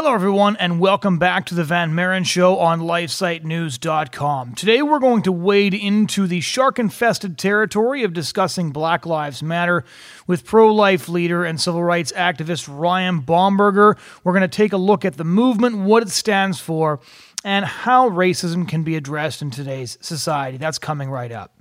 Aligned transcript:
Hello, 0.00 0.14
everyone, 0.14 0.54
and 0.58 0.78
welcome 0.78 1.18
back 1.18 1.44
to 1.46 1.56
the 1.56 1.64
Van 1.64 1.92
Maren 1.92 2.22
Show 2.22 2.58
on 2.58 2.78
LifeSiteNews.com. 2.78 4.54
Today, 4.54 4.80
we're 4.80 5.00
going 5.00 5.22
to 5.22 5.32
wade 5.32 5.74
into 5.74 6.28
the 6.28 6.40
shark 6.40 6.78
infested 6.78 7.36
territory 7.36 8.04
of 8.04 8.12
discussing 8.12 8.70
Black 8.70 9.06
Lives 9.06 9.42
Matter 9.42 9.84
with 10.28 10.44
pro 10.44 10.72
life 10.72 11.08
leader 11.08 11.44
and 11.44 11.60
civil 11.60 11.82
rights 11.82 12.12
activist 12.12 12.68
Ryan 12.70 13.22
Bomberger. 13.22 13.98
We're 14.22 14.34
going 14.34 14.42
to 14.42 14.56
take 14.56 14.72
a 14.72 14.76
look 14.76 15.04
at 15.04 15.16
the 15.16 15.24
movement, 15.24 15.78
what 15.78 16.04
it 16.04 16.10
stands 16.10 16.60
for, 16.60 17.00
and 17.42 17.64
how 17.64 18.08
racism 18.08 18.68
can 18.68 18.84
be 18.84 18.94
addressed 18.94 19.42
in 19.42 19.50
today's 19.50 19.98
society. 20.00 20.58
That's 20.58 20.78
coming 20.78 21.10
right 21.10 21.32
up. 21.32 21.56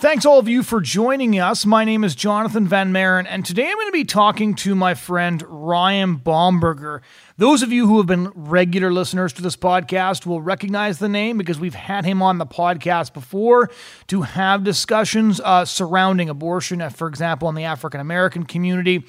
Thanks, 0.00 0.24
all 0.24 0.38
of 0.38 0.46
you, 0.46 0.62
for 0.62 0.80
joining 0.80 1.40
us. 1.40 1.66
My 1.66 1.82
name 1.82 2.04
is 2.04 2.14
Jonathan 2.14 2.68
Van 2.68 2.92
Maren, 2.92 3.26
and 3.26 3.44
today 3.44 3.66
I'm 3.66 3.74
going 3.74 3.88
to 3.88 3.92
be 3.92 4.04
talking 4.04 4.54
to 4.54 4.76
my 4.76 4.94
friend 4.94 5.42
Ryan 5.48 6.18
Bomberger. 6.18 7.00
Those 7.36 7.62
of 7.62 7.72
you 7.72 7.88
who 7.88 7.98
have 7.98 8.06
been 8.06 8.30
regular 8.34 8.92
listeners 8.92 9.32
to 9.34 9.42
this 9.42 9.56
podcast 9.56 10.24
will 10.24 10.40
recognize 10.40 11.00
the 11.00 11.08
name 11.08 11.36
because 11.36 11.58
we've 11.58 11.74
had 11.74 12.04
him 12.04 12.22
on 12.22 12.38
the 12.38 12.46
podcast 12.46 13.12
before 13.12 13.70
to 14.06 14.22
have 14.22 14.62
discussions 14.62 15.40
uh, 15.40 15.64
surrounding 15.64 16.28
abortion, 16.28 16.80
uh, 16.80 16.90
for 16.90 17.08
example, 17.08 17.48
in 17.48 17.56
the 17.56 17.64
African 17.64 18.00
American 18.00 18.44
community. 18.44 19.04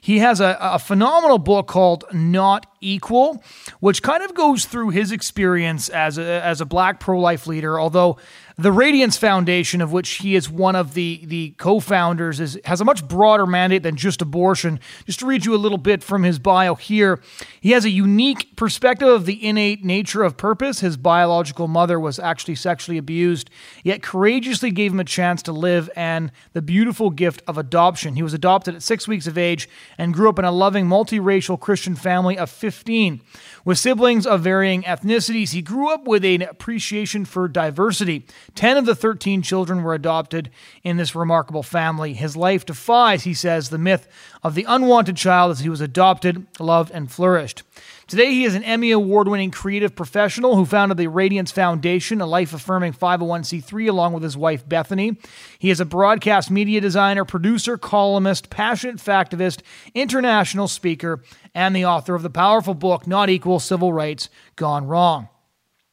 He 0.00 0.18
has 0.18 0.40
a, 0.40 0.56
a 0.60 0.80
phenomenal 0.80 1.38
book 1.38 1.68
called 1.68 2.04
Not 2.12 2.66
Equal, 2.80 3.42
which 3.78 4.02
kind 4.02 4.24
of 4.24 4.34
goes 4.34 4.64
through 4.64 4.90
his 4.90 5.12
experience 5.12 5.88
as 5.88 6.18
a, 6.18 6.42
as 6.44 6.60
a 6.60 6.66
black 6.66 6.98
pro 6.98 7.20
life 7.20 7.46
leader, 7.46 7.78
although 7.80 8.16
the 8.56 8.72
Radiance 8.72 9.16
Foundation, 9.16 9.80
of 9.80 9.92
which 9.92 10.10
he 10.16 10.34
is 10.34 10.50
one 10.50 10.76
of 10.76 10.94
the, 10.94 11.22
the 11.24 11.54
co 11.58 11.80
founders, 11.80 12.40
is, 12.40 12.58
has 12.64 12.80
a 12.80 12.84
much 12.84 13.06
broader 13.06 13.46
mandate 13.46 13.82
than 13.82 13.96
just 13.96 14.20
abortion. 14.20 14.78
Just 15.06 15.20
to 15.20 15.26
read 15.26 15.44
you 15.44 15.54
a 15.54 15.56
little 15.56 15.78
bit 15.78 16.02
from 16.02 16.22
his 16.22 16.38
bio 16.38 16.74
here, 16.74 17.20
he 17.60 17.70
has 17.70 17.84
a 17.84 17.90
unique 17.90 18.54
perspective 18.56 19.08
of 19.08 19.26
the 19.26 19.44
innate 19.46 19.84
nature 19.84 20.22
of 20.22 20.36
purpose. 20.36 20.80
His 20.80 20.96
biological 20.96 21.68
mother 21.68 21.98
was 21.98 22.18
actually 22.18 22.56
sexually 22.56 22.98
abused, 22.98 23.50
yet 23.84 24.02
courageously 24.02 24.70
gave 24.70 24.92
him 24.92 25.00
a 25.00 25.04
chance 25.04 25.42
to 25.42 25.52
live 25.52 25.88
and 25.96 26.30
the 26.52 26.62
beautiful 26.62 27.10
gift 27.10 27.42
of 27.46 27.56
adoption. 27.58 28.16
He 28.16 28.22
was 28.22 28.34
adopted 28.34 28.74
at 28.74 28.82
six 28.82 29.08
weeks 29.08 29.26
of 29.26 29.38
age 29.38 29.68
and 29.96 30.14
grew 30.14 30.28
up 30.28 30.38
in 30.38 30.44
a 30.44 30.52
loving 30.52 30.86
multiracial 30.86 31.58
Christian 31.58 31.96
family 31.96 32.36
of 32.36 32.50
15. 32.50 33.20
With 33.64 33.78
siblings 33.78 34.26
of 34.26 34.42
varying 34.42 34.82
ethnicities, 34.82 35.52
he 35.52 35.62
grew 35.62 35.88
up 35.88 36.06
with 36.06 36.24
an 36.24 36.42
appreciation 36.42 37.24
for 37.24 37.48
diversity. 37.48 38.26
Ten 38.54 38.76
of 38.76 38.86
the 38.86 38.94
13 38.94 39.42
children 39.42 39.82
were 39.82 39.94
adopted 39.94 40.50
in 40.82 40.96
this 40.96 41.14
remarkable 41.14 41.62
family. 41.62 42.12
His 42.12 42.36
life 42.36 42.66
defies, 42.66 43.24
he 43.24 43.34
says, 43.34 43.70
the 43.70 43.78
myth 43.78 44.08
of 44.42 44.54
the 44.54 44.66
unwanted 44.68 45.16
child 45.16 45.52
as 45.52 45.60
he 45.60 45.68
was 45.68 45.80
adopted, 45.80 46.46
loved, 46.58 46.90
and 46.90 47.10
flourished. 47.10 47.62
Today, 48.08 48.32
he 48.32 48.44
is 48.44 48.54
an 48.54 48.64
Emmy 48.64 48.90
Award 48.90 49.28
winning 49.28 49.50
creative 49.50 49.96
professional 49.96 50.56
who 50.56 50.66
founded 50.66 50.98
the 50.98 51.06
Radiance 51.06 51.50
Foundation, 51.50 52.20
a 52.20 52.26
life 52.26 52.52
affirming 52.52 52.92
501c3, 52.92 53.88
along 53.88 54.12
with 54.12 54.22
his 54.22 54.36
wife 54.36 54.68
Bethany. 54.68 55.16
He 55.58 55.70
is 55.70 55.80
a 55.80 55.86
broadcast 55.86 56.50
media 56.50 56.80
designer, 56.80 57.24
producer, 57.24 57.78
columnist, 57.78 58.50
passionate 58.50 58.96
factivist, 58.96 59.62
international 59.94 60.68
speaker, 60.68 61.22
and 61.54 61.74
the 61.74 61.86
author 61.86 62.14
of 62.14 62.22
the 62.22 62.28
powerful 62.28 62.74
book, 62.74 63.06
Not 63.06 63.30
Equal 63.30 63.60
Civil 63.60 63.92
Rights 63.92 64.28
Gone 64.56 64.86
Wrong. 64.86 65.28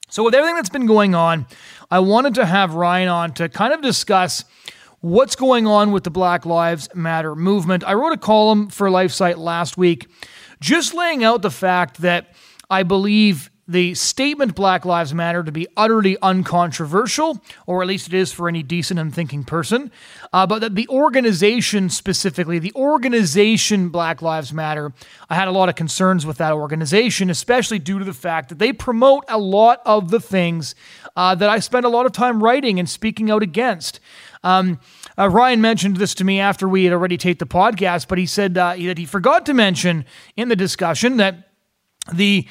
So, 0.10 0.24
with 0.24 0.34
everything 0.34 0.56
that's 0.56 0.70
been 0.70 0.88
going 0.88 1.14
on, 1.14 1.46
I 1.92 2.00
wanted 2.00 2.34
to 2.36 2.46
have 2.46 2.74
Ryan 2.74 3.10
on 3.10 3.34
to 3.34 3.48
kind 3.48 3.74
of 3.74 3.82
discuss 3.82 4.44
what's 5.02 5.36
going 5.36 5.68
on 5.68 5.92
with 5.92 6.04
the 6.04 6.10
Black 6.10 6.46
Lives 6.46 6.90
Matter 6.96 7.36
movement. 7.36 7.84
I 7.86 7.94
wrote 7.94 8.14
a 8.14 8.18
column 8.18 8.70
for 8.70 8.90
LifeSite 8.90 9.38
last 9.38 9.78
week 9.78 10.08
just 10.60 10.94
laying 10.94 11.24
out 11.24 11.42
the 11.42 11.52
fact 11.52 12.02
that 12.02 12.34
I 12.70 12.84
believe 12.84 13.50
the 13.70 13.94
statement 13.94 14.56
Black 14.56 14.84
Lives 14.84 15.14
Matter 15.14 15.44
to 15.44 15.52
be 15.52 15.68
utterly 15.78 16.18
uncontroversial, 16.24 17.40
or 17.68 17.84
at 17.84 17.88
least 17.88 18.08
it 18.08 18.16
is 18.16 18.34
for 18.34 18.50
any 18.50 18.64
decent 18.64 19.00
and 19.00 19.14
thinking 19.14 19.44
person, 19.44 19.92
uh, 20.34 20.48
but 20.48 20.60
that 20.60 20.74
the 20.74 20.88
organization 20.90 21.88
specifically, 21.90 22.58
the 22.58 22.74
organization 22.74 23.90
Black 23.90 24.24
Lives 24.24 24.52
Matter, 24.52 24.92
I 25.30 25.36
had 25.36 25.48
a 25.48 25.52
lot 25.52 25.70
of 25.70 25.76
concerns 25.76 26.26
with 26.26 26.38
that 26.38 26.52
organization, 26.52 27.30
especially 27.30 27.78
due 27.78 28.00
to 28.00 28.06
the 28.06 28.12
fact 28.12 28.50
that 28.50 28.58
they 28.58 28.74
promote 28.74 29.24
a 29.28 29.38
lot 29.38 29.82
of 29.86 30.10
the 30.10 30.20
things 30.20 30.74
uh, 31.16 31.36
that 31.36 31.50
I 31.50 31.60
spend 31.60 31.86
a 31.86 31.90
lot 31.90 32.08
of 32.08 32.12
time 32.12 32.44
writing 32.44 32.80
and 32.80 32.90
speaking 32.90 33.30
out 33.30 33.44
against. 33.44 34.00
Um, 34.44 34.80
uh, 35.16 35.30
Ryan 35.30 35.62
mentioned 35.62 35.98
this 35.98 36.16
to 36.16 36.24
me 36.24 36.40
after 36.40 36.68
we 36.68 36.86
had 36.86 36.94
already 36.94 37.18
taped 37.18 37.40
the 37.40 37.46
podcast, 37.46 38.08
but 38.08 38.18
he 38.18 38.26
said 38.26 38.58
uh, 38.58 38.76
that 38.78 38.98
he 38.98 39.06
forgot 39.06 39.46
to 39.46 39.54
mention 39.54 40.06
in 40.36 40.50
the 40.50 40.56
discussion 40.56 41.18
that 41.18 41.50
the 42.12 42.48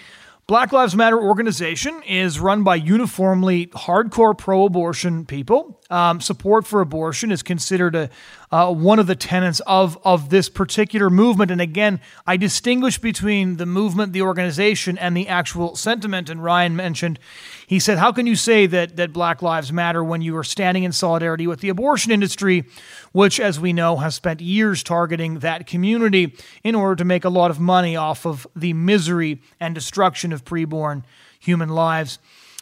Black 0.49 0.73
Lives 0.73 0.97
Matter 0.97 1.21
organization 1.21 2.03
is 2.05 2.41
run 2.41 2.63
by 2.65 2.77
uniformly 2.77 3.67
hardcore 3.67 4.35
pro 4.35 4.65
abortion 4.65 5.27
people. 5.27 5.79
Um, 5.91 6.21
support 6.21 6.67
for 6.67 6.83
abortion 6.83 7.33
is 7.33 7.43
considered 7.43 7.95
a, 7.95 8.11
uh, 8.51 8.71
one 8.71 8.99
of 8.99 9.07
the 9.07 9.17
tenets 9.17 9.61
of, 9.67 9.99
of 10.05 10.29
this 10.29 10.51
particular 10.51 11.09
movement. 11.09 11.51
And 11.51 11.63
again, 11.63 12.01
I 12.27 12.37
distinguish 12.37 12.99
between 12.99 13.57
the 13.57 13.65
movement, 13.65 14.13
the 14.13 14.21
organization, 14.21 14.99
and 14.99 15.17
the 15.17 15.29
actual 15.29 15.77
sentiment. 15.77 16.29
And 16.29 16.45
Ryan 16.45 16.77
mentioned, 16.77 17.19
he 17.67 17.81
said, 17.81 17.97
How 17.97 18.13
can 18.13 18.27
you 18.27 18.37
say 18.37 18.67
that, 18.67 18.97
that 18.97 19.15
Black 19.15 19.41
Lives 19.41 19.73
Matter 19.73 20.05
when 20.05 20.21
you 20.21 20.37
are 20.37 20.45
standing 20.45 20.85
in 20.85 20.93
solidarity 20.93 21.47
with 21.47 21.61
the 21.61 21.71
abortion 21.71 22.13
industry, 22.13 22.65
which, 23.13 23.41
as 23.41 23.59
we 23.59 23.73
know, 23.73 23.97
has 23.97 24.15
spent 24.15 24.43
years 24.43 24.83
targeting 24.83 25.39
that 25.39 25.67
community 25.67 26.35
in 26.63 26.75
order 26.75 26.97
to 26.97 27.05
make 27.07 27.25
a 27.25 27.31
lot 27.31 27.51
of 27.51 27.59
money 27.59 27.97
off 27.97 28.27
of 28.27 28.47
the 28.55 28.75
misery 28.75 29.41
and 29.59 29.75
destruction 29.75 30.35
of 30.35 30.45
preborn 30.45 31.03
human 31.39 31.71
lives? 31.71 32.19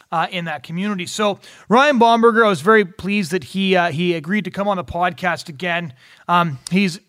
Uh, 0.09 0.25
in 0.31 0.45
that 0.45 0.63
community. 0.63 1.05
So 1.05 1.37
Ryan 1.67 1.99
Bomberger, 1.99 2.45
I 2.45 2.47
was 2.47 2.61
very 2.61 2.85
pleased 2.85 3.31
that 3.31 3.43
he 3.43 3.75
uh, 3.75 3.91
he 3.91 4.13
agreed 4.13 4.45
to 4.45 4.51
come 4.51 4.65
on 4.69 4.77
the 4.77 4.83
podcast 4.85 5.49
again. 5.49 5.93
Um, 6.29 6.59
he's 6.71 7.01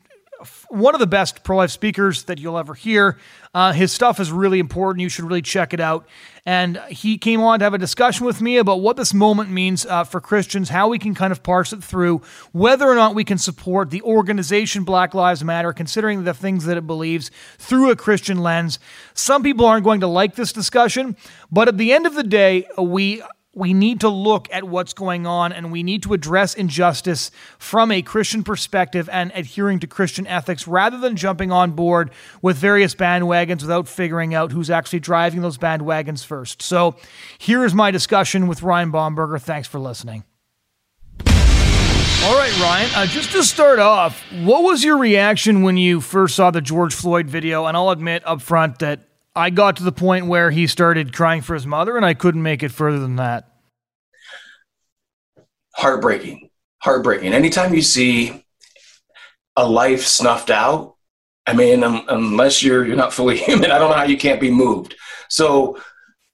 one 0.69 0.95
of 0.95 1.01
the 1.01 1.07
best 1.07 1.43
pro 1.43 1.57
life 1.57 1.71
speakers 1.71 2.25
that 2.25 2.39
you'll 2.39 2.59
ever 2.59 2.75
hear. 2.75 3.19
Uh, 3.55 3.73
his 3.73 3.93
stuff 3.93 4.21
is 4.21 4.31
really 4.31 4.59
important. 4.59 5.03
You 5.03 5.09
should 5.09 5.25
really 5.25 5.43
check 5.43 5.73
it 5.73 5.81
out. 5.81 6.07
And 6.47 6.81
he 6.89 7.19
came 7.19 7.41
on 7.41 7.59
to 7.59 7.65
have 7.65 7.75
a 7.75 7.79
discussion 7.79 8.25
with 8.25 8.41
me 8.41 8.57
about 8.57 8.81
what 8.81 8.97
this 8.97 9.13
moment 9.13 9.51
means 9.51 9.85
uh, 9.85 10.05
for 10.05 10.21
Christians, 10.21 10.69
how 10.69 10.89
we 10.89 10.99
can 10.99 11.15
kind 11.15 11.33
of 11.33 11.43
parse 11.43 11.73
it 11.73 11.83
through, 11.83 12.23
whether 12.53 12.87
or 12.89 12.95
not 12.95 13.15
we 13.15 13.25
can 13.25 13.39
support 13.39 13.91
the 13.91 14.03
organization 14.03 14.85
Black 14.85 15.13
Lives 15.15 15.45
Matter, 15.45 15.73
considering 15.73 16.25
the 16.25 16.35
things 16.35 16.65
that 16.65 16.77
it 16.77 16.87
believes 16.87 17.31
through 17.59 17.91
a 17.91 17.97
Christian 17.97 18.39
lens. 18.39 18.79
Some 19.15 19.43
people 19.43 19.67
aren't 19.67 19.85
going 19.85 20.01
to 20.01 20.07
like 20.07 20.37
this 20.37 20.53
discussion, 20.53 21.17
but 21.51 21.69
at 21.69 21.79
the 21.79 21.93
end 21.93 22.07
of 22.07 22.15
the 22.15 22.23
day, 22.23 22.67
we 22.79 23.23
we 23.59 23.75
need 23.75 24.01
to 24.01 24.09
look 24.09 24.49
at 24.53 24.65
what's 24.65 24.93
going 24.93 25.27
on 25.27 25.53
and 25.53 25.73
we 25.73 25.83
need 25.83 26.03
to 26.05 26.15
address 26.15 26.55
injustice 26.55 27.31
from 27.59 27.91
a 27.91 28.01
Christian 28.01 28.45
perspective 28.45 29.09
and 29.13 29.33
adhering 29.35 29.81
to 29.81 29.87
Christian 29.87 30.27
ethics 30.27 30.69
rather 30.69 30.97
than 30.97 31.17
jumping 31.17 31.51
on 31.51 31.73
board 31.73 32.11
with 32.41 32.57
various 32.57 32.95
bandwagons 32.95 33.63
without 33.63 33.89
figuring 33.89 34.33
out 34.33 34.53
who's 34.53 34.71
actually 34.71 35.01
driving 35.01 35.43
those 35.43 35.59
bandwagons 35.59 36.25
first. 36.25 36.63
So 36.63 36.97
here 37.39 37.65
is 37.65 37.75
my 37.75 37.91
discussion 37.91 38.47
with 38.47 38.63
Ryan 38.63 38.93
Bomberger. 38.93 39.41
Thanks 39.41 39.67
for 39.67 39.81
listening. 39.81 40.25
All 42.25 42.37
right, 42.37 42.53
Ryan, 42.61 42.91
uh, 42.95 43.07
just 43.07 43.33
to 43.33 43.43
start 43.43 43.79
off, 43.79 44.21
what 44.33 44.63
was 44.63 44.85
your 44.85 44.99
reaction 44.99 45.63
when 45.63 45.77
you 45.77 46.01
first 46.01 46.37
saw 46.37 46.51
the 46.51 46.61
George 46.61 46.95
Floyd 46.95 47.27
video? 47.27 47.67
And 47.67 47.77
I'll 47.77 47.91
admit 47.91 48.23
up 48.27 48.43
front 48.43 48.81
that 48.81 49.09
I 49.35 49.51
got 49.51 49.77
to 49.77 49.85
the 49.85 49.93
point 49.93 50.27
where 50.27 50.51
he 50.51 50.67
started 50.67 51.13
crying 51.13 51.43
for 51.43 51.55
his 51.55 51.65
mother, 51.65 51.97
and 51.97 52.05
I 52.05 52.15
couldn't 52.15 52.43
make 52.43 52.65
it 52.65 52.71
further 52.71 52.99
than 52.99 53.17
that. 53.17 53.48
Heartbreaking, 55.79 56.51
heartbreaking. 56.83 57.33
Anytime 57.33 57.73
you 57.73 57.83
see 57.83 58.45
a 59.57 59.67
life 59.67 60.05
snuffed 60.05 60.51
out, 60.51 60.97
I 61.47 61.55
mean, 61.55 61.85
um, 61.85 62.05
unless 62.09 62.63
you're 62.63 62.85
you're 62.85 62.97
not 62.97 63.13
fully 63.15 63.37
human, 63.39 63.71
I 63.71 63.79
don't 63.79 63.91
know 63.91 63.97
how 63.97 64.05
you 64.05 64.19
can't 64.19 64.41
be 64.41 64.51
moved. 64.51 64.97
So 65.29 65.79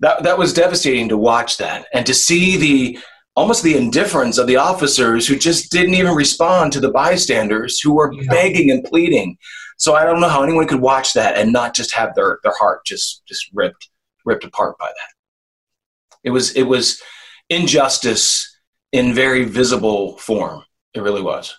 that 0.00 0.23
that 0.23 0.38
was 0.38 0.55
devastating 0.55 1.08
to 1.11 1.19
watch 1.19 1.58
that 1.58 1.87
and 1.93 2.06
to 2.06 2.14
see 2.14 2.56
the 2.56 2.99
almost 3.37 3.62
the 3.62 3.76
indifference 3.76 4.38
of 4.38 4.46
the 4.46 4.56
officers 4.56 5.26
who 5.26 5.37
just 5.37 5.70
didn't 5.70 5.94
even 5.94 6.14
respond 6.14 6.73
to 6.73 6.81
the 6.81 6.90
bystanders 6.90 7.81
who 7.81 7.93
were 7.94 8.12
yeah. 8.12 8.23
begging 8.31 8.70
and 8.70 8.85
pleading. 8.85 9.37
So 9.76 9.94
I 9.94 10.05
don't 10.05 10.20
know 10.20 10.29
how 10.29 10.43
anyone 10.43 10.69
could 10.69 10.81
watch 10.81 11.12
that 11.14 11.37
and 11.37 11.52
not 11.52 11.75
just 11.75 11.94
have 11.94 12.14
their 12.14 12.38
their 12.43 12.55
heart 12.58 12.87
just 12.87 13.23
just 13.26 13.50
ripped 13.52 13.90
ripped 14.25 14.44
apart 14.44 14.79
by 14.79 14.87
that. 14.87 16.19
It 16.23 16.31
was 16.31 16.56
it 16.56 16.62
was 16.62 17.02
injustice 17.50 18.50
in 18.94 19.12
very 19.12 19.44
visible 19.44 20.17
form. 20.19 20.62
It 20.94 21.02
really 21.02 21.20
was. 21.20 21.58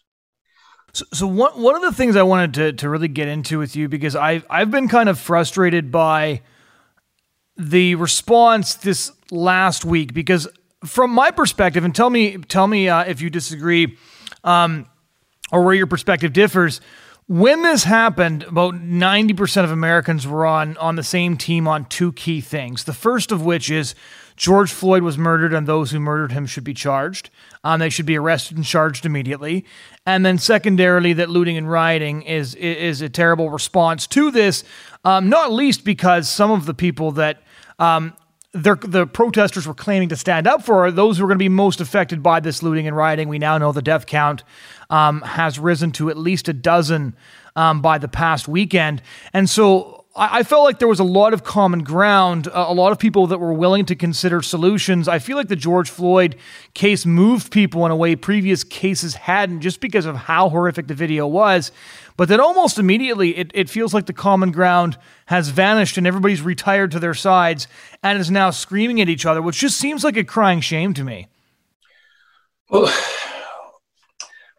So, 0.93 1.05
so 1.11 1.27
one 1.27 1.61
one 1.61 1.75
of 1.75 1.81
the 1.81 1.91
things 1.91 2.15
I 2.15 2.23
wanted 2.23 2.53
to 2.53 2.73
to 2.73 2.89
really 2.89 3.09
get 3.09 3.27
into 3.27 3.59
with 3.59 3.75
you 3.75 3.89
because 3.89 4.15
I've 4.15 4.45
I've 4.49 4.71
been 4.71 4.87
kind 4.87 5.09
of 5.09 5.19
frustrated 5.19 5.91
by 5.91 6.41
the 7.57 7.95
response 7.95 8.75
this 8.75 9.11
last 9.31 9.83
week 9.83 10.13
because 10.13 10.47
from 10.85 11.11
my 11.11 11.29
perspective, 11.29 11.83
and 11.83 11.93
tell 11.93 12.09
me 12.09 12.37
tell 12.37 12.67
me 12.67 12.87
uh, 12.87 13.03
if 13.03 13.19
you 13.19 13.29
disagree 13.29 13.97
um, 14.45 14.87
or 15.51 15.63
where 15.63 15.73
your 15.73 15.87
perspective 15.87 16.31
differs. 16.31 16.79
When 17.27 17.63
this 17.63 17.85
happened, 17.85 18.43
about 18.43 18.75
90% 18.75 19.63
of 19.63 19.71
Americans 19.71 20.27
were 20.27 20.45
on, 20.45 20.77
on 20.77 20.95
the 20.95 21.01
same 21.01 21.37
team 21.37 21.67
on 21.67 21.85
two 21.85 22.13
key 22.13 22.39
things. 22.39 22.83
The 22.83 22.93
first 22.93 23.31
of 23.31 23.43
which 23.43 23.71
is 23.71 23.95
George 24.35 24.71
Floyd 24.71 25.03
was 25.03 25.17
murdered 25.17 25.53
and 25.53 25.65
those 25.65 25.91
who 25.91 25.99
murdered 25.99 26.31
him 26.31 26.45
should 26.45 26.63
be 26.63 26.73
charged. 26.73 27.29
Um, 27.63 27.79
they 27.79 27.89
should 27.89 28.05
be 28.05 28.17
arrested 28.17 28.57
and 28.57 28.65
charged 28.65 29.05
immediately. 29.05 29.65
And 30.05 30.25
then 30.25 30.37
secondarily, 30.37 31.13
that 31.13 31.29
looting 31.29 31.57
and 31.57 31.69
rioting 31.69 32.21
is, 32.23 32.53
is 32.55 33.01
a 33.01 33.09
terrible 33.09 33.49
response 33.49 34.07
to 34.07 34.31
this, 34.31 34.63
um, 35.03 35.29
not 35.29 35.51
least 35.51 35.85
because 35.85 36.29
some 36.29 36.51
of 36.51 36.65
the 36.65 36.73
people 36.73 37.11
that 37.13 37.41
um, 37.79 38.13
the 38.55 39.05
protesters 39.05 39.67
were 39.67 39.73
claiming 39.73 40.07
to 40.07 40.15
stand 40.15 40.47
up 40.47 40.63
for 40.63 40.89
those 40.89 41.17
who 41.17 41.25
are 41.25 41.27
going 41.27 41.37
to 41.37 41.43
be 41.43 41.49
most 41.49 41.81
affected 41.81 42.23
by 42.23 42.39
this 42.39 42.63
looting 42.63 42.87
and 42.87 42.95
rioting. 42.95 43.27
We 43.27 43.37
now 43.37 43.57
know 43.57 43.73
the 43.73 43.81
death 43.81 44.05
count 44.05 44.43
um, 44.89 45.21
has 45.23 45.59
risen 45.59 45.91
to 45.93 46.09
at 46.09 46.17
least 46.17 46.47
a 46.47 46.53
dozen 46.53 47.17
um, 47.57 47.81
by 47.81 47.97
the 47.97 48.07
past 48.07 48.47
weekend. 48.47 49.01
And 49.33 49.49
so 49.49 50.04
I, 50.17 50.43
felt 50.43 50.63
like 50.63 50.79
there 50.79 50.87
was 50.87 51.01
a 51.01 51.05
lot 51.05 51.33
of 51.33 51.43
common 51.43 51.83
ground, 51.83 52.47
uh, 52.47 52.65
a 52.69 52.73
lot 52.73 52.93
of 52.93 52.99
people 52.99 53.27
that 53.27 53.37
were 53.37 53.51
willing 53.51 53.85
to 53.87 53.95
consider 53.95 54.41
solutions. 54.41 55.09
I 55.09 55.19
feel 55.19 55.35
like 55.35 55.49
the 55.49 55.57
George 55.57 55.89
Floyd 55.89 56.37
case 56.73 57.05
moved 57.05 57.51
people 57.51 57.85
in 57.85 57.91
a 57.91 57.97
way 57.97 58.15
previous 58.15 58.63
cases 58.63 59.15
hadn't 59.15 59.59
just 59.59 59.81
because 59.81 60.05
of 60.05 60.15
how 60.15 60.47
horrific 60.47 60.87
the 60.87 60.93
video 60.93 61.27
was. 61.27 61.73
But 62.15 62.29
then 62.29 62.39
almost 62.39 62.79
immediately, 62.79 63.35
it, 63.35 63.51
it 63.53 63.69
feels 63.69 63.93
like 63.93 64.05
the 64.05 64.13
common 64.13 64.51
ground 64.51 64.97
has 65.25 65.49
vanished 65.49 65.97
and 65.97 66.07
everybody's 66.07 66.41
retired 66.41 66.91
to 66.91 66.99
their 66.99 67.13
sides 67.13 67.67
and 68.01 68.17
is 68.17 68.31
now 68.31 68.51
screaming 68.51 69.01
at 69.01 69.09
each 69.09 69.25
other, 69.25 69.41
which 69.41 69.59
just 69.59 69.77
seems 69.77 70.05
like 70.05 70.15
a 70.15 70.23
crying 70.23 70.61
shame 70.61 70.93
to 70.93 71.03
me. 71.03 71.27
Well, 72.69 72.89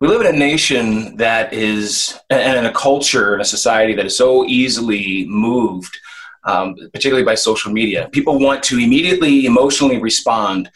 we 0.00 0.08
live 0.08 0.20
in 0.20 0.34
a 0.34 0.38
nation 0.38 1.16
that 1.16 1.52
is, 1.52 2.18
and 2.28 2.58
in 2.58 2.66
a 2.66 2.72
culture 2.72 3.32
and 3.32 3.40
a 3.40 3.46
society 3.46 3.94
that 3.94 4.04
is 4.04 4.16
so 4.16 4.44
easily 4.44 5.24
moved, 5.26 5.96
um, 6.44 6.76
particularly 6.92 7.24
by 7.24 7.34
social 7.34 7.72
media. 7.72 8.08
People 8.12 8.38
want 8.38 8.62
to 8.64 8.78
immediately 8.78 9.46
emotionally 9.46 9.98
respond. 9.98 10.70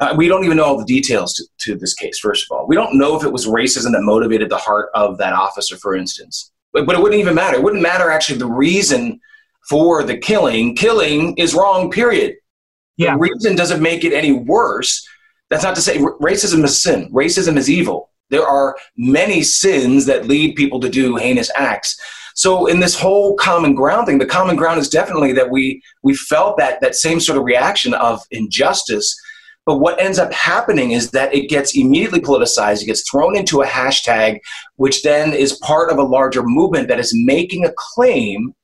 Uh, 0.00 0.14
we 0.16 0.26
don't 0.26 0.44
even 0.44 0.56
know 0.56 0.64
all 0.64 0.78
the 0.78 0.84
details 0.84 1.34
to, 1.34 1.44
to 1.60 1.78
this 1.78 1.94
case, 1.94 2.18
first 2.18 2.44
of 2.44 2.56
all. 2.56 2.66
We 2.66 2.74
don't 2.74 2.98
know 2.98 3.16
if 3.16 3.24
it 3.24 3.32
was 3.32 3.46
racism 3.46 3.92
that 3.92 4.02
motivated 4.02 4.48
the 4.48 4.56
heart 4.56 4.90
of 4.94 5.16
that 5.18 5.32
officer, 5.32 5.76
for 5.76 5.94
instance. 5.94 6.50
But, 6.72 6.86
but 6.86 6.96
it 6.96 7.02
wouldn't 7.02 7.20
even 7.20 7.34
matter. 7.34 7.56
It 7.56 7.62
wouldn't 7.62 7.82
matter 7.82 8.10
actually 8.10 8.38
the 8.38 8.46
reason 8.46 9.20
for 9.68 10.02
the 10.02 10.18
killing. 10.18 10.74
Killing 10.74 11.36
is 11.36 11.54
wrong, 11.54 11.90
period. 11.90 12.34
Yeah. 12.96 13.12
The 13.12 13.20
reason 13.20 13.54
doesn't 13.54 13.80
make 13.80 14.02
it 14.02 14.12
any 14.12 14.32
worse. 14.32 15.06
That's 15.50 15.62
not 15.62 15.74
to 15.76 15.80
say 15.80 15.98
racism 15.98 16.64
is 16.64 16.82
sin. 16.82 17.10
Racism 17.12 17.56
is 17.56 17.70
evil. 17.70 18.09
There 18.30 18.46
are 18.46 18.76
many 18.96 19.42
sins 19.42 20.06
that 20.06 20.26
lead 20.26 20.54
people 20.56 20.80
to 20.80 20.88
do 20.88 21.16
heinous 21.16 21.50
acts. 21.56 21.98
So 22.34 22.66
in 22.66 22.80
this 22.80 22.98
whole 22.98 23.34
common 23.34 23.74
ground 23.74 24.06
thing, 24.06 24.18
the 24.18 24.26
common 24.26 24.56
ground 24.56 24.80
is 24.80 24.88
definitely 24.88 25.32
that 25.34 25.50
we 25.50 25.82
we 26.02 26.14
felt 26.14 26.56
that 26.58 26.80
that 26.80 26.94
same 26.94 27.20
sort 27.20 27.38
of 27.38 27.44
reaction 27.44 27.92
of 27.94 28.22
injustice. 28.30 29.14
But 29.66 29.78
what 29.78 30.00
ends 30.00 30.18
up 30.18 30.32
happening 30.32 30.92
is 30.92 31.10
that 31.10 31.34
it 31.34 31.50
gets 31.50 31.76
immediately 31.76 32.20
politicized. 32.20 32.82
It 32.82 32.86
gets 32.86 33.08
thrown 33.08 33.36
into 33.36 33.60
a 33.60 33.66
hashtag, 33.66 34.38
which 34.76 35.02
then 35.02 35.32
is 35.32 35.58
part 35.58 35.90
of 35.90 35.98
a 35.98 36.02
larger 36.02 36.42
movement 36.42 36.88
that 36.88 36.98
is 36.98 37.12
making 37.14 37.66
a 37.66 37.74
claim 37.76 38.54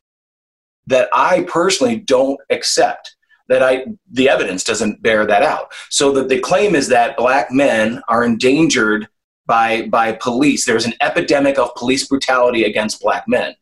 that 0.87 1.09
I 1.13 1.43
personally 1.43 1.97
don't 1.97 2.41
accept 2.51 3.17
that 3.49 3.63
I 3.63 3.85
the 4.11 4.29
evidence 4.29 4.65
doesn't 4.65 5.03
bear 5.03 5.27
that 5.27 5.43
out. 5.43 5.73
So 5.91 6.13
that 6.13 6.29
the 6.29 6.41
claim 6.41 6.75
is 6.75 6.89
that 6.89 7.17
black 7.17 7.53
men 7.53 8.03
are 8.09 8.25
endangered 8.25 9.09
by 9.47 9.87
by 9.89 10.13
police. 10.13 10.65
There's 10.65 10.87
an 10.87 10.95
epidemic 11.01 11.59
of 11.59 11.75
police 11.75 12.07
brutality 12.07 12.65
against 12.65 13.01
black 13.01 13.25
men, 13.27 13.55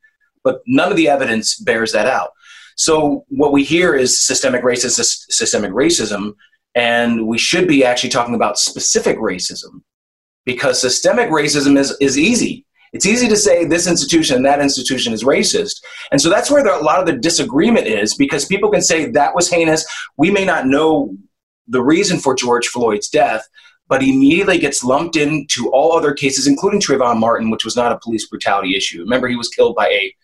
but 0.43 0.63
none 0.67 0.91
of 0.91 0.97
the 0.97 1.09
evidence 1.09 1.57
bears 1.57 1.93
that 1.93 2.07
out. 2.07 2.31
So 2.77 3.25
what 3.29 3.53
we 3.53 3.63
hear 3.63 3.95
is 3.95 4.21
systemic 4.27 4.63
racism, 4.63 5.05
systemic 5.31 5.71
racism, 5.71 6.35
and 6.75 7.27
we 7.27 7.39
should 7.39 7.69
be 7.69 7.85
actually 7.85 8.11
talking 8.11 8.35
about 8.35 8.59
specific 8.59 9.19
racism 9.19 9.83
because 10.45 10.81
systemic 10.81 11.31
racism 11.31 11.79
is 11.79 11.97
is 12.01 12.19
easy. 12.19 12.67
It's 12.93 13.07
easy 13.07 13.27
to 13.29 13.37
say 13.37 13.65
this 13.65 13.89
institution 13.89 14.37
and 14.37 14.47
that 14.47 14.61
institution 14.61 15.13
is 15.13 15.25
racist. 15.25 15.83
And 16.13 16.21
so 16.21 16.31
that's 16.31 16.49
where 16.49 16.63
the, 16.63 16.77
a 16.77 16.79
lot 16.79 17.01
of 17.01 17.07
the 17.07 17.17
disagreement 17.17 17.89
is 17.89 18.15
because 18.15 18.45
people 18.45 18.71
can 18.71 18.83
say 18.83 19.11
that 19.11 19.35
was 19.35 19.51
heinous. 19.51 19.85
We 20.17 20.31
may 20.31 20.45
not 20.45 20.69
know 20.69 21.17
the 21.67 21.83
reason 21.83 22.21
for 22.21 22.37
George 22.37 22.69
Floyd's 22.69 23.09
death, 23.09 23.49
but 23.89 24.03
he 24.03 24.15
immediately 24.15 24.59
gets 24.59 24.83
lumped 24.83 25.17
into 25.17 25.71
all 25.71 25.93
other 25.93 26.13
cases, 26.13 26.47
including 26.47 26.81
Trayvon 26.81 27.19
Martin, 27.19 27.51
which 27.51 27.65
was 27.65 27.77
not 27.77 27.93
a 27.93 27.99
police 27.99 28.27
brutality 28.27 28.77
issue. 28.77 29.01
Remember, 29.01 29.29
he 29.29 29.37
was 29.37 29.49
killed 29.49 29.77
by 29.77 29.89
a 29.89 30.15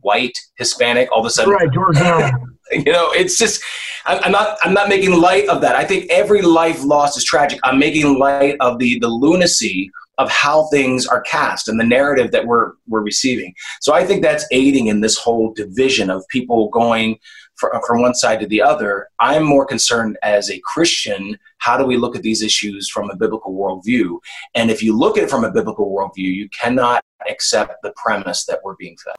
white 0.00 0.36
Hispanic. 0.56 1.10
All 1.12 1.20
of 1.20 1.26
a 1.26 1.30
sudden, 1.30 1.52
right, 1.52 1.70
George. 1.72 1.98
you 2.72 2.92
know, 2.92 3.10
it's 3.12 3.38
just 3.38 3.62
I'm 4.06 4.32
not 4.32 4.58
I'm 4.62 4.74
not 4.74 4.88
making 4.88 5.12
light 5.20 5.48
of 5.48 5.60
that. 5.60 5.76
I 5.76 5.84
think 5.84 6.10
every 6.10 6.42
life 6.42 6.82
lost 6.82 7.16
is 7.16 7.24
tragic. 7.24 7.60
I'm 7.64 7.78
making 7.78 8.18
light 8.18 8.56
of 8.60 8.78
the 8.78 8.98
the 8.98 9.08
lunacy 9.08 9.90
of 10.18 10.30
how 10.30 10.66
things 10.66 11.06
are 11.06 11.22
cast 11.22 11.68
and 11.68 11.80
the 11.80 11.84
narrative 11.84 12.30
that 12.32 12.46
we're 12.46 12.72
we're 12.88 13.02
receiving. 13.02 13.54
So 13.80 13.94
I 13.94 14.04
think 14.04 14.22
that's 14.22 14.46
aiding 14.50 14.86
in 14.86 15.00
this 15.00 15.16
whole 15.16 15.52
division 15.54 16.10
of 16.10 16.24
people 16.28 16.68
going 16.68 17.18
Uh, 17.62 17.80
from 17.86 18.00
one 18.00 18.14
side 18.14 18.40
to 18.40 18.46
the 18.46 18.62
other. 18.62 19.08
I'm 19.18 19.42
more 19.42 19.66
concerned 19.66 20.18
as 20.22 20.50
a 20.50 20.60
Christian, 20.60 21.38
how 21.58 21.76
do 21.76 21.84
we 21.84 21.96
look 21.96 22.16
at 22.16 22.22
these 22.22 22.42
issues 22.42 22.88
from 22.88 23.10
a 23.10 23.16
biblical 23.16 23.54
worldview? 23.54 24.18
And 24.54 24.70
if 24.70 24.82
you 24.82 24.96
look 24.96 25.18
at 25.18 25.24
it 25.24 25.30
from 25.30 25.44
a 25.44 25.50
biblical 25.50 25.90
worldview, 25.90 26.34
you 26.34 26.48
cannot 26.48 27.04
accept 27.28 27.82
the 27.82 27.92
premise 27.96 28.46
that 28.46 28.60
we're 28.64 28.76
being 28.76 28.96
fed. 28.96 29.16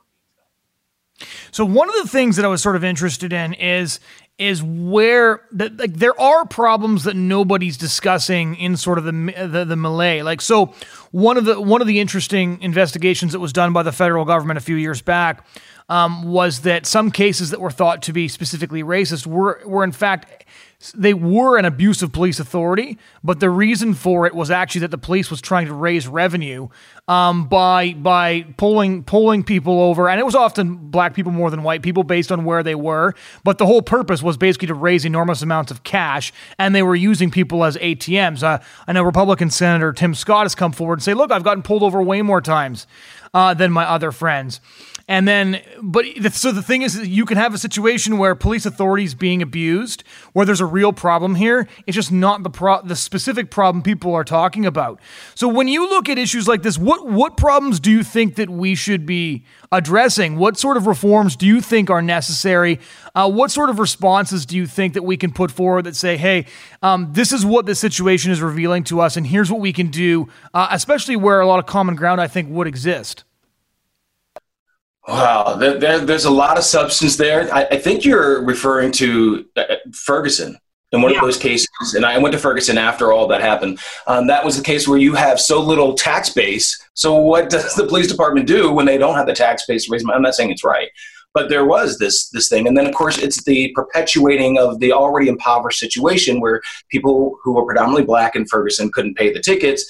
So 1.52 1.66
one 1.66 1.88
of 1.88 1.96
the 2.02 2.08
things 2.08 2.36
that 2.38 2.46
I 2.46 2.48
was 2.48 2.64
sort 2.64 2.76
of 2.76 2.84
interested 2.84 3.32
in 3.32 3.54
is 3.54 4.00
is 4.38 4.64
where 4.64 5.42
that 5.52 5.78
like 5.78 5.94
there 5.94 6.20
are 6.20 6.48
problems 6.48 7.04
that 7.04 7.16
nobody's 7.16 7.78
discussing 7.78 8.56
in 8.56 8.76
sort 8.76 8.98
of 8.98 9.04
the, 9.04 9.12
the 9.12 9.66
the. 9.66 10.22
Like 10.24 10.42
so, 10.42 10.74
one 11.12 11.38
of 11.38 11.46
the 11.46 11.62
one 11.62 11.80
of 11.80 11.88
the 11.88 12.00
interesting 12.00 12.60
investigations 12.62 13.34
that 13.34 13.40
was 13.40 13.54
done 13.54 13.72
by 13.72 13.84
the 13.84 13.92
federal 13.92 14.26
government 14.26 14.58
a 14.58 14.62
few 14.62 14.78
years 14.78 15.00
back 15.00 15.46
um, 15.92 16.24
was 16.24 16.62
that 16.62 16.86
some 16.86 17.12
cases 17.12 17.50
that 17.50 17.60
were 17.60 17.70
thought 17.70 18.02
to 18.04 18.14
be 18.14 18.30
specifically 18.30 18.82
racist 18.82 19.28
were 19.28 19.62
were 19.66 19.84
in 19.84 19.92
fact 19.92 20.46
they 20.96 21.14
were 21.14 21.58
an 21.58 21.66
abuse 21.66 22.02
of 22.02 22.12
police 22.12 22.40
authority, 22.40 22.98
but 23.24 23.40
the 23.40 23.52
reason 23.52 23.94
for 23.94 24.26
it 24.26 24.34
was 24.34 24.50
actually 24.50 24.82
that 24.82 24.90
the 24.90 24.98
police 24.98 25.30
was 25.30 25.40
trying 25.40 25.68
to 25.68 25.74
raise 25.74 26.08
revenue 26.08 26.70
um, 27.10 27.48
by 27.48 27.94
by 27.94 28.44
pulling 28.56 29.04
pulling 29.04 29.44
people 29.44 29.82
over, 29.82 30.08
and 30.08 30.18
it 30.18 30.24
was 30.24 30.34
often 30.34 30.76
black 30.90 31.14
people 31.14 31.34
more 31.34 31.52
than 31.52 31.62
white 31.62 31.82
people 31.82 32.04
based 32.04 32.32
on 32.32 32.46
where 32.46 32.64
they 32.64 32.74
were. 32.74 33.14
But 33.44 33.58
the 33.58 33.66
whole 33.66 33.82
purpose 33.82 34.24
was 34.24 34.38
basically 34.38 34.70
to 34.70 34.74
raise 34.74 35.04
enormous 35.04 35.42
amounts 35.42 35.72
of 35.72 35.84
cash, 35.84 36.32
and 36.58 36.74
they 36.74 36.84
were 36.84 36.96
using 36.96 37.30
people 37.30 37.66
as 37.66 37.76
ATMs. 37.78 38.44
Uh, 38.44 38.60
I 38.88 38.94
know 38.94 39.04
Republican 39.04 39.50
Senator 39.50 39.92
Tim 39.92 40.16
Scott 40.16 40.46
has 40.46 40.56
come 40.56 40.72
forward 40.72 41.00
and 41.00 41.04
say, 41.04 41.14
"Look, 41.14 41.32
I've 41.32 41.44
gotten 41.44 41.64
pulled 41.64 41.84
over 41.84 42.02
way 42.02 42.22
more 42.22 42.42
times 42.42 42.88
uh, 43.34 43.54
than 43.54 43.74
my 43.74 43.84
other 43.84 44.14
friends." 44.14 44.62
And 45.08 45.28
then, 45.28 45.62
but 45.82 46.06
so 46.32 46.52
the 46.52 46.62
thing 46.62 46.84
is, 46.84 47.08
you 47.08 47.26
can 47.26 47.38
have 47.38 47.54
a 47.54 47.58
situation 47.58 48.18
where 48.18 48.36
police 48.36 48.66
authorities 48.66 49.14
being 49.14 49.42
abused, 49.42 50.04
where 50.34 50.46
there's 50.46 50.62
a 50.62 50.66
real 50.66 50.94
problem 50.94 51.36
here. 51.36 51.68
It's 51.86 51.96
just 51.96 52.12
not 52.12 52.44
the 52.44 52.50
pro- 52.50 52.82
the 52.82 52.96
specific 52.96 53.52
problem 53.52 53.84
people 53.84 54.14
are 54.14 54.24
talking 54.24 54.66
about. 54.66 55.00
So 55.36 55.48
when 55.48 55.68
you 55.68 55.90
look 55.90 56.08
at 56.08 56.18
issues 56.18 56.48
like 56.48 56.62
this, 56.62 56.78
what 56.78 57.08
what 57.08 57.38
problems 57.38 57.80
do 57.80 57.92
you 57.92 58.04
think 58.04 58.36
that 58.36 58.50
we 58.50 58.76
should 58.76 59.06
be 59.06 59.46
addressing? 59.72 60.38
What 60.38 60.58
sort 60.58 60.78
of 60.78 60.88
reforms 60.88 61.36
do 61.36 61.46
you 61.46 61.62
think 61.62 61.90
are 61.90 62.02
necessary? 62.02 62.80
Uh, 63.16 63.30
what 63.30 63.52
sort 63.52 63.70
of 63.70 63.80
responses 63.80 64.46
do 64.46 64.56
you 64.56 64.68
think 64.68 64.94
that 64.94 65.04
we 65.04 65.18
can 65.18 65.32
put 65.32 65.52
forward 65.52 65.84
that 65.84 65.96
say, 65.96 66.18
hey, 66.18 66.46
um, 66.82 67.12
this 67.12 67.32
is 67.32 67.46
what 67.46 67.66
the 67.66 67.76
situation 67.76 68.32
is 68.32 68.42
revealing 68.42 68.84
to 68.86 69.02
us, 69.02 69.18
and 69.18 69.28
here's 69.28 69.52
what 69.52 69.62
we 69.62 69.74
can 69.74 69.88
do, 69.88 70.28
uh, 70.54 70.68
especially 70.72 71.16
where 71.16 71.40
a 71.40 71.48
lot 71.48 71.60
of 71.60 71.66
common 71.66 71.96
ground 71.96 72.22
I 72.22 72.28
think 72.28 72.50
would 72.50 72.68
exist? 72.68 73.24
Wow, 75.08 75.56
there, 75.56 75.80
there, 75.80 76.00
there's 76.00 76.26
a 76.26 76.32
lot 76.32 76.58
of 76.58 76.64
substance 76.64 77.18
there. 77.18 77.52
I, 77.54 77.66
I 77.72 77.78
think 77.78 78.06
you're 78.06 78.44
referring 78.44 78.92
to 78.94 79.46
uh, 79.56 79.76
Ferguson 79.94 80.58
in 80.92 81.02
one 81.02 81.12
yeah. 81.12 81.20
of 81.20 81.24
those 81.24 81.38
cases, 81.38 81.68
and 81.96 82.06
I 82.06 82.18
went 82.18 82.34
to 82.34 82.40
Ferguson 82.40 82.78
after 82.78 83.12
all 83.12 83.28
that 83.28 83.42
happened. 83.42 83.80
Um, 84.06 84.28
that 84.28 84.46
was 84.46 84.58
the 84.58 84.64
case 84.64 84.88
where 84.88 85.00
you 85.00 85.16
have 85.16 85.40
so 85.40 85.60
little 85.60 85.96
tax 85.96 86.30
base. 86.30 86.80
So 86.94 87.16
what 87.16 87.50
does 87.50 87.74
the 87.76 87.88
police 87.88 88.08
department 88.08 88.46
do 88.46 88.72
when 88.72 88.86
they 88.86 88.98
don't 88.98 89.16
have 89.16 89.26
the 89.26 89.34
tax 89.34 89.66
base 89.66 89.86
to 89.86 89.92
raise 89.92 90.04
money? 90.04 90.18
I'm 90.18 90.22
not 90.22 90.36
saying 90.36 90.52
it's 90.52 90.64
right, 90.64 90.90
but 91.34 91.50
there 91.50 91.66
was 91.66 91.98
this 91.98 92.30
this 92.30 92.48
thing, 92.48 92.68
and 92.68 92.78
then 92.78 92.86
of 92.86 92.94
course 92.94 93.18
it's 93.18 93.44
the 93.44 93.72
perpetuating 93.74 94.60
of 94.60 94.80
the 94.80 94.92
already 94.92 95.30
impoverished 95.30 95.80
situation 95.80 96.42
where 96.42 96.62
people 96.90 97.38
who 97.44 97.54
were 97.54 97.66
predominantly 97.66 98.06
black 98.06 98.36
in 98.36 98.46
Ferguson 98.46 98.92
couldn't 98.92 99.18
pay 99.18 99.34
the 99.34 99.42
tickets. 99.42 99.86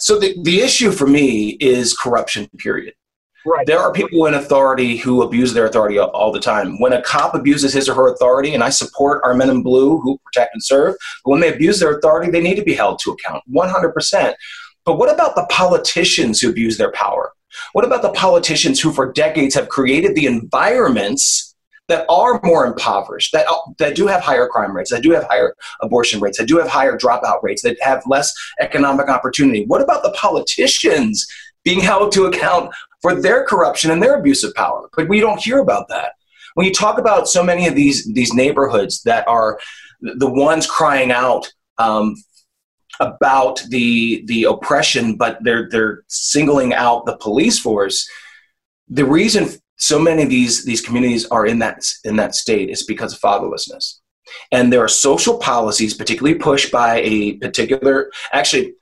So 0.00 0.18
the, 0.18 0.36
the 0.42 0.60
issue 0.60 0.92
for 0.92 1.06
me 1.06 1.56
is 1.60 1.96
corruption, 1.96 2.48
period. 2.58 2.94
Right. 3.48 3.66
There 3.66 3.78
are 3.78 3.92
people 3.92 4.26
in 4.26 4.34
authority 4.34 4.96
who 4.96 5.22
abuse 5.22 5.54
their 5.54 5.66
authority 5.66 5.98
all 5.98 6.30
the 6.30 6.40
time. 6.40 6.78
When 6.80 6.92
a 6.92 7.00
cop 7.00 7.34
abuses 7.34 7.72
his 7.72 7.88
or 7.88 7.94
her 7.94 8.12
authority, 8.12 8.54
and 8.54 8.62
I 8.62 8.68
support 8.68 9.22
our 9.24 9.34
men 9.34 9.48
in 9.48 9.62
blue 9.62 9.98
who 10.00 10.18
protect 10.18 10.54
and 10.54 10.62
serve, 10.62 10.96
but 11.24 11.30
when 11.30 11.40
they 11.40 11.52
abuse 11.52 11.80
their 11.80 11.96
authority, 11.96 12.30
they 12.30 12.42
need 12.42 12.56
to 12.56 12.62
be 12.62 12.74
held 12.74 12.98
to 13.04 13.12
account 13.12 13.42
100%. 13.50 14.34
But 14.84 14.98
what 14.98 15.12
about 15.12 15.34
the 15.34 15.46
politicians 15.50 16.40
who 16.40 16.50
abuse 16.50 16.76
their 16.76 16.92
power? 16.92 17.32
What 17.72 17.84
about 17.84 18.02
the 18.02 18.12
politicians 18.12 18.80
who, 18.80 18.92
for 18.92 19.12
decades, 19.12 19.54
have 19.54 19.68
created 19.68 20.14
the 20.14 20.26
environments 20.26 21.54
that 21.88 22.04
are 22.10 22.38
more 22.44 22.66
impoverished, 22.66 23.32
that, 23.32 23.46
that 23.78 23.96
do 23.96 24.06
have 24.06 24.20
higher 24.20 24.46
crime 24.46 24.76
rates, 24.76 24.90
that 24.90 25.02
do 25.02 25.10
have 25.12 25.24
higher 25.24 25.54
abortion 25.80 26.20
rates, 26.20 26.36
that 26.38 26.46
do 26.46 26.58
have 26.58 26.68
higher 26.68 26.98
dropout 26.98 27.42
rates, 27.42 27.62
that 27.62 27.78
have 27.80 28.02
less 28.06 28.32
economic 28.60 29.08
opportunity? 29.08 29.64
What 29.66 29.80
about 29.80 30.02
the 30.02 30.12
politicians 30.12 31.26
being 31.64 31.80
held 31.80 32.12
to 32.12 32.26
account 32.26 32.74
for 33.02 33.14
their 33.14 33.44
corruption 33.44 33.90
and 33.90 34.02
their 34.02 34.18
abuse 34.18 34.44
of 34.44 34.54
power? 34.54 34.88
But 34.96 35.08
we 35.08 35.20
don't 35.20 35.40
hear 35.40 35.58
about 35.58 35.88
that. 35.88 36.12
When 36.54 36.66
you 36.66 36.72
talk 36.72 36.98
about 36.98 37.28
so 37.28 37.42
many 37.42 37.66
of 37.66 37.74
these, 37.74 38.12
these 38.12 38.32
neighborhoods 38.34 39.02
that 39.02 39.26
are 39.28 39.58
the 40.00 40.30
ones 40.30 40.66
crying 40.66 41.10
out 41.10 41.52
um, 41.78 42.16
about 43.00 43.62
the 43.68 44.24
the 44.26 44.44
oppression, 44.44 45.16
but 45.16 45.38
they're 45.42 45.68
they're 45.70 46.02
singling 46.08 46.74
out 46.74 47.06
the 47.06 47.16
police 47.16 47.58
force. 47.58 48.08
The 48.88 49.04
reason 49.04 49.48
so 49.76 49.98
many 49.98 50.22
of 50.22 50.28
these 50.28 50.64
these 50.64 50.80
communities 50.80 51.26
are 51.26 51.46
in 51.46 51.60
that 51.60 51.82
in 52.04 52.16
that 52.16 52.34
state 52.34 52.70
is 52.70 52.84
because 52.84 53.14
of 53.14 53.20
fatherlessness, 53.20 53.98
and 54.50 54.72
there 54.72 54.82
are 54.82 54.88
social 54.88 55.38
policies, 55.38 55.94
particularly 55.94 56.38
pushed 56.38 56.72
by 56.72 57.00
a 57.00 57.34
particular 57.34 58.10
actually 58.32 58.74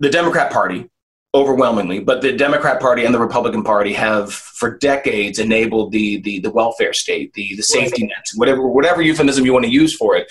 the 0.00 0.10
Democrat 0.10 0.52
Party 0.52 0.90
overwhelmingly, 1.34 1.98
but 1.98 2.22
the 2.22 2.32
Democrat 2.32 2.80
Party 2.80 3.04
and 3.04 3.12
the 3.14 3.18
Republican 3.18 3.64
Party 3.64 3.92
have 3.92 4.32
for 4.32 4.78
decades 4.78 5.38
enabled 5.38 5.92
the 5.92 6.20
the, 6.22 6.38
the 6.40 6.50
welfare 6.50 6.92
state, 6.92 7.34
the 7.34 7.54
the 7.56 7.62
safety 7.62 8.06
net, 8.06 8.24
whatever 8.36 8.66
whatever 8.66 9.02
euphemism 9.02 9.44
you 9.44 9.52
want 9.52 9.64
to 9.64 9.70
use 9.70 9.94
for 9.94 10.16
it 10.16 10.30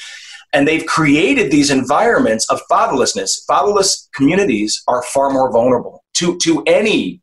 and 0.54 0.68
they've 0.68 0.86
created 0.86 1.52
these 1.52 1.72
environments 1.72 2.50
of 2.50 2.62
fatherlessness. 2.72 3.44
Fatherless 3.48 4.08
communities 4.14 4.84
are 4.88 5.02
far 5.02 5.32
more 5.32 5.52
vulnerable 5.52 6.04
to, 6.14 6.38
to 6.38 6.64
any, 6.68 7.22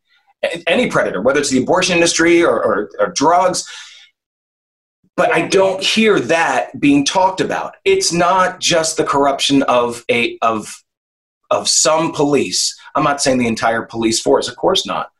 any 0.67 0.89
predator, 0.89 1.21
whether 1.21 1.39
it's 1.39 1.49
the 1.49 1.63
abortion 1.63 1.95
industry 1.95 2.43
or, 2.43 2.61
or, 2.61 2.89
or 2.99 3.07
drugs. 3.13 3.67
But 5.15 5.31
I 5.33 5.47
don't 5.47 5.81
hear 5.81 6.19
that 6.19 6.77
being 6.79 7.05
talked 7.05 7.39
about. 7.39 7.75
It's 7.85 8.11
not 8.11 8.59
just 8.59 8.97
the 8.97 9.03
corruption 9.03 9.63
of 9.63 10.03
a 10.09 10.37
of 10.41 10.73
of 11.51 11.67
some 11.67 12.13
police. 12.13 12.79
I'm 12.95 13.03
not 13.03 13.21
saying 13.21 13.37
the 13.37 13.47
entire 13.47 13.83
police 13.83 14.19
force, 14.19 14.47
of 14.47 14.55
course 14.55 14.85
not. 14.85 15.11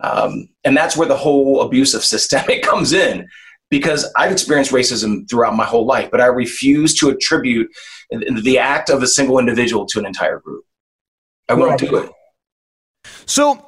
Um, 0.00 0.48
and 0.64 0.76
that's 0.76 0.96
where 0.96 1.08
the 1.08 1.16
whole 1.16 1.60
abuse 1.60 1.94
of 1.94 2.04
systemic 2.04 2.62
comes 2.64 2.92
in 2.92 3.28
because 3.70 4.10
I've 4.16 4.32
experienced 4.32 4.72
racism 4.72 5.28
throughout 5.30 5.54
my 5.54 5.64
whole 5.64 5.86
life, 5.86 6.10
but 6.10 6.20
I 6.20 6.26
refuse 6.26 6.94
to 6.96 7.08
attribute 7.08 7.70
the 8.10 8.58
act 8.58 8.90
of 8.90 9.02
a 9.02 9.06
single 9.06 9.38
individual 9.38 9.86
to 9.86 9.98
an 10.00 10.06
entire 10.06 10.40
group. 10.40 10.64
I 11.48 11.54
won't 11.54 11.78
do 11.78 11.96
it. 11.96 12.10
So, 13.26 13.66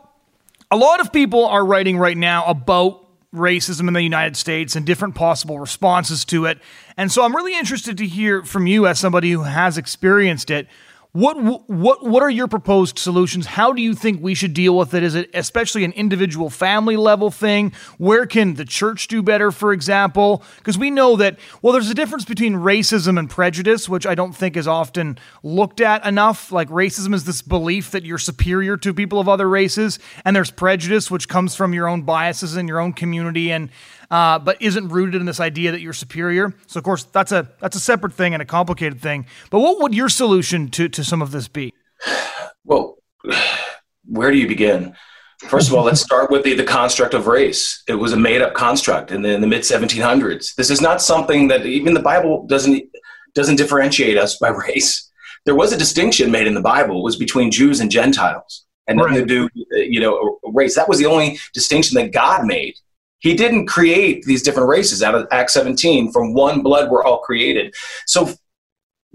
a 0.71 0.77
lot 0.77 1.01
of 1.01 1.13
people 1.13 1.47
are 1.47 1.65
writing 1.65 1.99
right 1.99 2.17
now 2.17 2.45
about 2.47 3.07
racism 3.35 3.89
in 3.89 3.95
the 3.95 4.03
United 4.03 4.37
States 4.37 4.77
and 4.77 4.85
different 4.85 5.15
possible 5.15 5.59
responses 5.59 6.25
to 6.27 6.47
it. 6.47 6.59
And 6.97 7.11
so, 7.11 7.25
I'm 7.25 7.35
really 7.35 7.57
interested 7.57 7.99
to 7.99 8.07
hear 8.07 8.43
from 8.43 8.67
you 8.67 8.87
as 8.87 8.99
somebody 8.99 9.31
who 9.31 9.43
has 9.43 9.79
experienced 9.79 10.51
it. 10.51 10.69
What 11.15 11.37
what 11.69 12.03
what 12.07 12.23
are 12.23 12.31
your 12.31 12.49
proposed 12.49 12.99
solutions? 12.99 13.45
How 13.45 13.75
do 13.75 13.83
you 13.83 13.95
think 13.95 14.23
we 14.23 14.35
should 14.35 14.55
deal 14.55 14.79
with 14.79 14.95
it? 14.95 15.03
Is 15.03 15.15
it 15.15 15.29
especially 15.35 15.85
an 15.85 15.93
individual 15.93 16.49
family 16.49 16.97
level 16.97 17.31
thing? 17.31 17.75
Where 17.99 18.25
can 18.25 18.55
the 18.55 18.65
church 18.65 19.09
do 19.09 19.23
better, 19.23 19.53
for 19.53 19.75
example? 19.75 20.43
Because 20.57 20.79
we 20.79 20.91
know 20.91 21.17
that 21.17 21.39
well, 21.61 21.75
there's 21.75 21.91
a 21.91 21.95
difference 21.95 22.25
between 22.25 22.55
racism 22.55 23.19
and 23.19 23.29
prejudice, 23.29 23.91
which 23.91 24.07
I 24.07 24.15
don't 24.15 24.33
think 24.33 24.57
is 24.57 24.67
often 24.67 25.19
looked 25.43 25.83
at 25.83 26.07
enough. 26.07 26.51
Like 26.51 26.71
racism 26.71 27.13
is 27.13 27.25
this 27.25 27.43
belief 27.43 27.91
that 27.91 28.07
you're 28.07 28.17
superior 28.17 28.79
to 28.79 28.95
people 28.95 29.21
of 29.21 29.29
other 29.29 29.51
races, 29.51 29.99
and 30.25 30.35
there's 30.35 30.51
prejudice, 30.51 31.11
which 31.11 31.29
comes 31.29 31.55
from 31.55 31.75
your 31.75 31.89
own 31.89 32.05
biases 32.05 32.57
in 32.57 32.67
your 32.67 32.81
own 32.81 32.95
community 32.95 33.53
and 33.53 33.69
uh, 34.13 34.39
but 34.39 34.61
isn't 34.61 34.91
rooted 34.91 35.21
in 35.21 35.27
this 35.27 35.41
idea 35.41 35.73
that 35.73 35.81
you're 35.81 35.95
superior. 35.95 36.53
So 36.67 36.79
of 36.79 36.85
course 36.85 37.05
that's 37.05 37.33
a 37.33 37.49
that's 37.61 37.75
a 37.75 37.81
separate 37.81 38.13
thing 38.13 38.35
and 38.35 38.43
a 38.43 38.47
complicated 38.47 39.01
thing. 39.01 39.27
But 39.51 39.61
what 39.61 39.81
would 39.81 39.95
your 39.95 40.11
solution 40.11 40.69
to 40.73 40.89
to 40.91 41.03
some 41.03 41.23
of 41.23 41.33
this 41.33 41.49
be? 41.49 41.75
Well, 42.65 42.99
where 44.05 44.31
do 44.31 44.39
you 44.39 44.47
begin? 44.47 44.95
First 45.49 45.69
of 45.69 45.75
all, 45.75 45.83
let's 45.83 46.01
start 46.01 46.31
with 46.31 46.45
the, 46.45 46.55
the 46.55 46.63
construct 46.63 47.13
of 47.13 47.27
race. 47.27 47.83
It 47.89 47.97
was 47.97 48.13
a 48.13 48.17
made 48.17 48.41
up 48.41 48.55
construct 48.55 49.11
in 49.11 49.23
the, 49.23 49.31
in 49.31 49.41
the 49.41 49.49
mid 49.49 49.63
1700s. 49.63 50.55
This 50.55 50.71
is 50.71 50.81
not 50.81 51.03
something 51.03 51.49
that 51.49 51.67
even 51.67 51.93
the 51.93 52.01
Bible 52.01 52.47
doesn't 52.47 52.85
doesn't 53.35 53.57
differentiate 53.57 54.17
us 54.17 54.37
by 54.39 54.49
race. 54.69 55.11
There 55.45 55.57
was 55.57 55.73
a 55.73 55.77
distinction 55.77 56.31
made 56.31 56.47
in 56.47 56.55
the 56.55 56.61
Bible 56.61 57.03
was 57.03 57.17
between 57.17 57.51
Jews 57.51 57.81
and 57.81 57.91
Gentiles, 57.91 58.65
and 58.87 58.97
nothing 58.97 59.15
right. 59.15 59.29
to 59.29 59.49
do, 59.49 59.49
you 59.73 60.01
know, 60.01 60.39
race. 60.45 60.77
That 60.77 60.89
was 60.89 61.01
the 61.01 61.07
only 61.07 61.41
distinction 61.53 61.97
that 61.97 62.13
God 62.13 62.47
made. 62.47 62.77
He 63.23 63.35
didn't 63.35 63.67
create 63.67 64.25
these 64.25 64.43
different 64.43 64.69
races 64.69 65.03
out 65.03 65.15
of 65.15 65.29
Acts 65.31 65.55
17. 65.55 66.11
From 66.11 66.35
one 66.35 66.61
blood, 66.61 66.91
we're 66.91 67.05
all 67.05 67.21
created. 67.21 67.73
So 68.07 68.35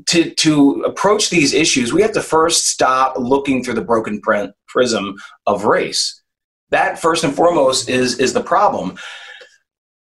to, 0.08 0.34
to 0.34 0.84
approach 0.84 1.30
these 1.30 1.54
issues, 1.54 1.92
we 1.92 2.02
have 2.02 2.14
to 2.14 2.22
first 2.22 2.68
stop 2.68 3.18
looking 3.18 3.64
through 3.64 3.74
the 3.74 3.82
broken 3.82 4.22
prism 4.68 5.16
of 5.46 5.66
race. 5.66 6.22
That 6.70 7.00
first 7.00 7.26
and 7.26 7.36
foremost 7.36 7.90
is, 7.90 8.18
is 8.20 8.32
the 8.32 8.42
problem. 8.42 8.98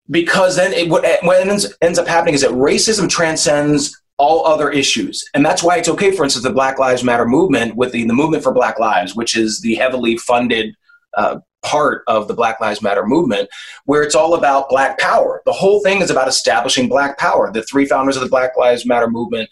Because 0.09 0.55
then 0.55 0.71
it, 0.71 0.89
what, 0.89 1.05
what 1.23 1.45
ends, 1.45 1.75
ends 1.81 1.99
up 1.99 2.07
happening 2.07 2.33
is 2.33 2.41
that 2.41 2.51
racism 2.51 3.09
transcends 3.09 4.01
all 4.17 4.45
other 4.45 4.69
issues. 4.69 5.29
And 5.33 5.45
that's 5.45 5.61
why 5.61 5.77
it's 5.77 5.89
okay, 5.89 6.11
for 6.11 6.23
instance, 6.23 6.43
the 6.43 6.53
Black 6.53 6.79
Lives 6.79 7.03
Matter 7.03 7.25
movement 7.25 7.75
with 7.75 7.91
the, 7.91 8.05
the 8.05 8.13
Movement 8.13 8.43
for 8.43 8.53
Black 8.53 8.79
Lives, 8.79 9.13
which 9.13 9.35
is 9.35 9.59
the 9.59 9.75
heavily 9.75 10.15
funded 10.17 10.73
uh, 11.17 11.39
part 11.61 12.03
of 12.07 12.27
the 12.27 12.33
Black 12.33 12.59
Lives 12.59 12.81
Matter 12.81 13.05
movement, 13.05 13.49
where 13.85 14.01
it's 14.01 14.15
all 14.15 14.33
about 14.33 14.69
Black 14.69 14.97
power. 14.97 15.41
The 15.45 15.51
whole 15.51 15.81
thing 15.81 16.01
is 16.01 16.09
about 16.09 16.27
establishing 16.27 16.89
Black 16.89 17.17
power. 17.17 17.51
The 17.51 17.63
three 17.63 17.85
founders 17.85 18.15
of 18.15 18.23
the 18.23 18.29
Black 18.29 18.57
Lives 18.57 18.85
Matter 18.85 19.09
movement 19.09 19.49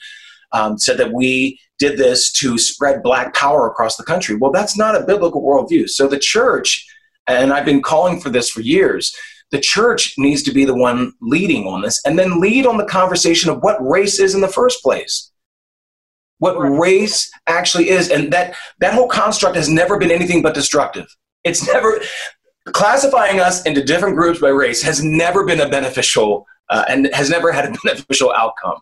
um, 0.51 0.77
said 0.77 0.97
that 0.97 1.13
we 1.13 1.59
did 1.79 1.97
this 1.97 2.31
to 2.33 2.57
spread 2.57 3.03
Black 3.03 3.33
power 3.33 3.67
across 3.67 3.97
the 3.97 4.03
country. 4.03 4.35
Well, 4.35 4.51
that's 4.51 4.77
not 4.77 4.95
a 4.95 5.05
biblical 5.05 5.41
worldview. 5.41 5.89
So 5.89 6.07
the 6.07 6.19
church, 6.19 6.85
and 7.27 7.53
I've 7.53 7.65
been 7.65 7.81
calling 7.81 8.19
for 8.19 8.29
this 8.29 8.49
for 8.49 8.61
years, 8.61 9.15
the 9.51 9.59
church 9.59 10.15
needs 10.17 10.43
to 10.43 10.51
be 10.51 10.65
the 10.65 10.75
one 10.75 11.13
leading 11.21 11.67
on 11.67 11.81
this 11.81 12.01
and 12.05 12.17
then 12.17 12.41
lead 12.41 12.65
on 12.65 12.77
the 12.77 12.85
conversation 12.85 13.49
of 13.49 13.61
what 13.61 13.77
race 13.85 14.19
is 14.19 14.35
in 14.35 14.41
the 14.41 14.47
first 14.47 14.81
place 14.83 15.31
what 16.39 16.55
race 16.55 17.31
actually 17.47 17.89
is 17.89 18.09
and 18.09 18.31
that 18.31 18.55
that 18.79 18.93
whole 18.93 19.07
construct 19.07 19.55
has 19.55 19.69
never 19.69 19.97
been 19.97 20.11
anything 20.11 20.41
but 20.41 20.53
destructive 20.53 21.07
it's 21.47 21.65
never 21.67 21.99
classifying 22.73 23.39
us 23.39 23.65
into 23.65 23.83
different 23.83 24.15
groups 24.15 24.39
by 24.39 24.49
race 24.49 24.81
has 24.81 25.03
never 25.03 25.45
been 25.45 25.61
a 25.61 25.69
beneficial 25.69 26.45
uh, 26.69 26.83
and 26.89 27.09
has 27.13 27.29
never 27.29 27.51
had 27.51 27.65
a 27.65 27.77
beneficial 27.83 28.31
outcome. 28.33 28.79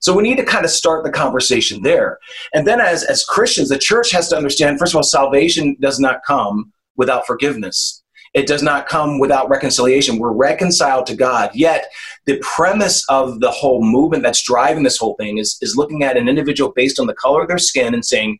So 0.00 0.14
we 0.14 0.22
need 0.22 0.36
to 0.36 0.44
kind 0.44 0.64
of 0.64 0.70
start 0.70 1.04
the 1.04 1.10
conversation 1.10 1.82
there. 1.82 2.18
And 2.52 2.66
then 2.66 2.80
as, 2.80 3.02
as 3.02 3.24
Christians, 3.24 3.70
the 3.70 3.78
church 3.78 4.12
has 4.12 4.28
to 4.28 4.36
understand, 4.36 4.78
first 4.78 4.92
of 4.92 4.96
all, 4.96 5.02
salvation 5.02 5.76
does 5.80 5.98
not 5.98 6.20
come 6.24 6.72
without 6.96 7.26
forgiveness. 7.26 8.02
It 8.34 8.46
does 8.46 8.62
not 8.62 8.88
come 8.88 9.18
without 9.18 9.48
reconciliation. 9.48 10.18
We're 10.18 10.32
reconciled 10.32 11.06
to 11.06 11.16
God. 11.16 11.50
Yet 11.54 11.86
the 12.26 12.38
premise 12.42 13.04
of 13.08 13.40
the 13.40 13.50
whole 13.50 13.82
movement 13.82 14.22
that's 14.22 14.42
driving 14.42 14.82
this 14.82 14.98
whole 14.98 15.14
thing 15.14 15.38
is, 15.38 15.56
is 15.60 15.76
looking 15.76 16.02
at 16.02 16.16
an 16.16 16.28
individual 16.28 16.72
based 16.72 17.00
on 17.00 17.06
the 17.06 17.14
color 17.14 17.42
of 17.42 17.48
their 17.48 17.58
skin 17.58 17.94
and 17.94 18.04
saying, 18.04 18.38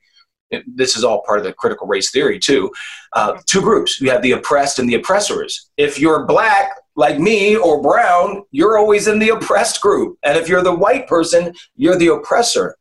this 0.66 0.96
is 0.96 1.04
all 1.04 1.22
part 1.22 1.38
of 1.38 1.44
the 1.44 1.52
critical 1.52 1.86
race 1.86 2.10
theory 2.10 2.38
too. 2.38 2.70
Uh, 3.12 3.38
two 3.46 3.60
groups: 3.60 4.00
you 4.00 4.10
have 4.10 4.22
the 4.22 4.32
oppressed 4.32 4.78
and 4.78 4.88
the 4.88 4.94
oppressors. 4.94 5.70
If 5.76 5.98
you're 5.98 6.26
black, 6.26 6.72
like 6.96 7.18
me, 7.18 7.56
or 7.56 7.82
brown, 7.82 8.44
you're 8.50 8.78
always 8.78 9.08
in 9.08 9.18
the 9.18 9.30
oppressed 9.30 9.80
group, 9.80 10.18
and 10.22 10.36
if 10.36 10.48
you're 10.48 10.62
the 10.62 10.74
white 10.74 11.06
person, 11.06 11.52
you're 11.76 11.96
the 11.96 12.12
oppressor. 12.12 12.76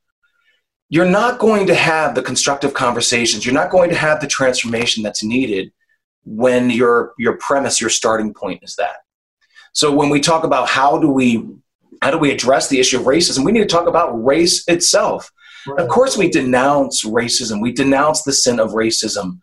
You're 0.89 1.05
not 1.05 1.39
going 1.39 1.65
to 1.67 1.75
have 1.75 2.13
the 2.13 2.21
constructive 2.21 2.73
conversations. 2.73 3.45
You're 3.45 3.55
not 3.55 3.71
going 3.71 3.89
to 3.89 3.95
have 3.95 4.21
the 4.21 4.27
transformation 4.27 5.01
that's 5.01 5.23
needed 5.23 5.71
when 6.25 6.69
your 6.69 7.13
your 7.17 7.37
premise, 7.37 7.81
your 7.81 7.89
starting 7.89 8.33
point 8.33 8.63
is 8.63 8.75
that. 8.75 8.97
So 9.73 9.91
when 9.91 10.09
we 10.09 10.19
talk 10.19 10.43
about 10.43 10.69
how 10.69 10.99
do 10.99 11.09
we 11.09 11.47
how 12.01 12.11
do 12.11 12.17
we 12.17 12.31
address 12.31 12.67
the 12.67 12.79
issue 12.79 12.99
of 12.99 13.05
racism, 13.05 13.45
we 13.45 13.51
need 13.51 13.61
to 13.61 13.65
talk 13.65 13.87
about 13.87 14.23
race 14.23 14.63
itself 14.67 15.31
Right. 15.67 15.79
Of 15.79 15.89
course, 15.89 16.17
we 16.17 16.29
denounce 16.29 17.05
racism, 17.05 17.61
we 17.61 17.71
denounce 17.71 18.23
the 18.23 18.33
sin 18.33 18.59
of 18.59 18.71
racism. 18.71 19.39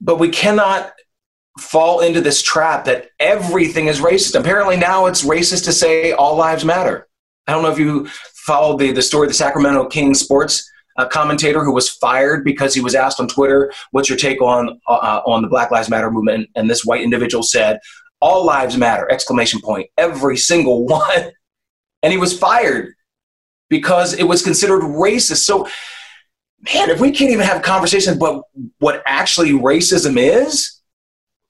But 0.00 0.18
we 0.18 0.28
cannot 0.28 0.92
fall 1.58 2.00
into 2.00 2.20
this 2.20 2.42
trap 2.42 2.84
that 2.86 3.10
everything 3.20 3.86
is 3.86 4.00
racist. 4.00 4.38
Apparently, 4.38 4.76
now 4.76 5.06
it's 5.06 5.24
racist 5.24 5.64
to 5.64 5.72
say 5.72 6.12
all 6.12 6.36
lives 6.36 6.64
matter. 6.64 7.08
I 7.46 7.52
don't 7.52 7.62
know 7.62 7.70
if 7.70 7.78
you 7.78 8.06
followed 8.46 8.78
the, 8.78 8.92
the 8.92 9.02
story 9.02 9.26
of 9.26 9.30
the 9.30 9.34
Sacramento 9.34 9.86
Kings 9.86 10.20
sports 10.20 10.68
uh, 10.96 11.06
commentator 11.06 11.64
who 11.64 11.72
was 11.72 11.88
fired 11.88 12.44
because 12.44 12.74
he 12.74 12.80
was 12.80 12.94
asked 12.94 13.20
on 13.20 13.28
Twitter, 13.28 13.72
"What's 13.90 14.08
your 14.08 14.18
take 14.18 14.40
on 14.40 14.80
uh, 14.88 15.20
on 15.26 15.42
the 15.42 15.48
Black 15.48 15.70
Lives 15.70 15.90
Matter 15.90 16.10
movement?" 16.10 16.48
And 16.54 16.68
this 16.68 16.84
white 16.84 17.02
individual 17.02 17.42
said, 17.42 17.78
"All 18.20 18.44
lives 18.44 18.76
matter!" 18.76 19.10
Exclamation 19.10 19.60
point! 19.60 19.88
Every 19.98 20.36
single 20.36 20.86
one, 20.86 21.32
and 22.02 22.12
he 22.12 22.18
was 22.18 22.38
fired 22.38 22.93
because 23.74 24.14
it 24.14 24.22
was 24.22 24.40
considered 24.40 24.82
racist. 24.82 25.46
So, 25.46 25.66
man, 26.72 26.90
if 26.90 27.00
we 27.00 27.10
can't 27.10 27.32
even 27.32 27.44
have 27.44 27.60
conversations 27.62 28.16
about 28.16 28.44
what 28.78 29.02
actually 29.04 29.50
racism 29.50 30.16
is, 30.16 30.80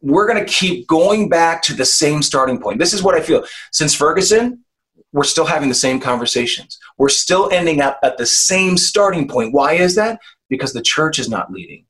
we're 0.00 0.26
going 0.26 0.42
to 0.42 0.50
keep 0.50 0.86
going 0.86 1.28
back 1.28 1.62
to 1.64 1.74
the 1.74 1.84
same 1.84 2.22
starting 2.22 2.58
point. 2.58 2.78
This 2.78 2.94
is 2.94 3.02
what 3.02 3.14
I 3.14 3.20
feel. 3.20 3.44
Since 3.72 3.94
Ferguson, 3.94 4.64
we're 5.12 5.24
still 5.24 5.44
having 5.44 5.68
the 5.68 5.74
same 5.74 6.00
conversations. 6.00 6.78
We're 6.96 7.10
still 7.10 7.50
ending 7.52 7.82
up 7.82 8.00
at 8.02 8.16
the 8.16 8.24
same 8.24 8.78
starting 8.78 9.28
point. 9.28 9.52
Why 9.52 9.74
is 9.74 9.94
that? 9.96 10.18
Because 10.48 10.72
the 10.72 10.80
church 10.80 11.18
is 11.18 11.28
not 11.28 11.52
leading. 11.52 11.84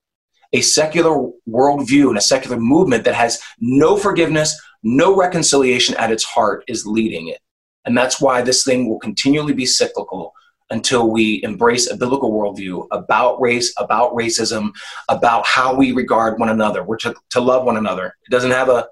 A 0.53 0.63
secular 0.63 1.31
worldview 1.49 2.09
and 2.09 2.19
a 2.19 2.21
secular 2.33 2.59
movement 2.59 3.05
that 3.05 3.15
has 3.15 3.41
no 3.61 3.97
forgiveness, 3.97 4.61
no 4.83 5.17
reconciliation 5.17 5.95
at 5.95 6.11
its 6.11 6.25
heart 6.25 6.65
is 6.67 6.87
leading 6.87 7.29
it. 7.29 7.39
And 7.85 7.97
that's 7.97 8.21
why 8.21 8.43
this 8.43 8.65
thing 8.65 8.89
will 8.89 8.99
continually 8.99 9.53
be 9.53 9.67
cyclical 9.67 10.33
until 10.71 11.11
we 11.11 11.43
embrace 11.45 11.91
a 11.91 11.97
biblical 11.97 12.33
worldview 12.33 12.87
about 12.91 13.41
race, 13.41 13.73
about 13.79 14.13
racism, 14.15 14.73
about 15.09 15.47
how 15.47 15.75
we 15.75 15.93
regard 15.93 16.39
one 16.39 16.49
another. 16.49 16.83
We're 16.83 16.97
to, 16.99 17.15
to 17.31 17.41
love 17.41 17.65
one 17.65 17.77
another. 17.77 18.15
It 18.27 18.31
doesn't 18.31 18.51
have 18.51 18.69
a, 18.69 18.89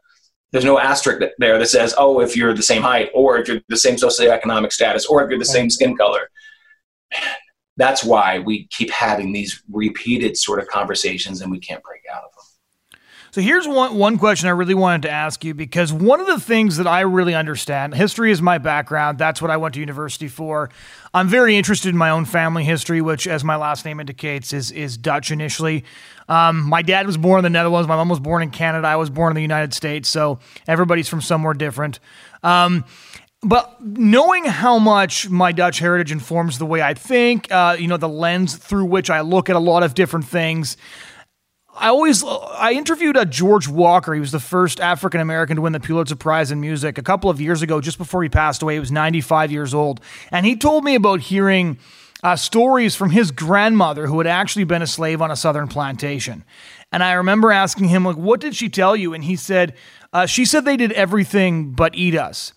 there's 0.53 0.67
no 0.67 0.79
asterisk 0.79 1.33
there 1.39 1.59
that 1.59 1.67
says, 1.67 1.95
oh, 1.97 2.21
if 2.21 2.37
you're 2.37 2.55
the 2.55 2.63
same 2.63 2.83
height, 2.83 3.11
or 3.15 3.39
if 3.39 3.49
you're 3.49 3.61
the 3.69 3.77
same 3.77 3.97
socioeconomic 3.97 4.71
status, 4.71 5.07
or 5.07 5.25
if 5.25 5.31
you're 5.31 5.39
the 5.39 5.45
same 5.47 5.71
skin 5.71 5.97
color. 5.97 6.29
That's 7.79 8.05
why 8.05 8.39
we 8.39 8.67
keep 8.67 8.91
having 8.91 9.33
these 9.33 9.63
repeated 9.71 10.37
sort 10.37 10.59
of 10.59 10.69
conversations 10.69 11.41
and 11.41 11.51
we 11.51 11.59
can't 11.59 11.83
break 11.83 12.03
out 12.13 12.23
of 12.25 12.31
them. 12.33 12.42
So 13.33 13.41
here's 13.41 13.67
one 13.67 13.95
one 13.97 14.19
question 14.19 14.49
I 14.49 14.53
really 14.53 14.75
wanted 14.75 15.03
to 15.03 15.11
ask 15.11 15.43
you 15.43 15.55
because 15.55 15.91
one 15.91 16.21
of 16.21 16.27
the 16.27 16.39
things 16.39 16.77
that 16.77 16.87
I 16.87 17.01
really 17.01 17.35
understand, 17.35 17.95
history 17.95 18.31
is 18.31 18.43
my 18.43 18.59
background. 18.59 19.17
That's 19.17 19.41
what 19.41 19.51
I 19.51 19.57
went 19.57 19.73
to 19.73 19.81
university 19.81 20.29
for. 20.29 20.69
I'm 21.15 21.29
very 21.29 21.57
interested 21.57 21.89
in 21.89 21.97
my 21.97 22.11
own 22.11 22.27
family 22.27 22.63
history, 22.63 23.01
which, 23.01 23.27
as 23.27 23.43
my 23.43 23.57
last 23.57 23.87
name 23.87 24.01
indicates, 24.01 24.53
is 24.53 24.71
is 24.71 24.99
Dutch 24.99 25.31
initially. 25.31 25.83
Um, 26.29 26.69
my 26.69 26.83
dad 26.83 27.07
was 27.07 27.17
born 27.17 27.39
in 27.39 27.45
the 27.45 27.49
Netherlands. 27.49 27.89
My 27.89 27.97
mom 27.97 28.11
was 28.11 28.21
born 28.21 28.43
in 28.43 28.51
Canada. 28.51 28.87
I 28.87 28.97
was 28.97 29.09
born 29.09 29.31
in 29.31 29.37
the 29.37 29.41
United 29.41 29.73
States. 29.73 30.11
So 30.11 30.39
everybody's 30.69 31.09
from 31.09 31.23
somewhere 31.23 31.55
different. 31.55 32.01
Um, 32.43 32.85
but 33.43 33.83
knowing 33.83 34.45
how 34.45 34.79
much 34.79 35.31
my 35.31 35.53
Dutch 35.53 35.79
heritage 35.79 36.13
informs 36.13 36.59
the 36.59 36.67
way 36.67 36.83
I 36.83 36.93
think, 36.93 37.51
uh, 37.51 37.77
you 37.79 37.89
know, 37.89 37.97
the 37.97 38.11
lens 38.11 38.57
through 38.57 38.85
which 38.85 39.09
I 39.09 39.23
look 39.23 39.49
at 39.49 39.57
a 39.57 39.59
lot 39.59 39.83
of 39.83 39.95
different 39.95 40.27
things, 40.27 40.77
I 41.75 41.89
always 41.89 42.23
I 42.25 42.73
interviewed 42.73 43.17
a 43.17 43.25
George 43.25 43.67
Walker. 43.67 44.13
He 44.13 44.21
was 44.21 44.33
the 44.33 44.41
first 44.41 44.81
African 44.81 45.21
American 45.21 45.57
to 45.57 45.63
win 45.63 45.73
the 45.73 45.81
Pulitzer 45.81 46.17
Prize 46.17 46.51
in 46.51 46.61
music 46.61 46.99
a 46.99 47.03
couple 47.03 47.31
of 47.31 47.41
years 47.41 47.63
ago, 47.63 47.81
just 47.81 47.99
before 47.99 48.23
he 48.23 48.29
passed 48.29 48.63
away. 48.63 48.75
He 48.75 48.81
was 48.81 48.93
95 48.93 49.51
years 49.51 49.73
old, 49.73 50.01
and 50.31 50.45
he 50.45 50.55
told 50.55 50.85
me 50.85 50.95
about 50.95 51.21
hearing 51.21 51.79
uh, 52.23 52.37
stories 52.37 52.95
from 52.95 53.11
his 53.11 53.31
grandmother 53.31 54.07
who 54.07 54.19
had 54.19 54.27
actually 54.27 54.65
been 54.65 54.83
a 54.83 54.87
slave 54.87 55.21
on 55.23 55.31
a 55.31 55.37
southern 55.37 55.67
plantation. 55.67 56.45
And 56.93 57.03
I 57.03 57.15
remember 57.15 57.51
asking 57.51 57.89
him, 57.89 58.05
like, 58.05 58.17
what 58.17 58.41
did 58.41 58.55
she 58.55 58.69
tell 58.69 58.95
you? 58.95 59.15
And 59.15 59.25
he 59.25 59.35
said, 59.35 59.75
uh, 60.13 60.27
she 60.27 60.45
said 60.45 60.65
they 60.65 60.77
did 60.77 60.93
everything 60.93 61.73
but 61.73 61.95
eat 61.95 62.15
us. 62.15 62.53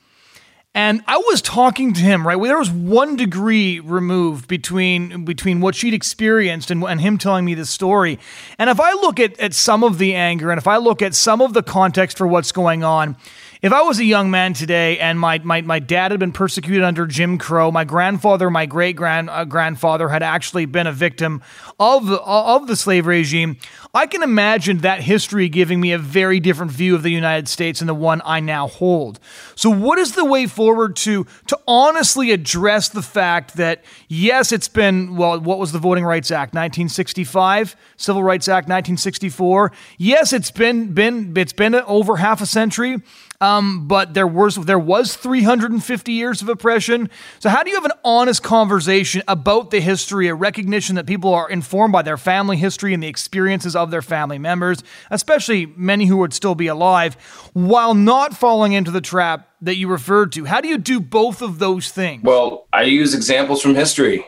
And 0.75 1.05
I 1.07 1.15
was 1.15 1.41
talking 1.41 1.93
to 1.93 2.01
him, 2.01 2.27
right? 2.27 2.37
There 2.39 2.59
was 2.59 2.69
one 2.69 3.15
degree 3.15 3.79
removed 3.79 4.49
between 4.49 5.23
between 5.23 5.61
what 5.61 5.73
she'd 5.73 5.93
experienced 5.93 6.69
and, 6.69 6.83
and 6.83 6.99
him 6.99 7.17
telling 7.17 7.45
me 7.45 7.53
this 7.53 7.69
story. 7.69 8.19
And 8.59 8.69
if 8.69 8.81
I 8.81 8.91
look 8.91 9.17
at, 9.21 9.39
at 9.39 9.53
some 9.53 9.85
of 9.85 9.99
the 9.99 10.15
anger 10.15 10.51
and 10.51 10.57
if 10.57 10.67
I 10.67 10.75
look 10.75 11.01
at 11.01 11.15
some 11.15 11.41
of 11.41 11.53
the 11.53 11.63
context 11.63 12.17
for 12.17 12.27
what's 12.27 12.51
going 12.51 12.83
on, 12.83 13.15
if 13.61 13.71
I 13.71 13.81
was 13.83 13.99
a 13.99 14.03
young 14.03 14.29
man 14.29 14.53
today 14.53 14.99
and 14.99 15.19
my, 15.19 15.39
my, 15.39 15.61
my 15.61 15.79
dad 15.79 16.11
had 16.11 16.19
been 16.19 16.33
persecuted 16.33 16.83
under 16.83 17.07
Jim 17.07 17.37
Crow, 17.37 17.71
my 17.71 17.83
grandfather, 17.83 18.51
my 18.51 18.65
great 18.65 18.95
grand 18.95 19.29
uh, 19.29 19.45
grandfather 19.45 20.09
had 20.09 20.21
actually 20.21 20.65
been 20.65 20.87
a 20.87 20.91
victim 20.91 21.41
of 21.79 22.07
the, 22.07 22.21
of 22.21 22.67
the 22.67 22.75
slave 22.75 23.05
regime, 23.05 23.57
I 23.93 24.07
can 24.07 24.23
imagine 24.23 24.79
that 24.79 25.01
history 25.01 25.49
giving 25.49 25.79
me 25.79 25.91
a 25.91 25.97
very 25.97 26.39
different 26.39 26.71
view 26.71 26.95
of 26.95 27.03
the 27.03 27.09
United 27.09 27.47
States 27.47 27.79
than 27.79 27.87
the 27.87 27.95
one 27.95 28.21
I 28.25 28.39
now 28.39 28.67
hold. 28.67 29.19
So, 29.55 29.69
what 29.69 29.99
is 29.99 30.13
the 30.13 30.25
way 30.25 30.47
forward 30.47 30.95
to 30.97 31.25
to 31.47 31.59
honestly 31.67 32.31
address 32.31 32.89
the 32.89 33.01
fact 33.01 33.55
that 33.55 33.83
yes, 34.07 34.51
it's 34.51 34.67
been 34.67 35.15
well, 35.15 35.39
what 35.39 35.59
was 35.59 35.71
the 35.71 35.79
Voting 35.79 36.05
Rights 36.05 36.31
Act, 36.31 36.53
1965, 36.53 37.75
Civil 37.97 38.23
Rights 38.23 38.47
Act, 38.47 38.65
1964? 38.65 39.71
Yes, 39.97 40.33
it's 40.33 40.51
been 40.51 40.93
been 40.93 41.33
it's 41.37 41.53
been 41.53 41.75
over 41.75 42.17
half 42.17 42.41
a 42.41 42.45
century. 42.45 43.01
Um, 43.41 43.87
but 43.87 44.13
there 44.13 44.27
was 44.27 44.55
there 44.55 44.79
was 44.79 45.15
350 45.15 46.11
years 46.11 46.41
of 46.41 46.47
oppression. 46.49 47.09
So 47.39 47.49
how 47.49 47.63
do 47.63 47.69
you 47.69 47.75
have 47.75 47.85
an 47.85 47.91
honest 48.03 48.43
conversation 48.43 49.23
about 49.27 49.71
the 49.71 49.81
history, 49.81 50.29
a 50.29 50.35
recognition 50.35 50.95
that 50.95 51.05
people 51.05 51.33
are 51.33 51.49
informed 51.65 51.91
by 51.91 52.03
their 52.03 52.17
family 52.17 52.57
history 52.57 52.93
and 52.93 53.01
the 53.01 53.07
experiences 53.07 53.75
of 53.75 53.89
their 53.89 54.03
family 54.03 54.37
members, 54.37 54.83
especially 55.09 55.65
many 55.65 56.05
who 56.05 56.17
would 56.17 56.31
still 56.31 56.53
be 56.53 56.67
alive, 56.67 57.15
while 57.53 57.95
not 57.95 58.37
falling 58.37 58.73
into 58.73 58.91
the 58.91 59.01
trap 59.01 59.49
that 59.61 59.75
you 59.75 59.87
referred 59.87 60.31
to? 60.31 60.45
How 60.45 60.61
do 60.61 60.67
you 60.67 60.77
do 60.77 60.99
both 60.99 61.41
of 61.41 61.57
those 61.57 61.89
things? 61.89 62.21
Well, 62.23 62.67
I 62.71 62.83
use 62.83 63.15
examples 63.15 63.63
from 63.63 63.73
history. 63.73 64.23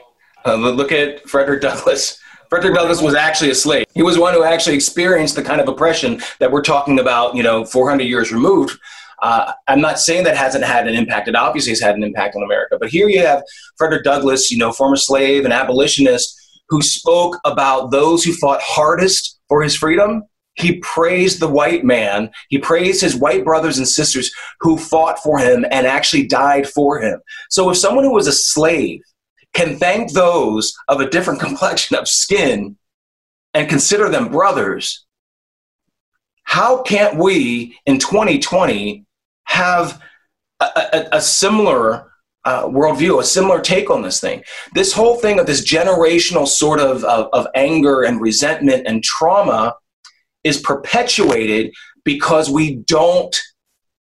Uh, 0.46 0.56
look 0.56 0.92
at 0.92 1.30
Frederick 1.30 1.62
Douglass. 1.62 2.20
Frederick 2.50 2.74
Douglass 2.74 3.04
was 3.04 3.14
actually 3.14 3.52
a 3.52 3.56
slave. 3.56 3.86
He 3.94 4.02
was 4.02 4.18
one 4.18 4.34
who 4.34 4.44
actually 4.44 4.76
experienced 4.76 5.36
the 5.36 5.44
kind 5.44 5.62
of 5.62 5.68
oppression 5.68 6.20
that 6.40 6.52
we're 6.52 6.64
talking 6.64 6.98
about, 7.00 7.36
you 7.36 7.44
know, 7.44 7.66
400 7.66 8.04
years 8.04 8.32
removed. 8.32 8.80
Uh, 9.22 9.52
I'm 9.68 9.82
not 9.82 10.00
saying 10.00 10.24
that 10.24 10.36
hasn't 10.36 10.64
had 10.64 10.88
an 10.88 10.96
impact. 10.96 11.28
It 11.28 11.36
obviously 11.36 11.72
has 11.72 11.82
had 11.82 11.96
an 11.96 12.04
impact 12.04 12.36
on 12.36 12.42
America. 12.42 12.78
But 12.80 12.90
here 12.90 13.08
you 13.10 13.20
have 13.20 13.44
Frederick 13.76 14.04
Douglass, 14.04 14.50
you 14.50 14.58
know, 14.58 14.72
former 14.72 14.96
slave 14.96 15.44
and 15.44 15.54
abolitionist, 15.54 16.37
who 16.70 16.82
spoke 16.82 17.38
about 17.46 17.92
those 17.92 18.24
who 18.24 18.34
fought 18.34 18.62
hardest 18.62 19.40
for 19.48 19.62
his 19.62 19.76
freedom. 19.76 20.24
He 20.56 20.80
praised 20.80 21.40
the 21.40 21.48
white 21.48 21.84
man. 21.84 22.32
He 22.50 22.58
praised 22.58 23.02
his 23.02 23.16
white 23.16 23.44
brothers 23.44 23.78
and 23.78 23.88
sisters 23.88 24.32
who 24.60 24.78
fought 24.78 25.20
for 25.20 25.38
him 25.38 25.66
and 25.72 25.86
actually 25.86 26.28
died 26.28 26.68
for 26.68 27.00
him. 27.00 27.20
So 27.50 27.70
if 27.70 27.78
someone 27.78 28.04
who 28.04 28.14
was 28.14 28.28
a 28.28 28.32
slave 28.34 29.02
can 29.54 29.78
thank 29.78 30.14
those 30.14 30.74
of 30.88 31.00
a 31.00 31.10
different 31.10 31.40
complexion 31.48 31.96
of 31.96 32.08
skin 32.08 32.78
and 33.54 33.70
consider 33.70 34.10
them 34.10 34.30
brothers, 34.30 35.06
how 36.44 36.82
can't 36.82 37.18
we 37.18 37.78
in 37.86 38.00
2020 38.00 39.06
have 39.46 40.02
a, 40.60 40.66
a, 40.66 41.08
a 41.14 41.22
similar 41.22 42.07
uh, 42.48 42.66
worldview, 42.66 43.20
a 43.20 43.24
similar 43.26 43.60
take 43.60 43.90
on 43.90 44.02
this 44.02 44.22
thing. 44.22 44.42
This 44.74 44.94
whole 44.94 45.18
thing 45.18 45.38
of 45.38 45.48
this 45.48 45.62
generational 45.70 46.48
sort 46.48 46.80
of, 46.80 47.04
of, 47.04 47.28
of 47.34 47.46
anger 47.56 48.04
and 48.04 48.22
resentment 48.22 48.88
and 48.88 49.04
trauma 49.04 49.76
is 50.46 50.62
perpetuated 50.62 51.74
because 52.06 52.50
we 52.50 52.76
don't 52.76 53.36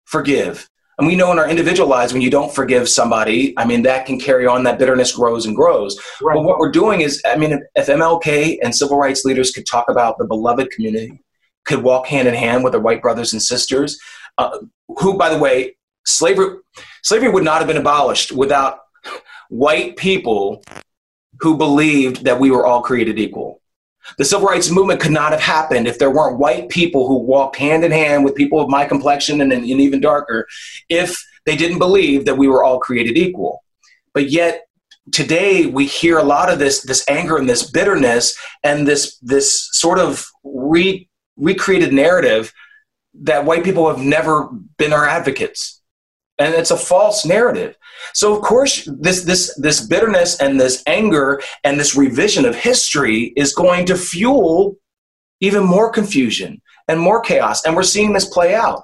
forgive. 0.03 0.69
And 0.97 1.07
we 1.07 1.15
know 1.15 1.31
in 1.31 1.39
our 1.39 1.49
individual 1.49 1.87
lives, 1.87 2.11
when 2.11 2.21
you 2.21 2.29
don't 2.29 2.53
forgive 2.53 2.89
somebody, 2.89 3.53
I 3.57 3.65
mean, 3.65 3.83
that 3.83 4.05
can 4.05 4.19
carry 4.19 4.45
on, 4.45 4.63
that 4.63 4.77
bitterness 4.77 5.13
grows 5.13 5.45
and 5.45 5.55
grows. 5.55 5.97
Right. 6.21 6.35
But 6.35 6.43
what 6.43 6.59
we're 6.59 6.69
doing 6.69 6.99
is, 6.99 7.21
I 7.25 7.37
mean, 7.37 7.63
if 7.75 7.87
MLK 7.87 8.57
and 8.61 8.75
civil 8.75 8.97
rights 8.97 9.23
leaders 9.23 9.51
could 9.51 9.65
talk 9.65 9.85
about 9.89 10.17
the 10.17 10.25
beloved 10.25 10.69
community, 10.71 11.23
could 11.63 11.81
walk 11.81 12.07
hand 12.07 12.27
in 12.27 12.33
hand 12.33 12.65
with 12.65 12.73
their 12.73 12.81
white 12.81 13.01
brothers 13.01 13.31
and 13.31 13.41
sisters, 13.41 13.97
uh, 14.37 14.59
who, 14.99 15.17
by 15.17 15.29
the 15.29 15.39
way, 15.39 15.77
slavery 16.05 16.57
slavery 17.01 17.29
would 17.29 17.43
not 17.43 17.59
have 17.59 17.67
been 17.67 17.77
abolished 17.77 18.31
without 18.31 18.79
white 19.49 19.95
people 19.97 20.63
who 21.39 21.57
believed 21.57 22.23
that 22.23 22.39
we 22.39 22.51
were 22.51 22.65
all 22.65 22.81
created 22.81 23.19
equal. 23.19 23.61
The 24.17 24.25
civil 24.25 24.47
rights 24.47 24.69
movement 24.69 24.99
could 24.99 25.11
not 25.11 25.31
have 25.31 25.41
happened 25.41 25.87
if 25.87 25.97
there 25.97 26.11
weren't 26.11 26.39
white 26.39 26.69
people 26.69 27.07
who 27.07 27.19
walked 27.19 27.55
hand 27.55 27.85
in 27.85 27.91
hand 27.91 28.25
with 28.25 28.35
people 28.35 28.59
of 28.59 28.69
my 28.69 28.85
complexion 28.85 29.39
and, 29.41 29.53
and 29.53 29.65
even 29.65 30.01
darker, 30.01 30.47
if 30.89 31.15
they 31.45 31.55
didn't 31.55 31.79
believe 31.79 32.25
that 32.25 32.37
we 32.37 32.47
were 32.47 32.63
all 32.63 32.79
created 32.79 33.17
equal. 33.17 33.63
But 34.13 34.29
yet, 34.29 34.67
today 35.11 35.65
we 35.65 35.85
hear 35.85 36.17
a 36.17 36.23
lot 36.23 36.51
of 36.51 36.59
this 36.59 36.81
this 36.81 37.03
anger 37.09 37.37
and 37.37 37.49
this 37.49 37.69
bitterness 37.69 38.37
and 38.63 38.87
this 38.87 39.17
this 39.19 39.69
sort 39.73 39.99
of 39.99 40.25
re, 40.43 41.09
recreated 41.35 41.93
narrative 41.93 42.53
that 43.13 43.45
white 43.45 43.63
people 43.63 43.87
have 43.87 43.99
never 43.99 44.49
been 44.77 44.93
our 44.93 45.05
advocates 45.05 45.81
and 46.39 46.53
it's 46.53 46.71
a 46.71 46.77
false 46.77 47.25
narrative. 47.25 47.75
So 48.13 48.35
of 48.35 48.41
course 48.41 48.87
this 48.99 49.23
this 49.23 49.55
this 49.57 49.85
bitterness 49.85 50.39
and 50.39 50.59
this 50.59 50.83
anger 50.87 51.41
and 51.63 51.79
this 51.79 51.95
revision 51.95 52.45
of 52.45 52.55
history 52.55 53.33
is 53.35 53.53
going 53.53 53.85
to 53.87 53.95
fuel 53.95 54.77
even 55.39 55.63
more 55.63 55.89
confusion 55.89 56.61
and 56.87 56.99
more 56.99 57.21
chaos. 57.21 57.65
And 57.65 57.75
we're 57.75 57.83
seeing 57.83 58.13
this 58.13 58.25
play 58.25 58.55
out. 58.55 58.83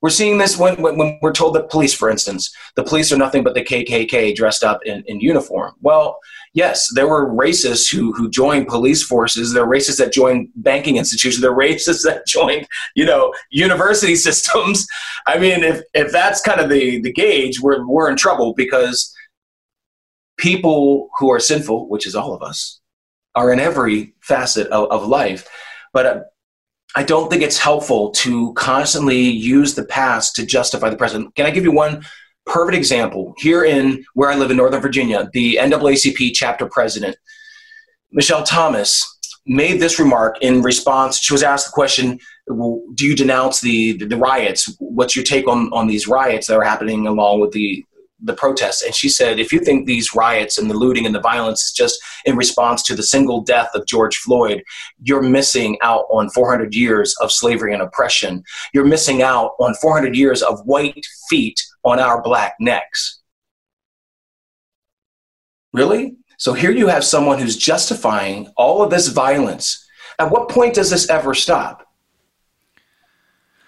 We're 0.00 0.10
seeing 0.10 0.36
this 0.36 0.58
when, 0.58 0.80
when, 0.82 0.98
when, 0.98 1.18
we're 1.22 1.32
told 1.32 1.54
that 1.54 1.70
police, 1.70 1.94
for 1.94 2.10
instance, 2.10 2.54
the 2.76 2.84
police 2.84 3.10
are 3.10 3.16
nothing 3.16 3.42
but 3.42 3.54
the 3.54 3.64
KKK 3.64 4.34
dressed 4.34 4.62
up 4.62 4.80
in, 4.84 5.02
in 5.06 5.18
uniform. 5.18 5.72
Well, 5.80 6.18
yes, 6.54 6.88
there 6.94 7.06
were 7.06 7.30
racists 7.30 7.92
who, 7.92 8.12
who 8.12 8.30
joined 8.30 8.68
police 8.68 9.02
forces. 9.02 9.52
There 9.52 9.64
are 9.64 9.68
racists 9.68 9.98
that 9.98 10.12
joined 10.12 10.48
banking 10.56 10.96
institutions. 10.96 11.42
There 11.42 11.52
are 11.52 11.58
racists 11.58 12.04
that 12.04 12.26
joined, 12.26 12.66
you 12.94 13.04
know, 13.04 13.34
university 13.50 14.16
systems. 14.16 14.86
I 15.26 15.38
mean, 15.38 15.62
if, 15.62 15.82
if 15.92 16.10
that's 16.10 16.40
kind 16.40 16.60
of 16.60 16.70
the, 16.70 17.00
the 17.02 17.12
gauge, 17.12 17.60
we're, 17.60 17.86
we're 17.86 18.10
in 18.10 18.16
trouble 18.16 18.54
because 18.54 19.14
people 20.38 21.10
who 21.18 21.30
are 21.30 21.40
sinful, 21.40 21.88
which 21.88 22.06
is 22.06 22.14
all 22.14 22.32
of 22.32 22.42
us, 22.42 22.80
are 23.34 23.52
in 23.52 23.60
every 23.60 24.14
facet 24.20 24.68
of, 24.68 24.90
of 24.90 25.08
life. 25.08 25.46
But 25.92 26.06
uh, 26.06 26.20
I 26.96 27.02
don't 27.02 27.28
think 27.28 27.42
it's 27.42 27.58
helpful 27.58 28.10
to 28.12 28.52
constantly 28.54 29.20
use 29.20 29.74
the 29.74 29.84
past 29.84 30.36
to 30.36 30.46
justify 30.46 30.88
the 30.90 30.96
present. 30.96 31.34
Can 31.34 31.46
I 31.46 31.50
give 31.50 31.64
you 31.64 31.72
one 31.72 32.04
perfect 32.46 32.76
example? 32.76 33.34
Here 33.38 33.64
in 33.64 34.04
where 34.14 34.30
I 34.30 34.36
live 34.36 34.50
in 34.50 34.56
Northern 34.56 34.80
Virginia, 34.80 35.28
the 35.32 35.58
NAACP 35.60 36.32
chapter 36.34 36.66
president, 36.66 37.16
Michelle 38.12 38.44
Thomas, 38.44 39.10
made 39.46 39.80
this 39.80 39.98
remark 39.98 40.36
in 40.40 40.62
response. 40.62 41.18
She 41.18 41.32
was 41.32 41.42
asked 41.42 41.66
the 41.66 41.72
question, 41.72 42.18
well, 42.46 42.80
Do 42.94 43.06
you 43.06 43.14
denounce 43.14 43.60
the, 43.60 43.96
the, 43.98 44.06
the 44.06 44.16
riots? 44.16 44.74
What's 44.78 45.14
your 45.14 45.24
take 45.24 45.48
on, 45.48 45.70
on 45.72 45.86
these 45.86 46.06
riots 46.06 46.46
that 46.46 46.56
are 46.56 46.64
happening 46.64 47.06
along 47.06 47.40
with 47.40 47.52
the 47.52 47.84
the 48.22 48.34
protests. 48.34 48.82
And 48.82 48.94
she 48.94 49.08
said, 49.08 49.38
if 49.38 49.52
you 49.52 49.60
think 49.60 49.86
these 49.86 50.14
riots 50.14 50.58
and 50.58 50.70
the 50.70 50.74
looting 50.74 51.06
and 51.06 51.14
the 51.14 51.20
violence 51.20 51.62
is 51.62 51.72
just 51.72 51.98
in 52.24 52.36
response 52.36 52.82
to 52.84 52.94
the 52.94 53.02
single 53.02 53.40
death 53.40 53.70
of 53.74 53.86
George 53.86 54.16
Floyd, 54.16 54.62
you're 55.02 55.22
missing 55.22 55.76
out 55.82 56.04
on 56.10 56.30
400 56.30 56.74
years 56.74 57.14
of 57.20 57.32
slavery 57.32 57.72
and 57.72 57.82
oppression. 57.82 58.42
You're 58.72 58.86
missing 58.86 59.22
out 59.22 59.52
on 59.58 59.74
400 59.74 60.16
years 60.16 60.42
of 60.42 60.60
white 60.64 61.04
feet 61.28 61.60
on 61.84 61.98
our 61.98 62.22
black 62.22 62.54
necks. 62.60 63.20
Really? 65.72 66.16
So 66.38 66.52
here 66.52 66.70
you 66.70 66.86
have 66.88 67.04
someone 67.04 67.38
who's 67.38 67.56
justifying 67.56 68.52
all 68.56 68.82
of 68.82 68.90
this 68.90 69.08
violence. 69.08 69.84
At 70.18 70.30
what 70.30 70.48
point 70.48 70.74
does 70.74 70.90
this 70.90 71.10
ever 71.10 71.34
stop? 71.34 71.83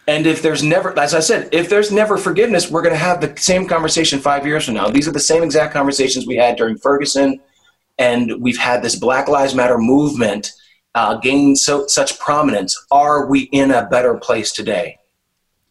And 0.09 0.27
if 0.27 0.41
there's 0.41 0.63
never, 0.63 0.97
as 0.99 1.15
I 1.15 1.21
said, 1.21 1.49
if 1.53 1.69
there's 1.69 1.91
never 1.91 2.17
forgiveness, 2.17 2.71
we're 2.71 2.83
going 2.83 2.95
to 2.95 2.99
have 2.99 3.21
the 3.21 3.35
same 3.41 3.67
conversation 3.67 4.21
five 4.21 4.47
years 4.47 4.65
from 4.65 4.75
now. 4.75 4.89
These 4.89 5.09
are 5.09 5.13
the 5.13 5.19
same 5.19 5.43
exact 5.43 5.73
conversations 5.73 6.27
we 6.27 6.37
had 6.37 6.57
during 6.57 6.79
Ferguson, 6.79 7.41
and 7.99 8.41
we've 8.41 8.59
had 8.59 8.83
this 8.83 8.95
Black 8.95 9.27
Lives 9.27 9.55
Matter 9.55 9.79
movement 9.79 10.53
uh, 10.95 11.17
gain 11.17 11.57
so 11.57 11.87
such 11.89 12.19
prominence. 12.21 12.77
Are 12.91 13.27
we 13.27 13.43
in 13.53 13.73
a 13.73 13.87
better 13.87 14.15
place 14.15 14.53
today? 14.53 14.99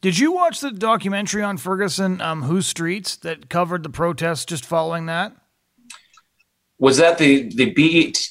Did 0.01 0.19
you 0.19 0.33
watch 0.33 0.59
the 0.59 0.71
documentary 0.71 1.41
on 1.41 1.57
Ferguson, 1.57 2.21
um, 2.21 2.43
Whose 2.43 2.67
Streets, 2.67 3.15
that 3.17 3.49
covered 3.49 3.83
the 3.83 3.89
protests 3.89 4.45
just 4.45 4.65
following 4.65 5.05
that? 5.07 5.35
Was 6.77 6.97
that 6.97 7.17
the 7.17 7.49
the 7.55 7.71
beat? 7.71 8.29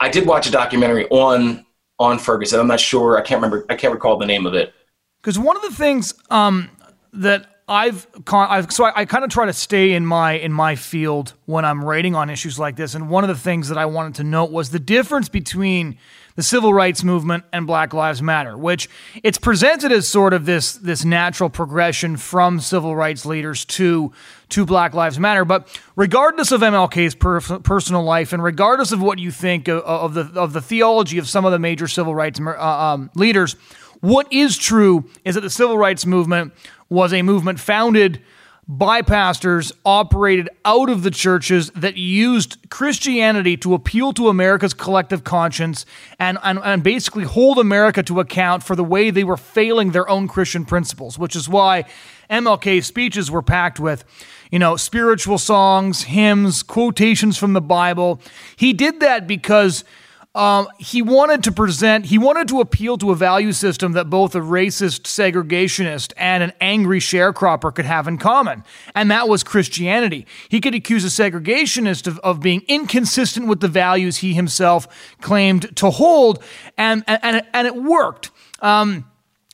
I 0.00 0.08
did 0.08 0.26
watch 0.26 0.48
a 0.48 0.50
documentary 0.50 1.06
on 1.10 1.66
on 1.98 2.18
Ferguson. 2.18 2.58
I'm 2.58 2.66
not 2.66 2.80
sure. 2.80 3.18
I 3.18 3.20
can't 3.20 3.40
remember. 3.42 3.66
I 3.68 3.76
can't 3.76 3.92
recall 3.92 4.16
the 4.16 4.26
name 4.26 4.46
of 4.46 4.54
it. 4.54 4.72
Because 5.20 5.38
one 5.38 5.56
of 5.56 5.62
the 5.62 5.72
things 5.72 6.14
um, 6.30 6.70
that 7.12 7.60
I've, 7.70 8.06
I've 8.26 8.72
so 8.72 8.84
I, 8.84 9.02
I 9.02 9.04
kind 9.04 9.22
of 9.22 9.30
try 9.30 9.46
to 9.46 9.52
stay 9.52 9.92
in 9.92 10.04
my 10.04 10.32
in 10.32 10.52
my 10.52 10.74
field 10.74 11.34
when 11.46 11.64
I'm 11.64 11.84
writing 11.84 12.16
on 12.16 12.28
issues 12.28 12.58
like 12.58 12.74
this, 12.74 12.96
and 12.96 13.08
one 13.08 13.22
of 13.22 13.28
the 13.28 13.36
things 13.36 13.68
that 13.68 13.78
I 13.78 13.86
wanted 13.86 14.16
to 14.16 14.24
note 14.24 14.50
was 14.50 14.70
the 14.70 14.80
difference 14.80 15.28
between 15.28 15.96
the 16.34 16.42
civil 16.42 16.74
rights 16.74 17.04
movement 17.04 17.44
and 17.52 17.66
Black 17.68 17.92
Lives 17.94 18.22
Matter, 18.22 18.56
which 18.56 18.88
it's 19.22 19.38
presented 19.38 19.92
as 19.92 20.08
sort 20.08 20.32
of 20.32 20.46
this 20.46 20.72
this 20.72 21.04
natural 21.04 21.48
progression 21.48 22.16
from 22.16 22.58
civil 22.58 22.96
rights 22.96 23.24
leaders 23.24 23.64
to 23.66 24.12
to 24.48 24.64
Black 24.64 24.92
Lives 24.92 25.20
Matter. 25.20 25.44
But 25.44 25.80
regardless 25.94 26.50
of 26.50 26.62
MLK's 26.62 27.14
per, 27.14 27.40
personal 27.40 28.02
life, 28.02 28.32
and 28.32 28.42
regardless 28.42 28.90
of 28.90 29.00
what 29.00 29.20
you 29.20 29.30
think 29.30 29.68
of, 29.68 29.82
of, 29.82 30.14
the 30.14 30.40
of 30.40 30.54
the 30.54 30.60
theology 30.60 31.18
of 31.18 31.28
some 31.28 31.44
of 31.44 31.52
the 31.52 31.58
major 31.60 31.86
civil 31.86 32.16
rights 32.16 32.40
uh, 32.40 32.58
um, 32.58 33.10
leaders 33.14 33.54
what 34.00 34.32
is 34.32 34.56
true 34.56 35.04
is 35.24 35.34
that 35.34 35.42
the 35.42 35.50
civil 35.50 35.78
rights 35.78 36.06
movement 36.06 36.52
was 36.88 37.12
a 37.12 37.22
movement 37.22 37.60
founded 37.60 38.22
by 38.70 39.02
pastors 39.02 39.72
operated 39.84 40.48
out 40.64 40.88
of 40.88 41.02
the 41.02 41.10
churches 41.10 41.70
that 41.70 41.96
used 41.96 42.56
Christianity 42.70 43.56
to 43.56 43.74
appeal 43.74 44.12
to 44.12 44.28
America's 44.28 44.74
collective 44.74 45.24
conscience 45.24 45.84
and, 46.20 46.38
and, 46.44 46.60
and, 46.62 46.84
basically 46.84 47.24
hold 47.24 47.58
America 47.58 48.00
to 48.04 48.20
account 48.20 48.62
for 48.62 48.76
the 48.76 48.84
way 48.84 49.10
they 49.10 49.24
were 49.24 49.36
failing 49.36 49.90
their 49.90 50.08
own 50.08 50.28
Christian 50.28 50.64
principles, 50.64 51.18
which 51.18 51.34
is 51.34 51.48
why 51.48 51.84
MLK's 52.30 52.86
speeches 52.86 53.28
were 53.28 53.42
packed 53.42 53.80
with, 53.80 54.04
you 54.52 54.60
know, 54.60 54.76
spiritual 54.76 55.38
songs, 55.38 56.02
hymns, 56.02 56.62
quotations 56.62 57.36
from 57.36 57.54
the 57.54 57.60
Bible. 57.60 58.20
He 58.54 58.72
did 58.72 59.00
that 59.00 59.26
because 59.26 59.82
um, 60.32 60.68
he 60.78 61.02
wanted 61.02 61.42
to 61.44 61.52
present, 61.52 62.06
he 62.06 62.16
wanted 62.16 62.46
to 62.48 62.60
appeal 62.60 62.96
to 62.98 63.10
a 63.10 63.16
value 63.16 63.50
system 63.50 63.92
that 63.92 64.08
both 64.08 64.36
a 64.36 64.40
racist 64.40 65.02
segregationist 65.02 66.12
and 66.16 66.44
an 66.44 66.52
angry 66.60 67.00
sharecropper 67.00 67.74
could 67.74 67.84
have 67.84 68.06
in 68.06 68.16
common, 68.16 68.62
and 68.94 69.10
that 69.10 69.28
was 69.28 69.42
Christianity. 69.42 70.26
He 70.48 70.60
could 70.60 70.74
accuse 70.74 71.04
a 71.04 71.08
segregationist 71.08 72.06
of, 72.06 72.20
of 72.20 72.38
being 72.38 72.62
inconsistent 72.68 73.48
with 73.48 73.58
the 73.58 73.68
values 73.68 74.18
he 74.18 74.34
himself 74.34 75.16
claimed 75.20 75.76
to 75.76 75.90
hold, 75.90 76.42
and, 76.78 77.02
and, 77.08 77.44
and 77.52 77.66
it 77.66 77.74
worked. 77.74 78.30
Um, 78.60 79.06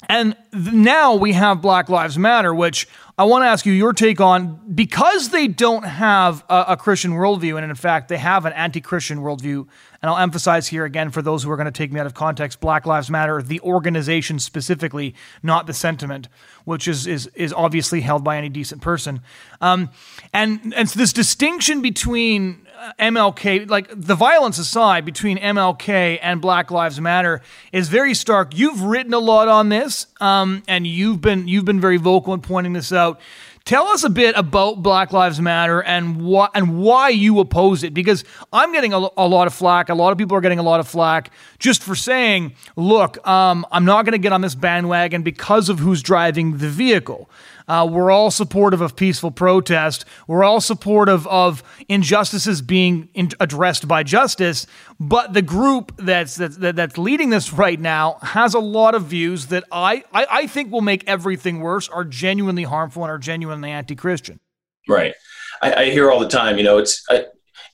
and 0.08 0.36
now 0.52 1.14
we 1.14 1.32
have 1.32 1.62
Black 1.62 1.88
Lives 1.88 2.18
Matter, 2.18 2.54
which 2.54 2.86
I 3.18 3.24
want 3.24 3.42
to 3.44 3.46
ask 3.46 3.64
you 3.64 3.72
your 3.72 3.94
take 3.94 4.20
on 4.20 4.60
because 4.74 5.30
they 5.30 5.48
don't 5.48 5.84
have 5.84 6.44
a, 6.50 6.66
a 6.68 6.76
Christian 6.76 7.12
worldview, 7.12 7.56
and 7.56 7.68
in 7.68 7.74
fact, 7.74 8.08
they 8.08 8.18
have 8.18 8.44
an 8.44 8.52
anti 8.52 8.82
Christian 8.82 9.20
worldview. 9.20 9.66
And 10.02 10.10
I'll 10.10 10.18
emphasize 10.18 10.68
here 10.68 10.84
again 10.84 11.10
for 11.10 11.22
those 11.22 11.42
who 11.42 11.50
are 11.50 11.56
going 11.56 11.66
to 11.66 11.70
take 11.70 11.92
me 11.92 12.00
out 12.00 12.06
of 12.06 12.14
context 12.14 12.60
Black 12.60 12.86
Lives 12.86 13.10
Matter, 13.10 13.42
the 13.42 13.60
organization 13.60 14.38
specifically, 14.38 15.14
not 15.42 15.66
the 15.66 15.72
sentiment, 15.72 16.28
which 16.64 16.86
is, 16.88 17.06
is, 17.06 17.26
is 17.34 17.52
obviously 17.52 18.00
held 18.00 18.24
by 18.24 18.36
any 18.36 18.48
decent 18.48 18.82
person. 18.82 19.20
Um, 19.60 19.90
and, 20.32 20.74
and 20.74 20.88
so 20.88 20.98
this 20.98 21.12
distinction 21.12 21.82
between 21.82 22.66
MLK, 22.98 23.68
like 23.68 23.88
the 23.94 24.14
violence 24.14 24.58
aside, 24.58 25.04
between 25.04 25.38
MLK 25.38 26.18
and 26.22 26.40
Black 26.40 26.70
Lives 26.70 27.00
Matter 27.00 27.42
is 27.72 27.88
very 27.88 28.14
stark. 28.14 28.56
You've 28.56 28.82
written 28.82 29.14
a 29.14 29.18
lot 29.18 29.48
on 29.48 29.68
this, 29.68 30.06
um, 30.20 30.62
and 30.68 30.86
you've 30.86 31.20
been 31.20 31.48
you've 31.48 31.64
been 31.64 31.80
very 31.80 31.96
vocal 31.96 32.34
in 32.34 32.40
pointing 32.40 32.72
this 32.74 32.92
out. 32.92 33.20
Tell 33.66 33.88
us 33.88 34.04
a 34.04 34.10
bit 34.10 34.36
about 34.38 34.80
Black 34.80 35.12
Lives 35.12 35.40
Matter 35.40 35.82
and 35.82 36.22
why 36.22 36.48
and 36.54 36.78
why 36.78 37.08
you 37.08 37.40
oppose 37.40 37.82
it. 37.82 37.92
Because 37.92 38.22
I'm 38.52 38.72
getting 38.72 38.92
a, 38.92 39.08
a, 39.16 39.26
lot 39.26 39.48
of 39.48 39.54
flack. 39.54 39.88
A 39.88 39.94
lot 39.94 40.12
of 40.12 40.18
people 40.18 40.36
are 40.36 40.40
getting 40.40 40.60
a 40.60 40.62
lot 40.62 40.78
of 40.78 40.86
flack 40.86 41.32
just 41.58 41.82
for 41.82 41.96
saying, 41.96 42.54
"Look, 42.76 43.26
um, 43.26 43.66
I'm 43.72 43.84
not 43.84 44.04
going 44.04 44.12
to 44.12 44.18
get 44.18 44.32
on 44.32 44.40
this 44.40 44.54
bandwagon 44.54 45.22
because 45.24 45.68
of 45.68 45.80
who's 45.80 46.00
driving 46.00 46.58
the 46.58 46.68
vehicle." 46.68 47.28
Uh, 47.68 47.88
we're 47.90 48.10
all 48.10 48.30
supportive 48.30 48.80
of 48.80 48.94
peaceful 48.94 49.30
protest. 49.30 50.04
We're 50.26 50.44
all 50.44 50.60
supportive 50.60 51.26
of 51.26 51.62
injustices 51.88 52.62
being 52.62 53.08
in- 53.14 53.32
addressed 53.40 53.88
by 53.88 54.02
justice. 54.02 54.66
But 55.00 55.32
the 55.32 55.42
group 55.42 55.92
that's, 55.98 56.36
that's 56.36 56.56
that's 56.56 56.96
leading 56.96 57.30
this 57.30 57.52
right 57.52 57.80
now 57.80 58.18
has 58.22 58.54
a 58.54 58.60
lot 58.60 58.94
of 58.94 59.04
views 59.04 59.46
that 59.46 59.64
I, 59.72 60.04
I, 60.12 60.26
I 60.30 60.46
think 60.46 60.70
will 60.70 60.80
make 60.80 61.02
everything 61.08 61.60
worse, 61.60 61.88
are 61.88 62.04
genuinely 62.04 62.62
harmful, 62.64 63.02
and 63.02 63.10
are 63.10 63.18
genuinely 63.18 63.70
anti-Christian. 63.70 64.40
Right. 64.88 65.14
I, 65.60 65.74
I 65.74 65.90
hear 65.90 66.10
all 66.10 66.20
the 66.20 66.28
time. 66.28 66.58
You 66.58 66.64
know, 66.64 66.78
it's 66.78 67.04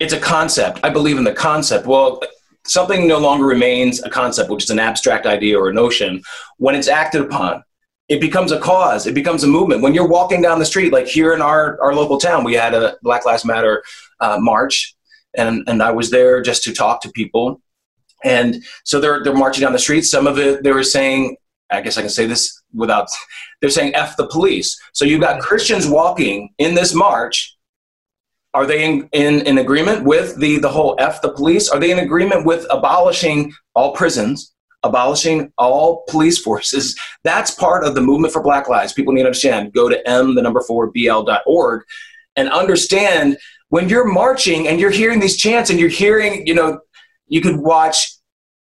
it's 0.01 0.13
a 0.13 0.21
concept. 0.21 0.81
I 0.83 0.91
believe 0.91 1.19
in 1.19 1.25
the 1.25 1.35
concept. 1.35 1.87
Well, 1.87 2.23
something 2.65 3.07
no 3.07 3.19
longer 3.19 3.45
remains 3.45 4.03
a 4.03 4.09
concept, 4.09 4.51
which 4.51 4.65
is 4.65 4.71
an 4.71 4.79
abstract 4.79 5.27
idea 5.27 5.59
or 5.59 5.69
a 5.69 5.75
notion, 5.75 6.23
when 6.57 6.75
it's 6.75 6.89
acted 6.89 7.21
upon 7.21 7.63
it 8.09 8.21
becomes 8.21 8.53
a 8.53 8.61
cause 8.61 9.07
it 9.07 9.15
becomes 9.15 9.45
a 9.45 9.47
movement. 9.47 9.83
When 9.83 9.95
you're 9.95 10.09
walking 10.09 10.43
down 10.43 10.59
the 10.59 10.65
street 10.65 10.93
like 10.93 11.07
here 11.07 11.33
in 11.33 11.43
our, 11.43 11.81
our 11.83 11.95
local 11.95 12.19
town 12.19 12.45
we 12.45 12.55
had 12.55 12.75
a 12.75 12.97
black 13.03 13.25
lives 13.25 13.45
matter 13.45 13.83
uh, 14.21 14.39
march. 14.41 14.95
And, 15.35 15.67
and 15.67 15.83
i 15.83 15.91
was 15.91 16.11
there 16.11 16.43
just 16.43 16.63
to 16.65 16.75
talk 16.75 17.01
to 17.03 17.11
people. 17.11 17.61
And 18.25 18.63
so 18.85 19.01
they're, 19.01 19.25
they're 19.25 19.35
marching 19.35 19.63
down 19.63 19.73
the 19.73 19.79
street. 19.79 20.03
Some 20.03 20.27
of 20.27 20.39
it 20.39 20.63
they 20.63 20.73
were 20.73 20.85
saying 20.85 21.37
i 21.71 21.81
guess 21.81 21.97
i 21.97 22.03
can 22.03 22.11
say 22.11 22.27
this 22.27 22.63
without 22.75 23.09
they're 23.61 23.71
saying 23.71 23.95
f 23.95 24.17
the 24.17 24.27
police. 24.27 24.79
So 24.93 25.05
you've 25.05 25.21
got 25.21 25.41
christians 25.41 25.87
walking 25.87 26.51
in 26.59 26.75
this 26.75 26.95
march. 26.95 27.57
Are 28.55 28.67
they 28.67 28.85
in, 28.85 29.09
in, 29.13 29.47
in 29.47 29.57
agreement 29.57 30.05
with 30.05 30.37
the, 30.39 30.59
the 30.59 30.69
whole 30.69 30.95
f 30.99 31.23
the 31.23 31.33
police? 31.33 31.71
Are 31.71 31.81
they 31.81 31.91
in 31.91 32.01
agreement 32.01 32.45
with 32.45 32.67
abolishing 32.69 33.51
all 33.75 33.95
prisons 33.95 34.52
abolishing 34.83 35.53
all 35.59 36.05
police 36.09 36.39
forces. 36.39 36.99
That's 37.25 37.53
part 37.53 37.85
of 37.85 37.95
the 37.95 38.01
movement 38.01 38.33
for 38.33 38.43
Black 38.43 38.69
Lives. 38.69 38.93
People 38.93 39.13
need 39.13 39.23
to 39.23 39.27
understand. 39.27 39.73
Go 39.73 39.89
to 39.89 40.09
m 40.09 40.35
the 40.35 40.43
number 40.43 40.61
four 40.61 40.91
bl.org 40.91 41.83
and 42.37 42.49
understand 42.49 43.37
when 43.69 43.89
you're 43.89 44.11
marching 44.11 44.69
and 44.69 44.81
you're 44.81 44.91
hearing 44.91 45.21
these 45.21 45.37
chants 45.37 45.71
and 45.71 45.81
you're 45.81 45.89
hearing, 45.89 46.47
you 46.47 46.55
know, 46.55 46.81
you 47.27 47.41
could 47.41 47.57
watch 47.57 48.13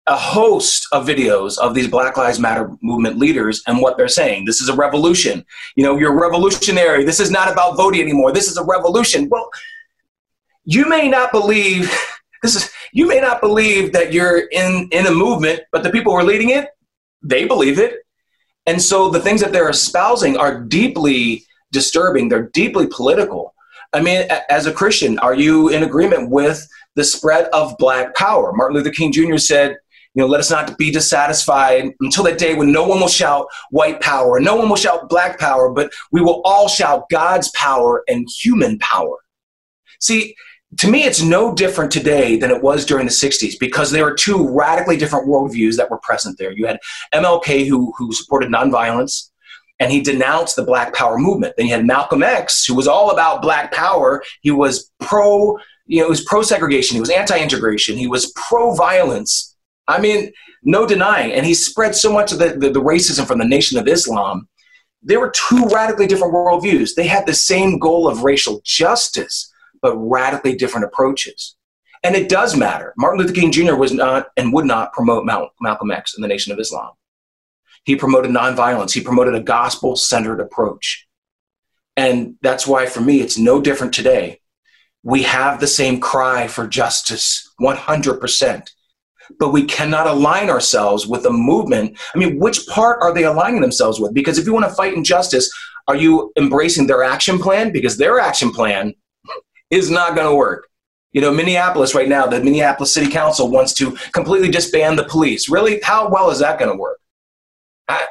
a 0.07 0.17
host 0.17 0.87
of 0.93 1.07
videos 1.07 1.59
of 1.59 1.75
these 1.75 1.87
Black 1.87 2.17
Lives 2.17 2.39
Matter 2.39 2.71
movement 2.83 3.19
leaders 3.19 3.63
and 3.67 3.81
what 3.81 3.97
they're 3.97 4.09
saying. 4.09 4.45
This 4.47 4.61
is 4.61 4.69
a 4.69 4.75
revolution. 4.75 5.45
You 5.77 5.85
know, 5.85 5.97
you're 5.97 6.19
revolutionary. 6.19 7.05
This 7.05 7.21
is 7.21 7.31
not 7.31 7.53
about 7.53 7.77
voting 7.77 8.01
anymore. 8.01 8.33
This 8.33 8.51
is 8.51 8.57
a 8.57 8.65
revolution. 8.65 9.29
Well, 9.29 9.49
you 10.65 10.89
may 10.89 11.09
not 11.09 11.31
believe 11.31 11.95
this 12.43 12.57
is 12.57 12.71
you 12.93 13.09
may 13.09 13.21
not 13.21 13.41
believe 13.41 13.93
that 13.93 14.13
you're 14.13 14.49
in 14.49 14.89
in 14.93 15.07
a 15.07 15.11
movement, 15.11 15.61
but 15.73 15.83
the 15.83 15.91
people 15.91 16.13
who 16.13 16.19
are 16.19 16.25
leading 16.25 16.51
it, 16.51 16.69
they 17.23 17.45
believe 17.47 17.79
it. 17.79 18.01
And 18.67 18.81
so 18.81 19.09
the 19.09 19.21
things 19.21 19.41
that 19.41 19.53
they're 19.53 19.71
espousing 19.71 20.37
are 20.37 20.61
deeply 20.61 21.45
disturbing. 21.73 22.29
They're 22.29 22.51
deeply 22.51 22.87
political. 22.87 23.55
I 23.93 24.01
mean, 24.01 24.27
as 24.49 24.67
a 24.67 24.73
Christian, 24.73 25.19
are 25.19 25.35
you 25.35 25.69
in 25.69 25.83
agreement 25.83 26.31
with 26.31 26.67
the 26.95 27.05
spread 27.05 27.47
of 27.53 27.77
black 27.79 28.15
power? 28.15 28.53
Martin 28.53 28.77
Luther 28.77 28.91
King 28.91 29.13
Jr. 29.13 29.37
said, 29.37 29.77
you 30.15 30.21
know, 30.21 30.27
let 30.27 30.41
us 30.41 30.51
not 30.51 30.77
be 30.77 30.91
dissatisfied 30.91 31.93
until 32.01 32.25
that 32.25 32.39
day 32.39 32.55
when 32.55 32.71
no 32.71 32.87
one 32.87 33.01
will 33.01 33.09
shout 33.09 33.47
white 33.71 34.01
power, 34.01 34.39
no 34.41 34.57
one 34.57 34.69
will 34.69 34.77
shout 34.77 35.09
black 35.09 35.39
power, 35.39 35.71
but 35.71 35.91
we 36.11 36.21
will 36.21 36.43
all 36.45 36.69
shout 36.69 37.09
God's 37.11 37.51
power 37.53 38.03
and 38.09 38.29
human 38.29 38.79
power. 38.79 39.17
See, 40.01 40.35
to 40.79 40.89
me, 40.89 41.05
it's 41.05 41.23
no 41.23 41.55
different 41.55 41.91
today 41.91 42.37
than 42.37 42.51
it 42.51 42.63
was 42.63 42.87
during 42.87 43.07
the 43.07 43.13
60s 43.13 43.59
because 43.61 43.91
there 43.91 44.05
were 44.05 44.15
two 44.15 44.49
radically 44.49 44.97
different 44.97 45.29
worldviews 45.29 45.77
that 45.77 45.91
were 45.91 45.99
present 45.99 46.39
there. 46.39 46.53
You 46.53 46.67
had 46.67 46.79
MLK, 47.15 47.67
who, 47.69 47.93
who 47.97 48.13
supported 48.13 48.51
nonviolence, 48.51 49.31
and 49.81 49.93
he 49.93 50.01
denounced 50.01 50.57
the 50.57 50.65
Black 50.65 50.95
Power 50.95 51.19
movement. 51.19 51.55
Then 51.57 51.67
you 51.67 51.75
had 51.75 51.85
Malcolm 51.85 52.23
X, 52.23 52.65
who 52.65 52.75
was 52.75 52.89
all 52.89 53.11
about 53.11 53.43
Black 53.43 53.73
Power. 53.73 54.23
He 54.41 54.51
was 54.51 54.91
pro, 55.01 55.59
you 55.87 56.01
know, 56.01 56.07
he 56.07 56.11
was 56.11 56.25
pro 56.25 56.43
segregation, 56.43 56.95
he 56.95 57.01
was 57.01 57.11
anti 57.11 57.39
integration, 57.39 57.97
he 57.97 58.07
was 58.07 58.33
pro 58.33 58.75
violence. 58.75 59.57
I 59.89 60.01
mean, 60.01 60.33
no 60.63 60.87
denying. 60.87 61.33
And 61.33 61.45
he 61.45 61.55
spread 61.55 61.95
so 61.95 62.13
much 62.13 62.33
of 62.33 62.39
the, 62.39 62.51
the, 62.51 62.71
the 62.71 62.81
racism 62.81 63.27
from 63.27 63.41
the 63.41 63.45
Nation 63.45 63.79
of 63.79 63.89
Islam. 63.89 64.49
There 65.03 65.21
were 65.21 65.33
two 65.35 65.67
radically 65.67 66.07
different 66.07 66.33
worldviews. 66.33 66.95
They 66.95 67.09
had 67.09 67.27
the 67.27 67.35
same 67.35 67.79
goal 67.79 68.07
of 68.09 68.23
racial 68.23 68.63
justice 68.65 69.52
but 69.83 69.97
radically 69.97 70.55
different 70.55 70.87
approaches. 70.87 71.57
And 72.05 72.17
it 72.17 72.29
does 72.29 72.57
matter. 72.57 72.95
Martin 72.97 73.21
Luther 73.21 73.35
King 73.35 73.53
Jr. 73.53 73.75
was 73.75 73.93
not 73.93 74.29
and 74.37 74.53
would 74.53 74.65
not 74.65 74.93
promote 74.93 75.25
Malcolm 75.25 75.91
X 75.91 76.15
and 76.15 76.25
the 76.25 76.29
Nation 76.29 76.53
of 76.53 76.59
Islam. 76.59 76.93
He 77.85 77.97
promoted 77.97 78.31
nonviolence, 78.31 78.93
he 78.93 79.01
promoted 79.01 79.35
a 79.35 79.41
gospel 79.41 79.97
centered 79.97 80.41
approach. 80.41 81.07
And 81.97 82.37
that's 82.41 82.67
why, 82.67 82.87
for 82.87 83.01
me, 83.01 83.21
it's 83.21 83.37
no 83.37 83.61
different 83.61 83.93
today. 83.93 84.41
We 85.03 85.25
have 85.25 85.61
the 85.61 85.67
same 85.67 86.01
cry 86.01 86.47
for 86.47 86.67
justice 86.67 87.53
100%, 87.61 88.71
but 89.39 89.53
we 89.53 89.65
cannot 89.65 90.07
align 90.07 90.49
ourselves 90.49 91.07
with 91.07 91.27
a 91.27 91.31
movement. 91.31 91.99
I 92.15 92.19
mean, 92.19 92.39
which 92.39 92.67
part 92.69 93.03
are 93.03 93.13
they 93.13 93.25
aligning 93.25 93.61
themselves 93.61 94.01
with? 94.01 94.15
Because 94.15 94.39
if 94.39 94.47
you 94.47 94.55
want 94.55 94.65
to 94.65 94.75
fight 94.75 94.95
injustice, 94.95 95.51
are 95.89 95.97
you 95.97 96.33
embracing 96.37 96.87
their 96.87 97.03
action 97.03 97.39
plan? 97.39 97.73
Because 97.73 97.97
their 97.97 98.21
action 98.21 98.53
plan 98.53 98.95
is 99.73 99.91
not 99.91 100.15
going 100.15 100.29
to 100.29 100.37
work. 100.37 100.69
You 101.13 101.21
know, 101.21 101.33
Minneapolis 101.33 101.95
right 101.95 102.09
now, 102.09 102.27
the 102.27 102.41
Minneapolis 102.41 102.95
City 102.95 103.11
Council 103.11 103.51
wants 103.51 103.75
to 103.75 103.93
completely 104.13 104.51
disband 104.51 104.99
the 104.99 105.05
police. 105.05 105.49
Really? 105.49 105.81
How 105.83 106.09
well 106.09 106.31
is 106.31 106.39
that 106.39 106.59
going 106.59 106.71
to 106.71 106.77
work? 106.77 107.01
I, 107.89 108.07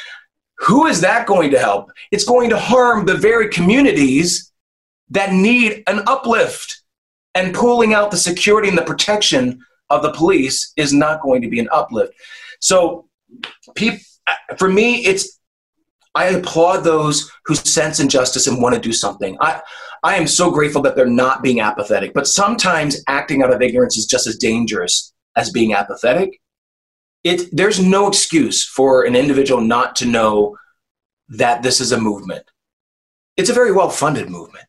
who 0.58 0.86
is 0.86 1.00
that 1.00 1.26
going 1.26 1.50
to 1.50 1.58
help? 1.58 1.90
It's 2.12 2.24
going 2.24 2.50
to 2.50 2.58
harm 2.58 3.06
the 3.06 3.16
very 3.16 3.48
communities 3.48 4.52
that 5.10 5.32
need 5.32 5.82
an 5.86 6.02
uplift. 6.06 6.82
And 7.34 7.54
pulling 7.54 7.94
out 7.94 8.10
the 8.10 8.16
security 8.16 8.68
and 8.68 8.76
the 8.76 8.82
protection 8.82 9.60
of 9.90 10.02
the 10.02 10.12
police 10.12 10.72
is 10.76 10.92
not 10.92 11.22
going 11.22 11.40
to 11.42 11.48
be 11.48 11.60
an 11.60 11.68
uplift. 11.70 12.12
So, 12.58 13.08
uh, 13.80 14.36
for 14.56 14.68
me, 14.68 15.04
it's 15.04 15.38
I 16.14 16.30
applaud 16.30 16.78
those 16.78 17.30
who 17.44 17.54
sense 17.54 18.00
injustice 18.00 18.48
and 18.48 18.60
want 18.60 18.74
to 18.74 18.80
do 18.80 18.92
something. 18.92 19.36
I, 19.40 19.60
I 20.02 20.16
am 20.16 20.26
so 20.26 20.50
grateful 20.50 20.82
that 20.82 20.96
they're 20.96 21.06
not 21.06 21.42
being 21.42 21.60
apathetic. 21.60 22.14
But 22.14 22.26
sometimes 22.26 23.02
acting 23.08 23.42
out 23.42 23.52
of 23.52 23.62
ignorance 23.62 23.96
is 23.96 24.06
just 24.06 24.26
as 24.26 24.36
dangerous 24.36 25.12
as 25.36 25.50
being 25.50 25.72
apathetic. 25.72 26.40
It, 27.24 27.48
there's 27.52 27.82
no 27.82 28.08
excuse 28.08 28.64
for 28.64 29.04
an 29.04 29.16
individual 29.16 29.60
not 29.60 29.96
to 29.96 30.06
know 30.06 30.56
that 31.28 31.62
this 31.62 31.80
is 31.80 31.92
a 31.92 32.00
movement. 32.00 32.44
It's 33.36 33.50
a 33.50 33.54
very 33.54 33.72
well 33.72 33.90
funded 33.90 34.30
movement. 34.30 34.64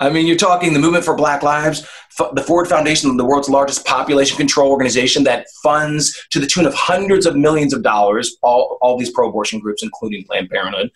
I 0.00 0.10
mean, 0.10 0.26
you're 0.26 0.36
talking 0.36 0.72
the 0.72 0.80
Movement 0.80 1.04
for 1.04 1.14
Black 1.14 1.44
Lives, 1.44 1.86
the 2.34 2.42
Ford 2.42 2.66
Foundation, 2.66 3.16
the 3.16 3.24
world's 3.24 3.48
largest 3.48 3.86
population 3.86 4.36
control 4.36 4.70
organization 4.70 5.22
that 5.24 5.46
funds 5.62 6.26
to 6.30 6.40
the 6.40 6.48
tune 6.48 6.66
of 6.66 6.74
hundreds 6.74 7.26
of 7.26 7.36
millions 7.36 7.72
of 7.72 7.82
dollars 7.84 8.36
all, 8.42 8.76
all 8.80 8.98
these 8.98 9.10
pro 9.10 9.28
abortion 9.28 9.60
groups, 9.60 9.84
including 9.84 10.24
Planned 10.24 10.50
Parenthood 10.50 10.90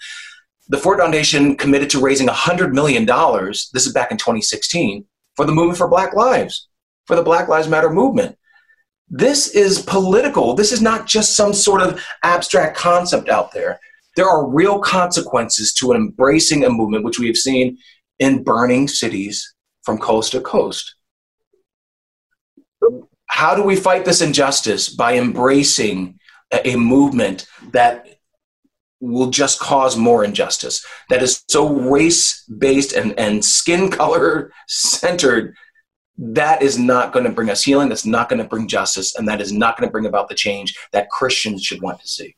the 0.68 0.78
Ford 0.78 0.98
Foundation 0.98 1.56
committed 1.56 1.90
to 1.90 2.00
raising 2.00 2.28
$100 2.28 2.72
million, 2.72 3.06
this 3.06 3.86
is 3.86 3.92
back 3.92 4.10
in 4.10 4.18
2016, 4.18 5.04
for 5.34 5.44
the 5.44 5.52
Movement 5.52 5.78
for 5.78 5.88
Black 5.88 6.14
Lives, 6.14 6.68
for 7.06 7.16
the 7.16 7.22
Black 7.22 7.48
Lives 7.48 7.68
Matter 7.68 7.90
movement. 7.90 8.36
This 9.08 9.48
is 9.48 9.80
political. 9.80 10.54
This 10.54 10.72
is 10.72 10.82
not 10.82 11.06
just 11.06 11.34
some 11.34 11.54
sort 11.54 11.80
of 11.80 12.04
abstract 12.22 12.76
concept 12.76 13.30
out 13.30 13.52
there. 13.52 13.80
There 14.16 14.28
are 14.28 14.48
real 14.48 14.80
consequences 14.80 15.72
to 15.74 15.92
embracing 15.92 16.64
a 16.64 16.70
movement, 16.70 17.04
which 17.04 17.18
we 17.18 17.28
have 17.28 17.36
seen 17.36 17.78
in 18.18 18.42
burning 18.42 18.88
cities 18.88 19.54
from 19.82 19.98
coast 19.98 20.32
to 20.32 20.40
coast. 20.40 20.96
How 23.26 23.54
do 23.54 23.62
we 23.62 23.76
fight 23.76 24.04
this 24.04 24.20
injustice? 24.20 24.88
By 24.88 25.16
embracing 25.16 26.18
a, 26.52 26.76
movement 26.76 27.46
that 27.72 28.17
will 29.00 29.30
just 29.30 29.60
cause 29.60 29.96
more 29.96 30.24
injustice. 30.24 30.84
That 31.08 31.22
is 31.22 31.44
so 31.48 31.68
race 31.68 32.44
based 32.44 32.92
and, 32.92 33.18
and 33.18 33.44
skin 33.44 33.90
color 33.92 34.52
centered. 34.66 35.54
That 36.16 36.62
is 36.62 36.78
not 36.78 37.12
going 37.12 37.24
to 37.24 37.30
bring 37.30 37.48
us 37.48 37.62
healing. 37.62 37.88
That's 37.88 38.06
not 38.06 38.28
going 38.28 38.42
to 38.42 38.48
bring 38.48 38.66
justice. 38.66 39.14
And 39.14 39.28
that 39.28 39.40
is 39.40 39.52
not 39.52 39.78
going 39.78 39.88
to 39.88 39.92
bring 39.92 40.06
about 40.06 40.28
the 40.28 40.34
change 40.34 40.76
that 40.92 41.10
Christians 41.10 41.62
should 41.62 41.80
want 41.80 42.00
to 42.00 42.08
see. 42.08 42.34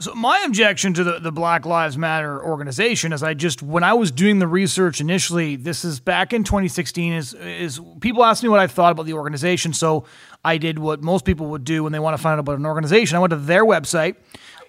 So 0.00 0.14
my 0.14 0.42
objection 0.44 0.94
to 0.94 1.04
the, 1.04 1.20
the 1.20 1.30
Black 1.30 1.64
Lives 1.64 1.96
Matter 1.96 2.42
organization 2.42 3.12
is 3.12 3.22
I 3.22 3.34
just 3.34 3.62
when 3.62 3.84
I 3.84 3.92
was 3.92 4.10
doing 4.10 4.40
the 4.40 4.48
research 4.48 5.00
initially, 5.00 5.54
this 5.54 5.84
is 5.84 6.00
back 6.00 6.32
in 6.32 6.42
2016, 6.42 7.12
is 7.12 7.34
is 7.34 7.80
people 8.00 8.24
asked 8.24 8.42
me 8.42 8.48
what 8.48 8.58
I 8.58 8.66
thought 8.66 8.90
about 8.90 9.06
the 9.06 9.12
organization. 9.12 9.72
So 9.72 10.04
I 10.44 10.58
did 10.58 10.80
what 10.80 11.04
most 11.04 11.24
people 11.24 11.46
would 11.48 11.62
do 11.62 11.84
when 11.84 11.92
they 11.92 12.00
want 12.00 12.16
to 12.16 12.22
find 12.22 12.32
out 12.32 12.40
about 12.40 12.58
an 12.58 12.66
organization. 12.66 13.16
I 13.16 13.20
went 13.20 13.30
to 13.30 13.36
their 13.36 13.64
website 13.64 14.16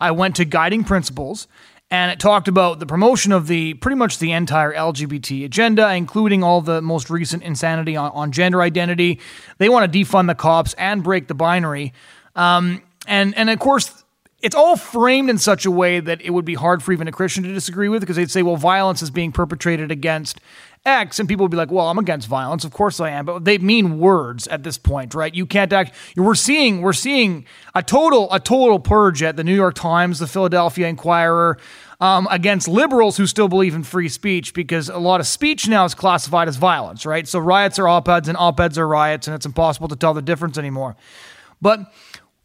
I 0.03 0.11
went 0.11 0.35
to 0.35 0.45
Guiding 0.45 0.83
Principles 0.83 1.47
and 1.89 2.11
it 2.11 2.19
talked 2.19 2.49
about 2.49 2.79
the 2.79 2.85
promotion 2.85 3.31
of 3.31 3.47
the 3.47 3.75
pretty 3.75 3.95
much 3.95 4.19
the 4.19 4.33
entire 4.33 4.73
LGBT 4.73 5.45
agenda, 5.45 5.93
including 5.93 6.43
all 6.43 6.59
the 6.59 6.81
most 6.81 7.09
recent 7.09 7.41
insanity 7.43 7.95
on, 7.95 8.11
on 8.11 8.31
gender 8.33 8.61
identity. 8.61 9.21
They 9.59 9.69
want 9.69 9.91
to 9.91 9.99
defund 9.99 10.27
the 10.27 10.35
cops 10.35 10.73
and 10.73 11.03
break 11.03 11.27
the 11.27 11.35
binary. 11.35 11.93
Um, 12.35 12.81
and 13.07 13.33
and 13.37 13.49
of 13.49 13.59
course, 13.59 14.03
it's 14.41 14.55
all 14.55 14.75
framed 14.75 15.29
in 15.29 15.37
such 15.37 15.65
a 15.65 15.71
way 15.71 16.01
that 16.01 16.19
it 16.21 16.31
would 16.31 16.45
be 16.45 16.55
hard 16.55 16.83
for 16.83 16.91
even 16.91 17.07
a 17.07 17.11
Christian 17.13 17.43
to 17.43 17.53
disagree 17.53 17.87
with 17.87 18.01
because 18.01 18.17
they'd 18.17 18.29
say, 18.29 18.43
well, 18.43 18.57
violence 18.57 19.01
is 19.01 19.09
being 19.09 19.31
perpetrated 19.31 19.89
against 19.89 20.41
X, 20.85 21.17
and 21.17 21.29
people 21.29 21.45
would 21.45 21.51
be 21.51 21.57
like, 21.57 21.71
"Well, 21.71 21.89
I'm 21.89 21.97
against 21.97 22.27
violence. 22.27 22.65
Of 22.65 22.73
course 22.73 22.99
I 22.99 23.09
am." 23.11 23.25
But 23.25 23.45
they 23.45 23.57
mean 23.57 23.99
words 23.99 24.47
at 24.47 24.63
this 24.63 24.77
point, 24.77 25.13
right? 25.13 25.33
You 25.33 25.45
can't 25.45 25.71
act. 25.71 25.95
We're 26.17 26.35
seeing 26.35 26.81
we're 26.81 26.91
seeing 26.91 27.45
a 27.73 27.81
total 27.81 28.27
a 28.33 28.39
total 28.39 28.79
purge 28.79 29.23
at 29.23 29.37
the 29.37 29.43
New 29.43 29.55
York 29.55 29.75
Times, 29.75 30.19
the 30.19 30.27
Philadelphia 30.27 30.87
Inquirer. 30.87 31.57
Um, 32.01 32.27
against 32.29 32.67
liberals 32.67 33.15
who 33.15 33.25
still 33.25 33.47
believe 33.47 33.75
in 33.75 33.83
free 33.83 34.09
speech 34.09 34.53
because 34.53 34.89
a 34.89 34.97
lot 34.97 35.21
of 35.21 35.27
speech 35.27 35.69
now 35.69 35.85
is 35.85 35.95
classified 35.95 36.49
as 36.49 36.57
violence, 36.57 37.05
right? 37.05 37.25
So 37.25 37.39
riots 37.39 37.79
are 37.79 37.87
op 37.87 38.09
eds 38.09 38.27
and 38.27 38.35
op 38.35 38.59
eds 38.59 38.77
are 38.77 38.85
riots, 38.85 39.25
and 39.27 39.33
it's 39.33 39.45
impossible 39.45 39.87
to 39.87 39.95
tell 39.95 40.13
the 40.13 40.21
difference 40.21 40.57
anymore. 40.57 40.97
But 41.61 41.93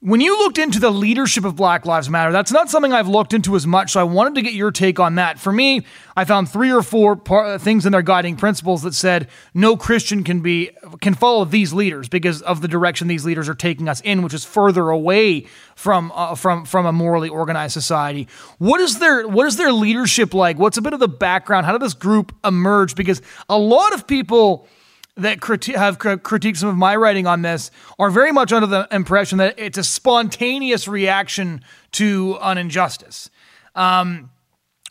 when 0.00 0.20
you 0.20 0.38
looked 0.38 0.58
into 0.58 0.78
the 0.78 0.92
leadership 0.92 1.44
of 1.44 1.56
Black 1.56 1.84
Lives 1.84 2.08
Matter, 2.08 2.30
that's 2.30 2.52
not 2.52 2.70
something 2.70 2.92
I've 2.92 3.08
looked 3.08 3.34
into 3.34 3.56
as 3.56 3.66
much, 3.66 3.92
so 3.92 4.00
I 4.00 4.04
wanted 4.04 4.36
to 4.36 4.42
get 4.42 4.52
your 4.52 4.70
take 4.70 5.00
on 5.00 5.16
that. 5.16 5.40
For 5.40 5.52
me, 5.52 5.84
I 6.16 6.24
found 6.24 6.48
three 6.48 6.70
or 6.70 6.82
four 6.82 7.16
par- 7.16 7.58
things 7.58 7.84
in 7.84 7.90
their 7.90 8.02
guiding 8.02 8.36
principles 8.36 8.82
that 8.82 8.94
said 8.94 9.26
no 9.54 9.76
Christian 9.76 10.22
can 10.22 10.40
be 10.40 10.70
can 11.00 11.14
follow 11.14 11.44
these 11.44 11.72
leaders 11.72 12.08
because 12.08 12.42
of 12.42 12.60
the 12.60 12.68
direction 12.68 13.08
these 13.08 13.26
leaders 13.26 13.48
are 13.48 13.54
taking 13.54 13.88
us 13.88 14.00
in, 14.02 14.22
which 14.22 14.34
is 14.34 14.44
further 14.44 14.90
away 14.90 15.46
from 15.74 16.12
uh, 16.14 16.36
from 16.36 16.64
from 16.64 16.86
a 16.86 16.92
morally 16.92 17.28
organized 17.28 17.72
society. 17.72 18.28
What 18.58 18.80
is 18.80 19.00
their 19.00 19.26
what 19.26 19.48
is 19.48 19.56
their 19.56 19.72
leadership 19.72 20.32
like? 20.32 20.60
What's 20.60 20.78
a 20.78 20.82
bit 20.82 20.92
of 20.92 21.00
the 21.00 21.08
background? 21.08 21.66
How 21.66 21.72
did 21.72 21.82
this 21.82 21.94
group 21.94 22.32
emerge? 22.44 22.94
Because 22.94 23.20
a 23.48 23.58
lot 23.58 23.92
of 23.92 24.06
people 24.06 24.68
that 25.18 25.40
criti- 25.40 25.74
have 25.74 25.98
critiqued 25.98 26.56
some 26.56 26.68
of 26.68 26.76
my 26.76 26.96
writing 26.96 27.26
on 27.26 27.42
this 27.42 27.70
are 27.98 28.10
very 28.10 28.32
much 28.32 28.52
under 28.52 28.66
the 28.66 28.88
impression 28.90 29.38
that 29.38 29.54
it's 29.58 29.78
a 29.78 29.84
spontaneous 29.84 30.88
reaction 30.88 31.62
to 31.92 32.38
an 32.40 32.58
injustice. 32.58 33.30
Um, 33.74 34.30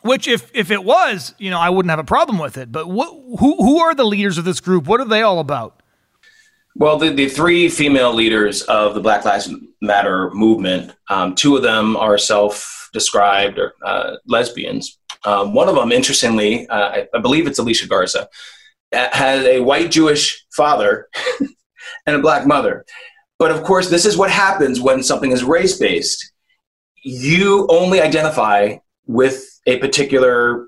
which, 0.02 0.28
if 0.28 0.52
if 0.54 0.72
it 0.72 0.84
was, 0.84 1.34
you 1.38 1.50
know, 1.50 1.60
I 1.60 1.70
wouldn't 1.70 1.90
have 1.90 2.00
a 2.00 2.04
problem 2.04 2.38
with 2.38 2.58
it. 2.58 2.72
But 2.72 2.88
what, 2.88 3.10
who 3.40 3.56
who 3.58 3.80
are 3.80 3.96
the 3.96 4.06
leaders 4.06 4.38
of 4.38 4.46
this 4.46 4.60
group? 4.60 4.88
What 4.88 5.02
are 5.02 5.06
they 5.06 5.22
all 5.22 5.40
about? 5.40 5.82
Well, 6.76 7.00
the, 7.00 7.10
the 7.10 7.28
three 7.28 7.70
female 7.70 8.14
leaders 8.14 8.62
of 8.64 8.94
the 8.94 9.02
Black 9.02 9.26
Lives 9.26 9.52
Matter 9.82 10.30
movement, 10.32 10.94
um, 11.10 11.34
two 11.34 11.56
of 11.56 11.64
them 11.64 11.98
are 11.98 12.18
self 12.20 12.90
described 12.94 13.58
or 13.58 13.74
uh, 13.84 14.18
lesbians. 14.28 15.00
Um, 15.26 15.54
one 15.54 15.68
of 15.68 15.76
them, 15.76 15.92
interestingly, 15.92 16.68
uh, 16.68 16.90
I, 16.90 17.08
I, 17.14 17.20
believe 17.20 17.48
it's 17.48 17.60
Alicia 17.60 17.88
Garza, 17.88 18.30
has 18.92 19.46
a 19.46 19.60
white 19.60 19.92
Jewish 19.92 20.46
father 20.56 21.08
and 22.06 22.16
a 22.16 22.20
black 22.20 22.46
mother. 22.46 22.86
But 23.40 23.52
of 23.52 23.64
course, 23.64 23.90
this 23.90 24.06
is 24.06 24.18
what 24.18 24.32
happens 24.32 24.82
when 24.82 25.04
something 25.04 25.32
is 25.32 25.44
race 25.44 25.78
based. 25.78 26.32
You 27.04 27.68
only 27.70 28.02
identify 28.02 28.78
with 29.06 29.46
a 29.66 29.78
particular 29.78 30.68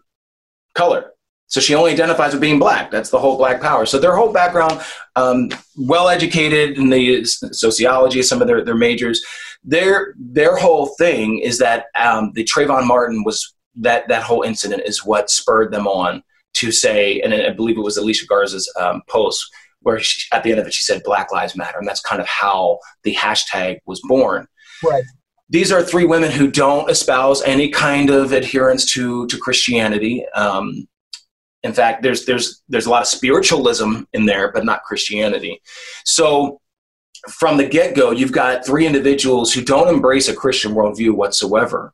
color. 0.76 1.12
So 1.48 1.60
she 1.60 1.74
only 1.74 1.92
identifies 1.92 2.34
with 2.34 2.42
being 2.42 2.60
black. 2.60 2.92
That's 2.92 3.10
the 3.10 3.18
whole 3.18 3.36
black 3.36 3.60
power. 3.60 3.88
So 3.88 3.98
their 3.98 4.16
whole 4.16 4.32
background, 4.32 4.82
um, 5.16 5.50
well 5.76 6.08
educated 6.08 6.78
in 6.78 6.90
the 6.90 7.26
sociology, 7.26 8.22
some 8.22 8.40
of 8.40 8.48
their, 8.48 8.64
their 8.64 8.76
majors, 8.76 9.26
their 9.64 10.14
their 10.18 10.56
whole 10.56 10.88
thing 10.98 11.40
is 11.40 11.58
that 11.58 11.86
um, 11.96 12.32
the 12.34 12.44
Trayvon 12.44 12.86
Martin 12.86 13.24
was 13.24 13.56
that 13.76 14.08
that 14.08 14.24
whole 14.24 14.44
incident 14.44 14.84
is 14.86 15.04
what 15.04 15.30
spurred 15.30 15.72
them 15.72 15.88
on 15.88 16.24
to 16.60 16.72
say, 16.72 17.20
and 17.22 17.34
I 17.34 17.52
believe 17.52 17.78
it 17.78 17.82
was 17.82 17.98
Alicia 17.98 18.26
Garza's 18.26 18.72
um, 18.80 19.02
post 19.08 19.44
where 19.82 20.00
she, 20.00 20.28
at 20.34 20.44
the 20.44 20.52
end 20.52 20.60
of 20.60 20.68
it 20.68 20.74
she 20.74 20.84
said 20.84 21.02
Black 21.04 21.32
Lives 21.32 21.56
Matter, 21.56 21.78
and 21.78 21.88
that's 21.88 22.02
kind 22.02 22.22
of 22.22 22.28
how 22.28 22.80
the 23.04 23.16
hashtag 23.16 23.78
was 23.86 24.02
born. 24.08 24.48
Right. 24.84 25.04
These 25.50 25.72
are 25.72 25.82
three 25.82 26.06
women 26.06 26.32
who 26.32 26.52
don't 26.52 26.90
espouse 26.90 27.42
any 27.44 27.70
kind 27.70 28.10
of 28.10 28.34
adherence 28.34 28.92
to 28.94 29.26
to 29.28 29.38
Christianity. 29.38 30.26
Um, 30.36 30.88
in 31.64 31.74
fact, 31.74 32.04
there's 32.04 32.26
there's 32.26 32.62
there's 32.70 32.86
a 32.86 32.90
lot 32.90 33.02
of 33.02 33.08
spiritualism 33.08 34.04
in 34.14 34.26
there, 34.26 34.52
but 34.52 34.66
not 34.66 34.84
Christianity. 34.84 35.62
So 36.06 36.60
from 37.30 37.58
the 37.58 37.66
get 37.66 37.96
go, 37.96 38.12
you've 38.12 38.32
got 38.32 38.66
three 38.66 38.86
individuals 38.86 39.54
who 39.54 39.62
don't 39.62 39.94
embrace 39.94 40.30
a 40.30 40.36
Christian 40.36 40.74
worldview 40.74 41.12
whatsoever. 41.12 41.94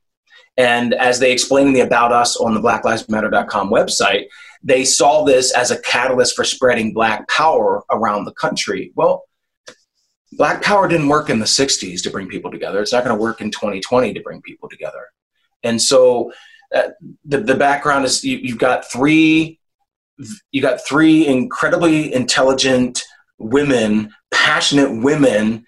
And 0.58 0.94
as 0.94 1.20
they 1.20 1.32
explain 1.32 1.68
in 1.68 1.74
the 1.74 1.82
About 1.82 2.12
Us 2.12 2.38
on 2.38 2.54
the 2.54 2.62
BlackLivesMatter.com 2.62 3.70
website, 3.70 4.28
they 4.66 4.84
saw 4.84 5.24
this 5.24 5.54
as 5.54 5.70
a 5.70 5.80
catalyst 5.82 6.36
for 6.36 6.44
spreading 6.44 6.92
Black 6.92 7.28
power 7.30 7.84
around 7.92 8.26
the 8.26 8.34
country. 8.34 8.92
Well, 8.96 9.24
Black 10.34 10.64
power 10.64 10.88
didn't 10.88 11.08
work 11.08 11.30
in 11.30 11.40
the 11.40 11.46
60s 11.46 12.02
to 12.02 12.10
bring 12.10 12.28
people 12.28 12.52
together. 12.52 12.82
It's 12.82 12.92
not 12.92 13.06
going 13.06 13.16
to 13.16 13.22
work 13.22 13.42
in 13.42 13.52
2020 13.52 14.14
to 14.14 14.22
bring 14.22 14.42
people 14.42 14.68
together. 14.68 15.08
And 15.64 15.80
so 15.80 16.34
uh, 16.74 16.90
the, 17.24 17.42
the 17.42 17.56
background 17.56 18.06
is 18.06 18.24
you, 18.24 18.38
you've 18.38 18.58
got 18.58 18.92
three 18.92 19.60
you 20.52 20.62
got 20.62 20.80
three 20.88 21.28
incredibly 21.28 22.14
intelligent 22.14 23.04
women, 23.38 24.14
passionate 24.32 25.04
women 25.04 25.66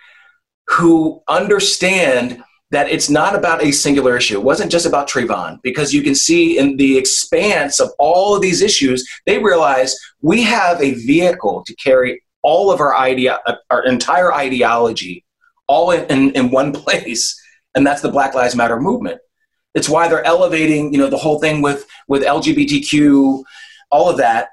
who 0.67 1.21
understand 1.27 2.41
that 2.71 2.89
it's 2.89 3.10
not 3.10 3.36
about 3.36 3.63
a 3.63 3.71
singular 3.71 4.17
issue. 4.17 4.38
It 4.38 4.43
wasn't 4.43 4.71
just 4.71 4.86
about 4.86 5.10
Trayvon, 5.10 5.62
because 5.62 5.93
you 5.93 6.01
can 6.01 6.15
see 6.15 6.58
in 6.58 6.77
the 6.77 6.97
expanse 6.97 7.80
of 7.80 7.89
all 7.97 8.36
of 8.36 8.41
these 8.41 8.62
issues, 8.62 9.08
they 9.25 9.39
realize 9.39 9.95
we 10.21 10.43
have 10.43 10.82
a 10.82 10.93
vehicle 10.93 11.63
to 11.65 11.75
carry 11.75 12.21
all 12.41 12.71
of 12.71 12.80
our 12.82 12.95
idea, 12.95 13.39
our 13.69 13.86
entire 13.86 14.34
ideology, 14.34 15.23
all 15.67 15.91
in, 15.91 16.06
in, 16.06 16.32
in 16.32 16.51
one 16.51 16.71
place, 16.84 17.39
and 17.75 17.86
that's 17.86 18.01
the 18.01 18.12
Black 18.12 18.34
Lives 18.34 18.56
Matter 18.56 18.80
movement. 18.80 19.19
It's 19.73 19.89
why 19.89 20.08
they're 20.08 20.25
elevating, 20.25 20.91
you 20.91 20.99
know, 20.99 21.10
the 21.10 21.17
whole 21.17 21.39
thing 21.39 21.62
with 21.62 21.86
with 22.08 22.23
LGBTQ, 22.23 23.43
all 23.91 24.10
of 24.10 24.17
that, 24.17 24.49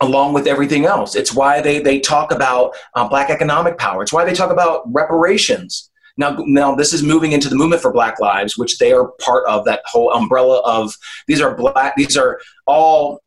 along 0.00 0.32
with 0.32 0.46
everything 0.46 0.84
else. 0.84 1.14
It's 1.14 1.32
why 1.32 1.60
they 1.60 1.78
they 1.80 2.00
talk 2.00 2.32
about 2.32 2.74
uh, 2.94 3.08
black 3.08 3.30
economic 3.30 3.78
power. 3.78 4.02
It's 4.02 4.12
why 4.12 4.24
they 4.24 4.34
talk 4.34 4.50
about 4.50 4.82
reparations. 4.92 5.90
Now, 6.18 6.36
now 6.46 6.74
this 6.74 6.92
is 6.92 7.02
moving 7.02 7.32
into 7.32 7.48
the 7.48 7.56
movement 7.56 7.80
for 7.80 7.92
Black 7.92 8.20
Lives, 8.20 8.58
which 8.58 8.78
they 8.78 8.92
are 8.92 9.12
part 9.20 9.46
of 9.46 9.64
that 9.64 9.82
whole 9.86 10.12
umbrella 10.12 10.60
of 10.64 10.92
these 11.26 11.40
are 11.40 11.54
black. 11.54 11.94
These 11.96 12.16
are 12.16 12.40
all 12.66 13.22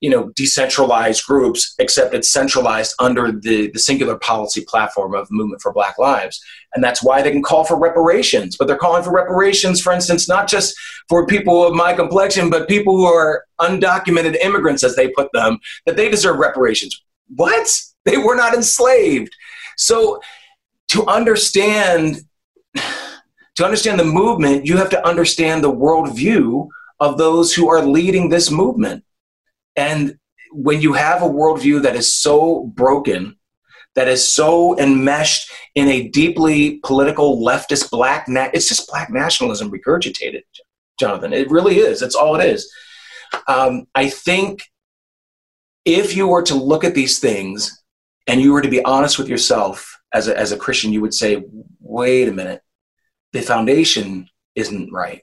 you 0.00 0.10
know 0.10 0.30
decentralized 0.30 1.24
groups 1.24 1.74
except 1.78 2.12
it's 2.12 2.32
centralized 2.32 2.92
under 2.98 3.30
the, 3.30 3.70
the 3.70 3.78
singular 3.78 4.18
policy 4.18 4.64
platform 4.66 5.14
of 5.14 5.30
movement 5.30 5.62
for 5.62 5.72
black 5.72 5.96
lives. 5.98 6.42
And 6.74 6.82
that's 6.82 7.02
why 7.02 7.22
they 7.22 7.30
can 7.30 7.42
call 7.42 7.64
for 7.64 7.78
reparations. 7.78 8.56
But 8.56 8.66
they're 8.66 8.76
calling 8.76 9.04
for 9.04 9.12
reparations 9.12 9.80
for 9.80 9.92
instance 9.92 10.28
not 10.28 10.48
just 10.48 10.74
for 11.08 11.26
people 11.26 11.64
of 11.64 11.74
my 11.74 11.94
complexion 11.94 12.50
but 12.50 12.68
people 12.68 12.96
who 12.96 13.06
are 13.06 13.44
undocumented 13.60 14.36
immigrants 14.42 14.82
as 14.82 14.96
they 14.96 15.08
put 15.08 15.32
them 15.32 15.58
that 15.86 15.96
they 15.96 16.10
deserve 16.10 16.38
reparations. 16.38 17.00
What? 17.36 17.70
They 18.04 18.18
were 18.18 18.34
not 18.34 18.54
enslaved. 18.54 19.32
So 19.76 20.20
to 20.88 21.06
understand 21.06 22.24
to 23.56 23.64
understand 23.64 23.98
the 23.98 24.04
movement 24.04 24.66
you 24.66 24.76
have 24.76 24.90
to 24.90 25.06
understand 25.06 25.62
the 25.62 25.72
worldview 25.72 26.66
of 27.00 27.18
those 27.18 27.54
who 27.54 27.68
are 27.68 27.84
leading 27.84 28.28
this 28.28 28.50
movement 28.50 29.04
and 29.76 30.18
when 30.52 30.80
you 30.80 30.92
have 30.92 31.22
a 31.22 31.28
worldview 31.28 31.82
that 31.82 31.96
is 31.96 32.14
so 32.14 32.64
broken, 32.74 33.36
that 33.94 34.08
is 34.08 34.32
so 34.32 34.78
enmeshed 34.78 35.50
in 35.74 35.88
a 35.88 36.08
deeply 36.08 36.80
political 36.84 37.42
leftist 37.42 37.90
black, 37.90 38.28
na- 38.28 38.50
it's 38.52 38.68
just 38.68 38.88
black 38.88 39.10
nationalism 39.10 39.70
regurgitated, 39.70 40.42
Jonathan. 40.98 41.32
It 41.32 41.50
really 41.50 41.78
is. 41.78 42.00
That's 42.00 42.14
all 42.14 42.38
it 42.38 42.46
is. 42.46 42.70
Um, 43.48 43.86
I 43.94 44.08
think 44.08 44.62
if 45.84 46.16
you 46.16 46.26
were 46.26 46.42
to 46.42 46.54
look 46.54 46.84
at 46.84 46.94
these 46.94 47.18
things 47.18 47.82
and 48.26 48.40
you 48.40 48.52
were 48.52 48.62
to 48.62 48.68
be 48.68 48.84
honest 48.84 49.18
with 49.18 49.28
yourself 49.28 49.98
as 50.14 50.28
a, 50.28 50.38
as 50.38 50.52
a 50.52 50.56
Christian, 50.56 50.92
you 50.92 51.00
would 51.00 51.14
say, 51.14 51.44
wait 51.80 52.28
a 52.28 52.32
minute, 52.32 52.61
the 53.32 53.42
foundation 53.42 54.28
isn't 54.54 54.92
right. 54.92 55.22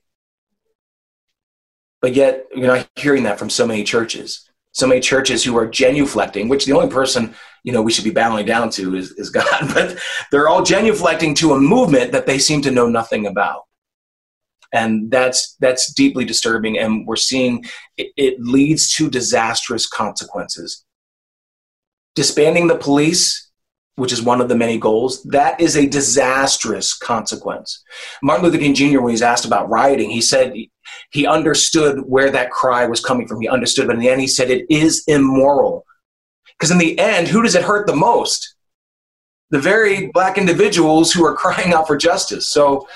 But 2.02 2.16
yet, 2.16 2.46
you're 2.56 2.76
not 2.76 2.90
hearing 2.96 3.24
that 3.24 3.40
from 3.40 3.50
so 3.50 3.68
many 3.68 3.84
churches. 3.84 4.50
So 4.72 4.88
many 4.88 5.02
churches 5.02 5.44
who 5.44 5.58
are 5.58 5.68
genuflecting, 5.68 6.48
which 6.48 6.66
the 6.66 6.74
only 6.74 6.90
person 6.90 7.36
you 7.64 7.74
know 7.74 7.82
we 7.82 7.92
should 7.92 8.04
be 8.04 8.12
bowing 8.12 8.46
down 8.46 8.70
to 8.72 8.96
is, 8.96 9.12
is 9.14 9.30
God, 9.40 9.74
but 9.74 9.98
they're 10.32 10.48
all 10.48 10.62
genuflecting 10.62 11.36
to 11.38 11.54
a 11.54 11.60
movement 11.60 12.12
that 12.12 12.26
they 12.26 12.40
seem 12.40 12.62
to 12.62 12.72
know 12.72 12.88
nothing 12.88 13.26
about, 13.26 13.64
and 14.72 15.12
that's 15.12 15.56
that's 15.60 15.94
deeply 15.94 16.24
disturbing. 16.24 16.78
And 16.78 17.06
we're 17.06 17.16
seeing 17.16 17.66
it, 17.98 18.12
it 18.16 18.40
leads 18.40 18.94
to 18.96 19.10
disastrous 19.10 19.88
consequences. 19.88 20.86
Disbanding 22.16 22.68
the 22.68 22.78
police 22.78 23.49
which 24.00 24.14
is 24.14 24.22
one 24.22 24.42
of 24.42 24.50
the 24.50 24.56
many 24.56 24.78
goals, 24.78 25.22
that 25.24 25.60
is 25.60 25.76
a 25.76 25.88
disastrous 25.88 26.96
consequence. 26.96 27.84
Martin 28.24 28.46
Luther 28.46 28.58
King 28.58 28.74
Jr., 28.74 29.02
when 29.02 29.12
he's 29.12 29.22
asked 29.22 29.46
about 29.46 29.70
rioting, 29.70 30.10
he 30.10 30.22
said 30.22 30.54
he 31.12 31.28
understood 31.28 32.00
where 32.06 32.32
that 32.32 32.50
cry 32.52 32.86
was 32.86 33.04
coming 33.04 33.28
from. 33.28 33.42
He 33.42 33.48
understood, 33.48 33.88
but 33.88 33.96
in 33.96 34.02
the 34.02 34.10
end, 34.10 34.22
he 34.22 34.28
said 34.28 34.50
it 34.50 34.66
is 34.70 35.04
immoral. 35.08 35.86
Because 36.58 36.72
in 36.72 36.78
the 36.78 36.98
end, 36.98 37.28
who 37.28 37.42
does 37.42 37.56
it 37.56 37.64
hurt 37.64 37.88
the 37.88 37.96
most? 37.96 38.56
The 39.50 39.60
very 39.60 40.08
black 40.08 40.38
individuals 40.38 41.12
who 41.12 41.26
are 41.26 41.36
crying 41.36 41.74
out 41.74 41.88
for 41.88 41.98
justice. 41.98 42.48
So, 42.48 42.88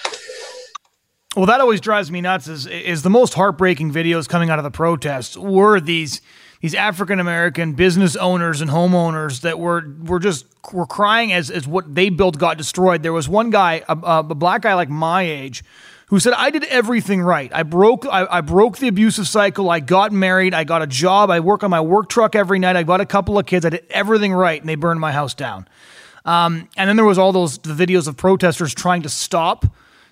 well, 1.36 1.48
that 1.48 1.62
always 1.62 1.82
drives 1.82 2.12
me 2.12 2.22
nuts. 2.22 2.48
Is 2.48 2.68
is 2.68 3.02
the 3.02 3.10
most 3.10 3.34
heartbreaking 3.34 3.92
videos 3.92 4.30
coming 4.30 4.50
out 4.50 4.60
of 4.60 4.64
the 4.64 4.72
protests 4.72 5.36
were 5.36 5.80
these 5.80 6.22
these 6.64 6.74
African 6.74 7.20
American 7.20 7.74
business 7.74 8.16
owners 8.16 8.62
and 8.62 8.72
homeowners 8.72 9.42
that 9.42 9.60
were 9.60 9.84
were 10.02 10.18
just 10.18 10.46
were 10.72 10.86
crying 10.86 11.34
as 11.34 11.52
as 11.52 11.68
what 11.68 11.94
they 11.94 12.08
built 12.08 12.38
got 12.38 12.58
destroyed. 12.58 13.04
There 13.04 13.12
was 13.12 13.28
one 13.28 13.50
guy, 13.50 13.84
a, 13.90 13.98
a 13.98 14.24
black 14.24 14.62
guy 14.62 14.74
like 14.74 14.88
my 14.88 15.24
age, 15.24 15.62
who 16.08 16.22
said, 16.22 16.32
"I 16.32 16.52
did 16.52 16.64
everything 16.64 17.22
right. 17.22 17.52
I 17.54 17.64
broke 17.64 18.06
I, 18.10 18.26
I, 18.32 18.40
broke 18.40 18.78
the 18.78 18.88
abusive 18.88 19.28
cycle. 19.28 19.70
I 19.70 19.82
got 19.82 20.14
married. 20.14 20.54
I 20.54 20.64
got 20.64 20.82
a 20.82 20.88
job. 20.88 21.30
I 21.30 21.42
work 21.42 21.66
on 21.66 21.70
my 21.70 21.82
work 21.82 22.08
truck 22.08 22.34
every 22.34 22.60
night. 22.60 22.78
I 22.78 22.84
got 22.84 23.02
a 23.02 23.06
couple 23.06 23.38
of 23.38 23.46
kids. 23.46 23.66
I 23.66 23.70
did 23.70 23.86
everything 23.90 24.32
right, 24.34 24.62
and 24.62 24.70
they 24.70 24.76
burned 24.76 25.02
my 25.02 25.12
house 25.12 25.34
down." 25.34 25.68
Um, 26.24 26.70
and 26.78 26.88
then 26.88 26.96
there 26.96 27.04
was 27.04 27.18
all 27.18 27.34
those 27.34 27.58
the 27.58 27.74
videos 27.74 28.08
of 28.08 28.16
protesters 28.16 28.74
trying 28.74 29.02
to 29.02 29.10
stop 29.10 29.66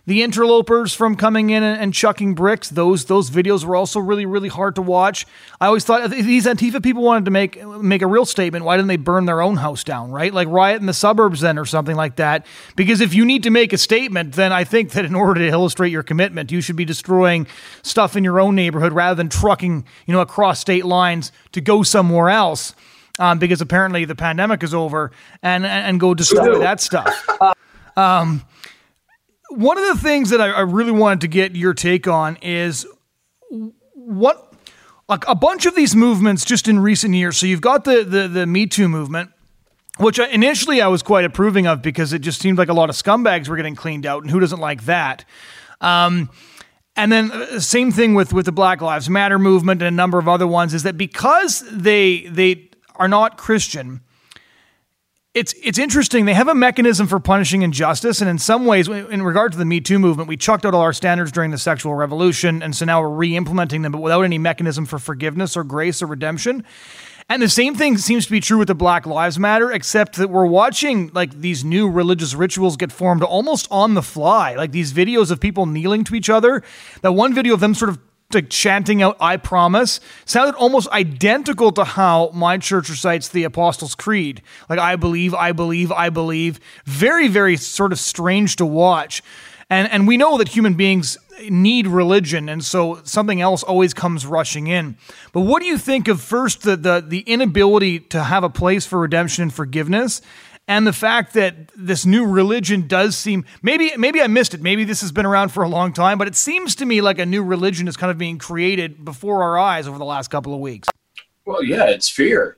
the 0.07 0.23
interlopers 0.23 0.93
from 0.93 1.15
coming 1.15 1.51
in 1.51 1.61
and, 1.61 1.79
and, 1.79 1.93
chucking 1.93 2.33
bricks. 2.33 2.69
Those 2.69 3.05
those 3.05 3.29
videos 3.29 3.63
were 3.63 3.75
also 3.75 3.99
really 3.99 4.25
really 4.25 4.49
hard 4.49 4.75
to 4.75 4.81
watch. 4.81 5.27
I 5.59 5.67
always 5.67 5.85
thought 5.85 6.09
these 6.09 6.45
Antifa 6.45 6.81
people 6.81 7.03
wanted 7.03 7.25
to 7.25 7.31
make 7.31 7.63
make 7.65 8.01
a 8.01 8.07
real 8.07 8.25
statement. 8.25 8.65
Why 8.65 8.77
didn't 8.77 8.87
they 8.87 8.97
burn 8.97 9.25
their 9.25 9.41
own 9.41 9.57
house 9.57 9.83
down? 9.83 10.11
Right, 10.11 10.33
like 10.33 10.47
riot 10.47 10.79
in 10.79 10.87
the 10.87 10.93
suburbs 10.93 11.41
then 11.41 11.59
or 11.59 11.65
something 11.65 11.95
like 11.95 12.15
that. 12.15 12.45
Because 12.75 12.99
if 13.01 13.13
you 13.13 13.25
need 13.25 13.43
to 13.43 13.51
make 13.51 13.73
a 13.73 13.77
statement, 13.77 14.33
then 14.33 14.51
I 14.51 14.63
think 14.63 14.91
that 14.91 15.05
in 15.05 15.13
order 15.13 15.39
to 15.39 15.47
illustrate 15.47 15.91
your 15.91 16.03
commitment, 16.03 16.51
you 16.51 16.61
should 16.61 16.75
be 16.75 16.85
destroying 16.85 17.45
stuff 17.83 18.15
in 18.15 18.23
your 18.23 18.39
own 18.39 18.55
neighborhood 18.55 18.93
rather 18.93 19.15
than 19.15 19.29
trucking 19.29 19.85
you 20.07 20.13
know 20.13 20.21
across 20.21 20.59
state 20.59 20.85
lines 20.85 21.31
to 21.51 21.61
go 21.61 21.83
somewhere 21.83 22.29
else. 22.29 22.73
Um, 23.19 23.37
because 23.39 23.61
apparently 23.61 24.05
the 24.05 24.15
pandemic 24.15 24.63
is 24.63 24.73
over 24.73 25.11
and 25.43 25.63
and 25.65 25.99
go 25.99 26.15
destroy 26.15 26.57
that 26.59 26.81
stuff. 26.81 27.27
Um, 27.97 28.45
one 29.51 29.77
of 29.77 29.85
the 29.85 30.01
things 30.01 30.29
that 30.29 30.41
I, 30.41 30.49
I 30.49 30.61
really 30.61 30.91
wanted 30.91 31.21
to 31.21 31.27
get 31.27 31.55
your 31.55 31.73
take 31.73 32.07
on 32.07 32.37
is 32.41 32.85
what 33.93 34.53
like 35.07 35.27
a 35.27 35.35
bunch 35.35 35.65
of 35.65 35.75
these 35.75 35.95
movements 35.95 36.45
just 36.45 36.67
in 36.67 36.79
recent 36.79 37.13
years. 37.13 37.37
So 37.37 37.45
you've 37.45 37.61
got 37.61 37.83
the 37.83 38.03
the, 38.03 38.27
the 38.27 38.45
Me 38.47 38.65
Too 38.65 38.87
movement, 38.87 39.31
which 39.97 40.19
initially 40.19 40.81
I 40.81 40.87
was 40.87 41.03
quite 41.03 41.25
approving 41.25 41.67
of 41.67 41.81
because 41.81 42.13
it 42.13 42.19
just 42.19 42.41
seemed 42.41 42.57
like 42.57 42.69
a 42.69 42.73
lot 42.73 42.89
of 42.89 42.95
scumbags 42.95 43.47
were 43.47 43.57
getting 43.57 43.75
cleaned 43.75 44.05
out, 44.05 44.23
and 44.23 44.31
who 44.31 44.39
doesn't 44.39 44.59
like 44.59 44.85
that? 44.85 45.25
Um, 45.81 46.29
and 46.95 47.11
then 47.11 47.31
uh, 47.31 47.59
same 47.59 47.91
thing 47.91 48.13
with 48.13 48.33
with 48.33 48.45
the 48.45 48.51
Black 48.51 48.81
Lives 48.81 49.09
Matter 49.09 49.39
movement 49.39 49.81
and 49.81 49.87
a 49.87 49.91
number 49.91 50.17
of 50.17 50.27
other 50.27 50.47
ones 50.47 50.73
is 50.73 50.83
that 50.83 50.97
because 50.97 51.63
they 51.71 52.21
they 52.27 52.69
are 52.95 53.07
not 53.07 53.37
Christian, 53.37 54.01
it's 55.33 55.53
it's 55.63 55.79
interesting. 55.79 56.25
They 56.25 56.33
have 56.33 56.49
a 56.49 56.55
mechanism 56.55 57.07
for 57.07 57.19
punishing 57.19 57.61
injustice, 57.61 58.19
and 58.19 58.29
in 58.29 58.37
some 58.37 58.65
ways, 58.65 58.89
in 58.89 59.21
regard 59.21 59.53
to 59.53 59.57
the 59.57 59.65
Me 59.65 59.79
Too 59.79 59.97
movement, 59.97 60.27
we 60.27 60.35
chucked 60.35 60.65
out 60.65 60.73
all 60.73 60.81
our 60.81 60.91
standards 60.91 61.31
during 61.31 61.51
the 61.51 61.57
sexual 61.57 61.95
revolution, 61.95 62.61
and 62.61 62.75
so 62.75 62.83
now 62.83 63.01
we're 63.01 63.09
re-implementing 63.09 63.81
them, 63.81 63.93
but 63.93 64.01
without 64.01 64.23
any 64.23 64.37
mechanism 64.37 64.85
for 64.85 64.99
forgiveness 64.99 65.55
or 65.55 65.63
grace 65.63 66.01
or 66.01 66.07
redemption. 66.07 66.65
And 67.29 67.41
the 67.41 67.47
same 67.47 67.75
thing 67.75 67.97
seems 67.97 68.25
to 68.25 68.31
be 68.31 68.41
true 68.41 68.57
with 68.57 68.67
the 68.67 68.75
Black 68.75 69.05
Lives 69.05 69.39
Matter, 69.39 69.71
except 69.71 70.17
that 70.17 70.29
we're 70.29 70.45
watching 70.45 71.09
like 71.13 71.39
these 71.39 71.63
new 71.63 71.89
religious 71.89 72.33
rituals 72.33 72.75
get 72.75 72.91
formed 72.91 73.23
almost 73.23 73.69
on 73.71 73.93
the 73.93 74.01
fly. 74.01 74.55
Like 74.55 74.73
these 74.73 74.91
videos 74.91 75.31
of 75.31 75.39
people 75.39 75.65
kneeling 75.65 76.03
to 76.05 76.15
each 76.15 76.29
other. 76.29 76.61
That 77.03 77.13
one 77.13 77.33
video 77.33 77.53
of 77.53 77.61
them 77.61 77.73
sort 77.73 77.87
of 77.87 77.99
like 78.35 78.49
chanting 78.49 79.01
out 79.01 79.17
"I 79.19 79.37
promise" 79.37 79.99
sounded 80.25 80.55
almost 80.55 80.87
identical 80.89 81.71
to 81.73 81.83
how 81.83 82.31
my 82.33 82.57
church 82.57 82.89
recites 82.89 83.29
the 83.29 83.43
Apostles' 83.43 83.95
Creed. 83.95 84.41
Like 84.69 84.79
"I 84.79 84.95
believe, 84.95 85.33
I 85.33 85.51
believe, 85.51 85.91
I 85.91 86.09
believe." 86.09 86.59
Very, 86.85 87.27
very 87.27 87.57
sort 87.57 87.91
of 87.91 87.99
strange 87.99 88.55
to 88.57 88.65
watch. 88.65 89.23
And 89.69 89.89
and 89.89 90.07
we 90.07 90.17
know 90.17 90.37
that 90.37 90.49
human 90.49 90.73
beings 90.73 91.17
need 91.49 91.87
religion, 91.87 92.49
and 92.49 92.63
so 92.63 92.99
something 93.03 93.39
else 93.39 93.63
always 93.63 93.93
comes 93.93 94.25
rushing 94.25 94.67
in. 94.67 94.97
But 95.31 95.41
what 95.41 95.61
do 95.61 95.67
you 95.67 95.77
think 95.77 96.09
of 96.09 96.19
first 96.21 96.63
the 96.63 96.75
the, 96.75 97.03
the 97.07 97.19
inability 97.21 97.99
to 97.99 98.23
have 98.23 98.43
a 98.43 98.49
place 98.49 98.85
for 98.85 98.99
redemption 98.99 99.43
and 99.43 99.53
forgiveness? 99.53 100.21
And 100.67 100.87
the 100.87 100.93
fact 100.93 101.33
that 101.33 101.71
this 101.75 102.05
new 102.05 102.25
religion 102.25 102.87
does 102.87 103.17
seem 103.17 103.45
maybe 103.61 103.91
maybe 103.97 104.21
I 104.21 104.27
missed 104.27 104.53
it. 104.53 104.61
Maybe 104.61 104.83
this 104.83 105.01
has 105.01 105.11
been 105.11 105.25
around 105.25 105.49
for 105.49 105.63
a 105.63 105.69
long 105.69 105.93
time, 105.93 106.17
but 106.17 106.27
it 106.27 106.35
seems 106.35 106.75
to 106.75 106.85
me 106.85 107.01
like 107.01 107.19
a 107.19 107.25
new 107.25 107.43
religion 107.43 107.87
is 107.87 107.97
kind 107.97 108.11
of 108.11 108.17
being 108.17 108.37
created 108.37 109.03
before 109.03 109.43
our 109.43 109.57
eyes 109.57 109.87
over 109.87 109.97
the 109.97 110.05
last 110.05 110.29
couple 110.29 110.53
of 110.53 110.59
weeks. 110.59 110.87
Well, 111.45 111.63
yeah, 111.63 111.89
it's 111.89 112.09
fear. 112.09 112.57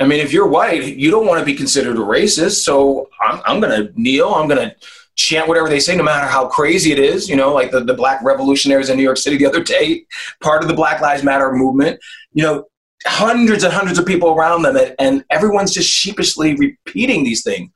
I 0.00 0.06
mean, 0.06 0.20
if 0.20 0.32
you're 0.32 0.48
white, 0.48 0.84
you 0.84 1.10
don't 1.10 1.26
want 1.26 1.38
to 1.40 1.44
be 1.44 1.54
considered 1.54 1.96
a 1.96 2.00
racist, 2.00 2.62
so 2.62 3.08
I'm, 3.20 3.40
I'm 3.44 3.60
going 3.60 3.86
to 3.86 4.00
kneel. 4.00 4.34
I'm 4.34 4.48
going 4.48 4.70
to 4.70 4.74
chant 5.14 5.46
whatever 5.46 5.68
they 5.68 5.78
say, 5.78 5.96
no 5.96 6.02
matter 6.02 6.26
how 6.26 6.48
crazy 6.48 6.90
it 6.90 6.98
is. 6.98 7.28
You 7.28 7.36
know, 7.36 7.52
like 7.52 7.70
the, 7.70 7.80
the 7.80 7.94
black 7.94 8.22
revolutionaries 8.22 8.88
in 8.88 8.96
New 8.96 9.04
York 9.04 9.18
City 9.18 9.36
the 9.36 9.46
other 9.46 9.62
day, 9.62 10.04
part 10.40 10.62
of 10.62 10.68
the 10.68 10.74
Black 10.74 11.00
Lives 11.00 11.22
Matter 11.22 11.52
movement. 11.52 12.00
You 12.32 12.42
know, 12.42 12.66
hundreds 13.06 13.64
and 13.64 13.72
hundreds 13.72 13.98
of 13.98 14.06
people 14.06 14.30
around 14.30 14.62
them, 14.62 14.76
and, 14.76 14.94
and 14.98 15.24
everyone's 15.30 15.72
just 15.72 15.88
sheepishly 15.88 16.54
repeating 16.54 17.24
these 17.24 17.42
things. 17.42 17.70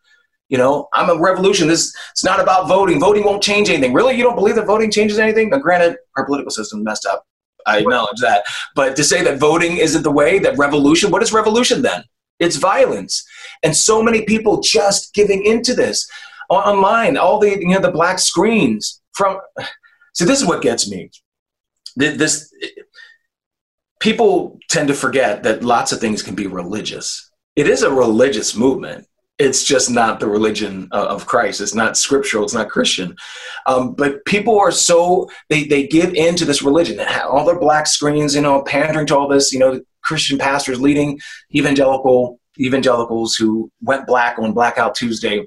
You 0.48 0.56
know, 0.56 0.88
I'm 0.94 1.10
a 1.10 1.20
revolution. 1.20 1.68
This 1.68 1.94
it's 2.10 2.24
not 2.24 2.40
about 2.40 2.68
voting. 2.68 2.98
Voting 3.00 3.24
won't 3.24 3.42
change 3.42 3.68
anything. 3.68 3.92
Really, 3.92 4.16
you 4.16 4.22
don't 4.22 4.34
believe 4.34 4.54
that 4.54 4.66
voting 4.66 4.90
changes 4.90 5.18
anything? 5.18 5.50
Now, 5.50 5.58
granted, 5.58 5.98
our 6.16 6.24
political 6.24 6.50
system 6.50 6.82
messed 6.82 7.04
up. 7.04 7.24
I 7.66 7.78
acknowledge 7.78 8.20
that. 8.20 8.44
But 8.74 8.96
to 8.96 9.04
say 9.04 9.22
that 9.22 9.38
voting 9.38 9.76
isn't 9.76 10.02
the 10.02 10.10
way, 10.10 10.38
that 10.38 10.56
revolution, 10.56 11.10
what 11.10 11.22
is 11.22 11.32
revolution 11.32 11.82
then? 11.82 12.02
It's 12.38 12.56
violence. 12.56 13.26
And 13.62 13.76
so 13.76 14.02
many 14.02 14.24
people 14.24 14.60
just 14.62 15.12
giving 15.12 15.44
into 15.44 15.74
this 15.74 16.08
online, 16.48 17.18
all 17.18 17.38
the 17.38 17.50
you 17.50 17.68
know 17.68 17.80
the 17.80 17.90
black 17.90 18.18
screens 18.18 19.00
from. 19.12 19.40
So 20.14 20.24
this 20.24 20.40
is 20.40 20.48
what 20.48 20.62
gets 20.62 20.90
me. 20.90 21.12
This 21.94 22.52
people 24.00 24.58
tend 24.68 24.88
to 24.88 24.94
forget 24.94 25.42
that 25.42 25.64
lots 25.64 25.92
of 25.92 26.00
things 26.00 26.22
can 26.22 26.34
be 26.34 26.46
religious. 26.46 27.30
It 27.56 27.66
is 27.66 27.82
a 27.82 27.90
religious 27.90 28.54
movement. 28.54 29.06
It's 29.38 29.64
just 29.64 29.88
not 29.88 30.18
the 30.18 30.26
religion 30.26 30.88
of 30.90 31.26
Christ. 31.26 31.60
It's 31.60 31.74
not 31.74 31.96
scriptural. 31.96 32.42
It's 32.42 32.54
not 32.54 32.68
Christian. 32.68 33.14
Um, 33.66 33.94
but 33.94 34.24
people 34.24 34.58
are 34.58 34.72
so 34.72 35.28
they 35.48 35.64
they 35.64 35.86
give 35.86 36.12
into 36.14 36.44
this 36.44 36.60
religion. 36.60 36.98
All 37.28 37.44
their 37.44 37.58
black 37.58 37.86
screens, 37.86 38.34
you 38.34 38.42
know, 38.42 38.62
pandering 38.62 39.06
to 39.08 39.16
all 39.16 39.28
this, 39.28 39.52
you 39.52 39.60
know, 39.60 39.80
Christian 40.02 40.38
pastors 40.38 40.80
leading 40.80 41.20
evangelical 41.54 42.40
evangelicals 42.58 43.36
who 43.36 43.70
went 43.80 44.06
black 44.06 44.38
on 44.38 44.52
Blackout 44.52 44.96
Tuesday 44.96 45.46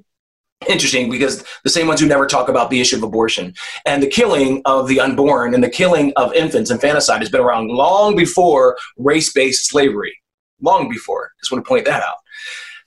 interesting 0.70 1.10
because 1.10 1.44
the 1.64 1.70
same 1.70 1.88
ones 1.88 2.00
who 2.00 2.08
never 2.08 2.28
talk 2.28 2.50
about 2.50 2.70
the 2.70 2.80
issue 2.80 2.96
of 2.96 3.04
abortion 3.04 3.54
and 3.86 4.02
the 4.02 4.08
killing 4.08 4.62
of 4.66 4.88
the 4.88 5.00
unborn 5.00 5.54
and 5.54 5.64
the 5.64 5.70
killing 5.70 6.14
of 6.16 6.34
infants 6.34 6.70
and 6.70 6.78
infanticide 6.78 7.22
has 7.22 7.30
been 7.30 7.42
around 7.42 7.70
long 7.70 8.16
before 8.16 8.78
race-based 8.98 9.68
slavery. 9.68 10.16
Long 10.62 10.90
before 10.90 11.32
just 11.40 11.52
want 11.52 11.66
to 11.66 11.68
point 11.68 11.86
that 11.86 12.04
out. 12.04 12.18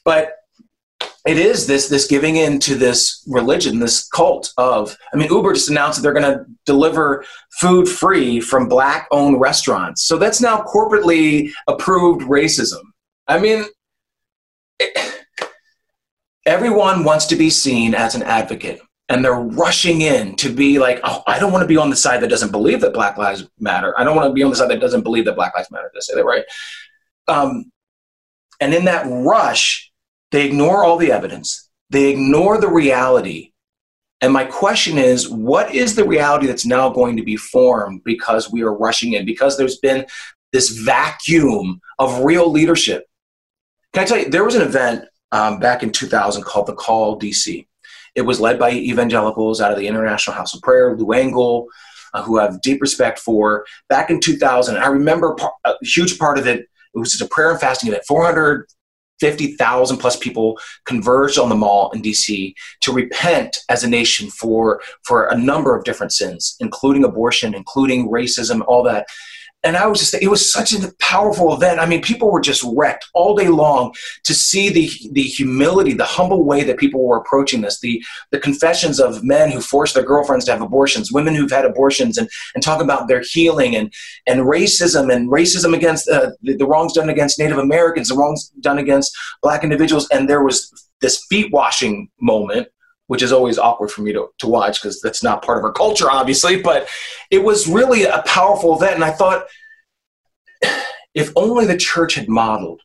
But 0.04 0.36
it 1.26 1.38
is 1.38 1.66
this 1.66 1.88
this 1.88 2.06
giving 2.06 2.36
in 2.36 2.58
to 2.60 2.74
this 2.74 3.24
religion 3.26 3.78
this 3.78 4.06
cult 4.08 4.52
of 4.58 4.96
i 5.12 5.16
mean 5.16 5.28
uber 5.30 5.54
just 5.54 5.70
announced 5.70 5.96
that 5.96 6.02
they're 6.02 6.20
going 6.20 6.38
to 6.38 6.44
deliver 6.66 7.24
food 7.52 7.88
free 7.88 8.40
from 8.40 8.68
black 8.68 9.08
owned 9.10 9.40
restaurants. 9.40 10.04
So 10.04 10.18
that's 10.18 10.40
now 10.40 10.62
corporately 10.62 11.50
approved 11.66 12.22
racism. 12.22 12.82
I 13.26 13.38
mean 13.38 13.64
it, 14.78 15.13
everyone 16.46 17.04
wants 17.04 17.26
to 17.26 17.36
be 17.36 17.50
seen 17.50 17.94
as 17.94 18.14
an 18.14 18.22
advocate 18.22 18.80
and 19.08 19.24
they're 19.24 19.34
rushing 19.34 20.00
in 20.00 20.34
to 20.36 20.50
be 20.50 20.78
like, 20.78 21.00
oh, 21.04 21.22
I 21.26 21.38
don't 21.38 21.52
want 21.52 21.62
to 21.62 21.68
be 21.68 21.76
on 21.76 21.90
the 21.90 21.96
side 21.96 22.20
that 22.22 22.30
doesn't 22.30 22.52
believe 22.52 22.80
that 22.80 22.94
Black 22.94 23.18
Lives 23.18 23.46
Matter. 23.58 23.98
I 23.98 24.04
don't 24.04 24.16
want 24.16 24.28
to 24.28 24.32
be 24.32 24.42
on 24.42 24.50
the 24.50 24.56
side 24.56 24.70
that 24.70 24.80
doesn't 24.80 25.02
believe 25.02 25.26
that 25.26 25.36
Black 25.36 25.54
Lives 25.54 25.70
Matter. 25.70 25.90
Did 25.92 25.98
I 25.98 26.00
say 26.00 26.14
that 26.14 26.24
right? 26.24 26.44
Um, 27.28 27.70
and 28.60 28.72
in 28.72 28.84
that 28.86 29.06
rush, 29.06 29.90
they 30.30 30.46
ignore 30.46 30.84
all 30.84 30.96
the 30.96 31.12
evidence, 31.12 31.68
they 31.90 32.10
ignore 32.10 32.58
the 32.58 32.68
reality. 32.68 33.52
And 34.20 34.32
my 34.32 34.44
question 34.44 34.96
is, 34.96 35.28
what 35.28 35.74
is 35.74 35.96
the 35.96 36.06
reality 36.06 36.46
that's 36.46 36.64
now 36.64 36.88
going 36.88 37.16
to 37.18 37.22
be 37.22 37.36
formed 37.36 38.02
because 38.04 38.50
we 38.50 38.62
are 38.62 38.74
rushing 38.74 39.12
in? 39.12 39.26
Because 39.26 39.58
there's 39.58 39.78
been 39.78 40.06
this 40.52 40.70
vacuum 40.70 41.80
of 41.98 42.24
real 42.24 42.50
leadership. 42.50 43.04
Can 43.92 44.04
I 44.04 44.06
tell 44.06 44.18
you, 44.18 44.30
there 44.30 44.44
was 44.44 44.54
an 44.54 44.62
event 44.62 45.04
um, 45.34 45.58
back 45.58 45.82
in 45.82 45.90
2000 45.90 46.44
called 46.44 46.66
The 46.66 46.74
Call 46.74 47.18
DC. 47.18 47.66
It 48.14 48.22
was 48.22 48.40
led 48.40 48.56
by 48.58 48.70
evangelicals 48.70 49.60
out 49.60 49.72
of 49.72 49.78
the 49.78 49.88
International 49.88 50.36
House 50.36 50.54
of 50.54 50.62
Prayer, 50.62 50.96
Lou 50.96 51.12
Engle, 51.12 51.66
uh, 52.14 52.22
who 52.22 52.38
I 52.38 52.44
have 52.44 52.62
deep 52.62 52.80
respect 52.80 53.18
for. 53.18 53.66
Back 53.88 54.10
in 54.10 54.20
2000, 54.20 54.76
I 54.76 54.86
remember 54.86 55.36
a 55.64 55.74
huge 55.82 56.18
part 56.20 56.38
of 56.38 56.46
it, 56.46 56.60
it 56.60 56.98
was 56.98 57.10
just 57.10 57.22
a 57.22 57.28
prayer 57.28 57.50
and 57.50 57.58
fasting 57.58 57.88
event. 57.88 58.04
450,000 58.06 59.96
plus 59.96 60.16
people 60.16 60.56
converged 60.86 61.40
on 61.40 61.48
the 61.48 61.56
mall 61.56 61.90
in 61.90 62.00
DC 62.00 62.54
to 62.82 62.92
repent 62.92 63.58
as 63.68 63.82
a 63.82 63.90
nation 63.90 64.30
for, 64.30 64.80
for 65.02 65.26
a 65.26 65.36
number 65.36 65.76
of 65.76 65.82
different 65.82 66.12
sins, 66.12 66.54
including 66.60 67.02
abortion, 67.02 67.56
including 67.56 68.08
racism, 68.08 68.62
all 68.68 68.84
that 68.84 69.06
and 69.64 69.76
I 69.76 69.86
was 69.86 69.98
just 69.98 70.14
it 70.14 70.28
was 70.28 70.52
such 70.52 70.72
a 70.72 70.92
powerful 71.00 71.54
event. 71.54 71.80
I 71.80 71.86
mean, 71.86 72.02
people 72.02 72.30
were 72.30 72.40
just 72.40 72.64
wrecked 72.76 73.06
all 73.14 73.34
day 73.34 73.48
long 73.48 73.94
to 74.24 74.34
see 74.34 74.68
the 74.68 74.90
the 75.12 75.22
humility, 75.22 75.94
the 75.94 76.04
humble 76.04 76.44
way 76.44 76.62
that 76.64 76.78
people 76.78 77.04
were 77.04 77.16
approaching 77.16 77.62
this, 77.62 77.80
the 77.80 78.04
the 78.30 78.38
confessions 78.38 79.00
of 79.00 79.24
men 79.24 79.50
who 79.50 79.60
forced 79.60 79.94
their 79.94 80.04
girlfriends 80.04 80.44
to 80.44 80.52
have 80.52 80.62
abortions, 80.62 81.10
women 81.10 81.34
who've 81.34 81.50
had 81.50 81.64
abortions, 81.64 82.18
and 82.18 82.28
and 82.54 82.62
talk 82.62 82.82
about 82.82 83.08
their 83.08 83.22
healing 83.24 83.74
and 83.74 83.92
and 84.26 84.40
racism 84.40 85.12
and 85.12 85.30
racism 85.30 85.74
against 85.74 86.08
uh, 86.08 86.30
the, 86.42 86.56
the 86.56 86.66
wrongs 86.66 86.92
done 86.92 87.08
against 87.08 87.38
Native 87.38 87.58
Americans, 87.58 88.08
the 88.08 88.16
wrongs 88.16 88.50
done 88.60 88.78
against 88.78 89.16
Black 89.42 89.64
individuals, 89.64 90.08
and 90.10 90.28
there 90.28 90.44
was 90.44 90.70
this 91.00 91.24
feet 91.28 91.52
washing 91.52 92.08
moment 92.20 92.68
which 93.06 93.22
is 93.22 93.32
always 93.32 93.58
awkward 93.58 93.90
for 93.90 94.02
me 94.02 94.12
to, 94.12 94.28
to 94.38 94.46
watch 94.46 94.80
because 94.80 95.00
that's 95.00 95.22
not 95.22 95.44
part 95.44 95.58
of 95.58 95.64
our 95.64 95.72
culture, 95.72 96.10
obviously. 96.10 96.60
But 96.60 96.88
it 97.30 97.42
was 97.42 97.68
really 97.68 98.04
a 98.04 98.22
powerful 98.26 98.76
event. 98.76 98.94
And 98.94 99.04
I 99.04 99.10
thought, 99.10 99.46
if 101.14 101.32
only 101.36 101.66
the 101.66 101.76
church 101.76 102.14
had 102.14 102.28
modeled 102.28 102.80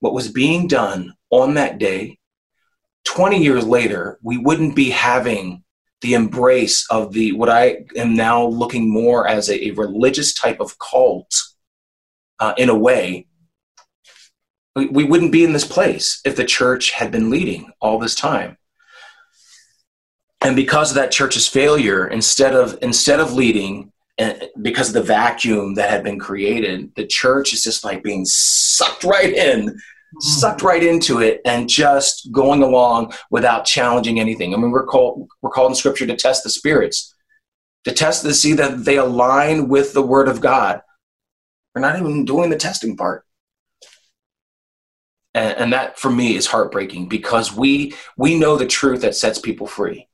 what 0.00 0.14
was 0.14 0.30
being 0.30 0.68
done 0.68 1.14
on 1.30 1.54
that 1.54 1.78
day, 1.78 2.18
20 3.04 3.42
years 3.42 3.66
later, 3.66 4.18
we 4.22 4.38
wouldn't 4.38 4.76
be 4.76 4.90
having 4.90 5.64
the 6.02 6.14
embrace 6.14 6.86
of 6.90 7.12
the 7.12 7.32
what 7.32 7.48
I 7.48 7.84
am 7.96 8.14
now 8.14 8.44
looking 8.44 8.92
more 8.92 9.26
as 9.26 9.48
a, 9.48 9.68
a 9.68 9.70
religious 9.72 10.34
type 10.34 10.60
of 10.60 10.78
cult 10.78 11.32
uh, 12.40 12.54
in 12.58 12.68
a 12.68 12.74
way. 12.74 13.26
We, 14.74 14.86
we 14.86 15.04
wouldn't 15.04 15.32
be 15.32 15.44
in 15.44 15.52
this 15.52 15.66
place 15.66 16.20
if 16.24 16.36
the 16.36 16.44
church 16.44 16.90
had 16.90 17.10
been 17.10 17.30
leading 17.30 17.70
all 17.80 17.98
this 17.98 18.14
time 18.14 18.56
and 20.44 20.56
because 20.56 20.90
of 20.90 20.96
that 20.96 21.12
church's 21.12 21.46
failure 21.46 22.08
instead 22.08 22.54
of 22.54 22.78
instead 22.82 23.20
of 23.20 23.32
leading 23.32 23.92
and 24.18 24.48
because 24.60 24.88
of 24.88 24.94
the 24.94 25.02
vacuum 25.02 25.74
that 25.74 25.90
had 25.90 26.04
been 26.04 26.18
created 26.18 26.92
the 26.96 27.06
church 27.06 27.52
is 27.52 27.62
just 27.62 27.84
like 27.84 28.02
being 28.02 28.24
sucked 28.24 29.04
right 29.04 29.32
in 29.32 29.68
mm-hmm. 30.12 30.20
sucked 30.20 30.62
right 30.62 30.82
into 30.82 31.20
it 31.20 31.40
and 31.44 31.68
just 31.68 32.30
going 32.32 32.62
along 32.62 33.12
without 33.30 33.64
challenging 33.64 34.20
anything. 34.20 34.54
I 34.54 34.58
mean 34.58 34.70
we're 34.70 34.86
called 34.86 35.28
we're 35.40 35.50
called 35.50 35.70
in 35.70 35.76
scripture 35.76 36.06
to 36.06 36.16
test 36.16 36.44
the 36.44 36.50
spirits 36.50 37.14
to 37.84 37.92
test 37.92 38.22
to 38.22 38.34
see 38.34 38.52
that 38.54 38.84
they 38.84 38.96
align 38.96 39.68
with 39.68 39.92
the 39.92 40.02
word 40.02 40.28
of 40.28 40.40
god. 40.40 40.82
We're 41.74 41.80
not 41.80 41.98
even 41.98 42.24
doing 42.24 42.50
the 42.50 42.56
testing 42.56 42.96
part. 42.96 43.24
And, 45.34 45.56
and 45.56 45.72
that 45.72 45.98
for 45.98 46.10
me 46.10 46.36
is 46.36 46.46
heartbreaking 46.46 47.08
because 47.08 47.56
we 47.56 47.94
we 48.18 48.38
know 48.38 48.56
the 48.56 48.66
truth 48.66 49.00
that 49.00 49.16
sets 49.16 49.38
people 49.38 49.66
free 49.66 50.08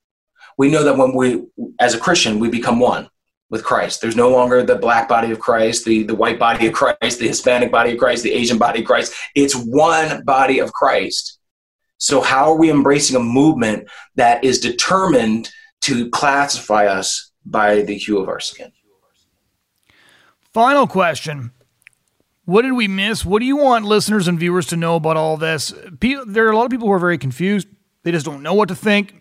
we 0.59 0.71
know 0.71 0.85
that 0.85 0.99
when 0.99 1.15
we 1.15 1.47
as 1.81 1.95
a 1.95 1.99
christian 1.99 2.39
we 2.39 2.51
become 2.51 2.79
one 2.79 3.09
with 3.49 3.65
christ 3.65 4.03
there's 4.03 4.17
no 4.17 4.29
longer 4.29 4.63
the 4.63 4.77
black 4.77 5.09
body 5.09 5.31
of 5.31 5.39
christ 5.41 5.87
the, 5.87 6.03
the 6.03 6.15
white 6.15 6.39
body 6.39 6.67
of 6.67 6.75
christ 6.75 7.19
the 7.19 7.29
hispanic 7.29 7.73
body 7.73 7.93
of 7.93 7.99
christ 7.99 8.23
the 8.23 8.33
asian 8.33 8.59
body 8.59 8.81
of 8.81 8.87
christ 8.87 9.15
it's 9.35 9.55
one 9.55 10.23
body 10.25 10.59
of 10.59 10.73
christ 10.73 11.39
so 11.97 12.21
how 12.21 12.53
are 12.53 12.59
we 12.59 12.71
embracing 12.71 13.17
a 13.17 13.21
movement 13.21 13.89
that 14.17 14.45
is 14.45 14.61
determined 14.61 15.51
to 15.81 16.11
classify 16.11 16.87
us 16.87 17.33
by 17.47 17.83
the 17.83 17.97
hue 17.97 18.19
of 18.19 18.29
our 18.29 18.41
skin 18.41 18.71
final 20.53 20.87
question 20.87 21.53
what 22.49 22.63
did 22.63 22.73
we 22.73 22.89
miss? 22.89 23.27
What 23.27 23.41
do 23.41 23.45
you 23.45 23.59
want 23.59 23.85
listeners 23.85 24.27
and 24.27 24.41
viewers 24.41 24.65
to 24.69 24.77
know 24.79 24.97
about 24.97 25.19
all 25.19 25.37
this? 25.37 25.71
There 26.01 26.47
are 26.47 26.51
a 26.51 26.57
lot 26.57 26.65
of 26.65 26.71
people 26.71 26.89
who 26.89 26.95
are 26.95 26.99
very 26.99 27.19
confused. 27.19 27.69
They 28.05 28.11
just 28.11 28.25
don't 28.25 28.43
know 28.43 28.55
what 28.55 28.71
to 28.71 28.75
think. 28.75 29.21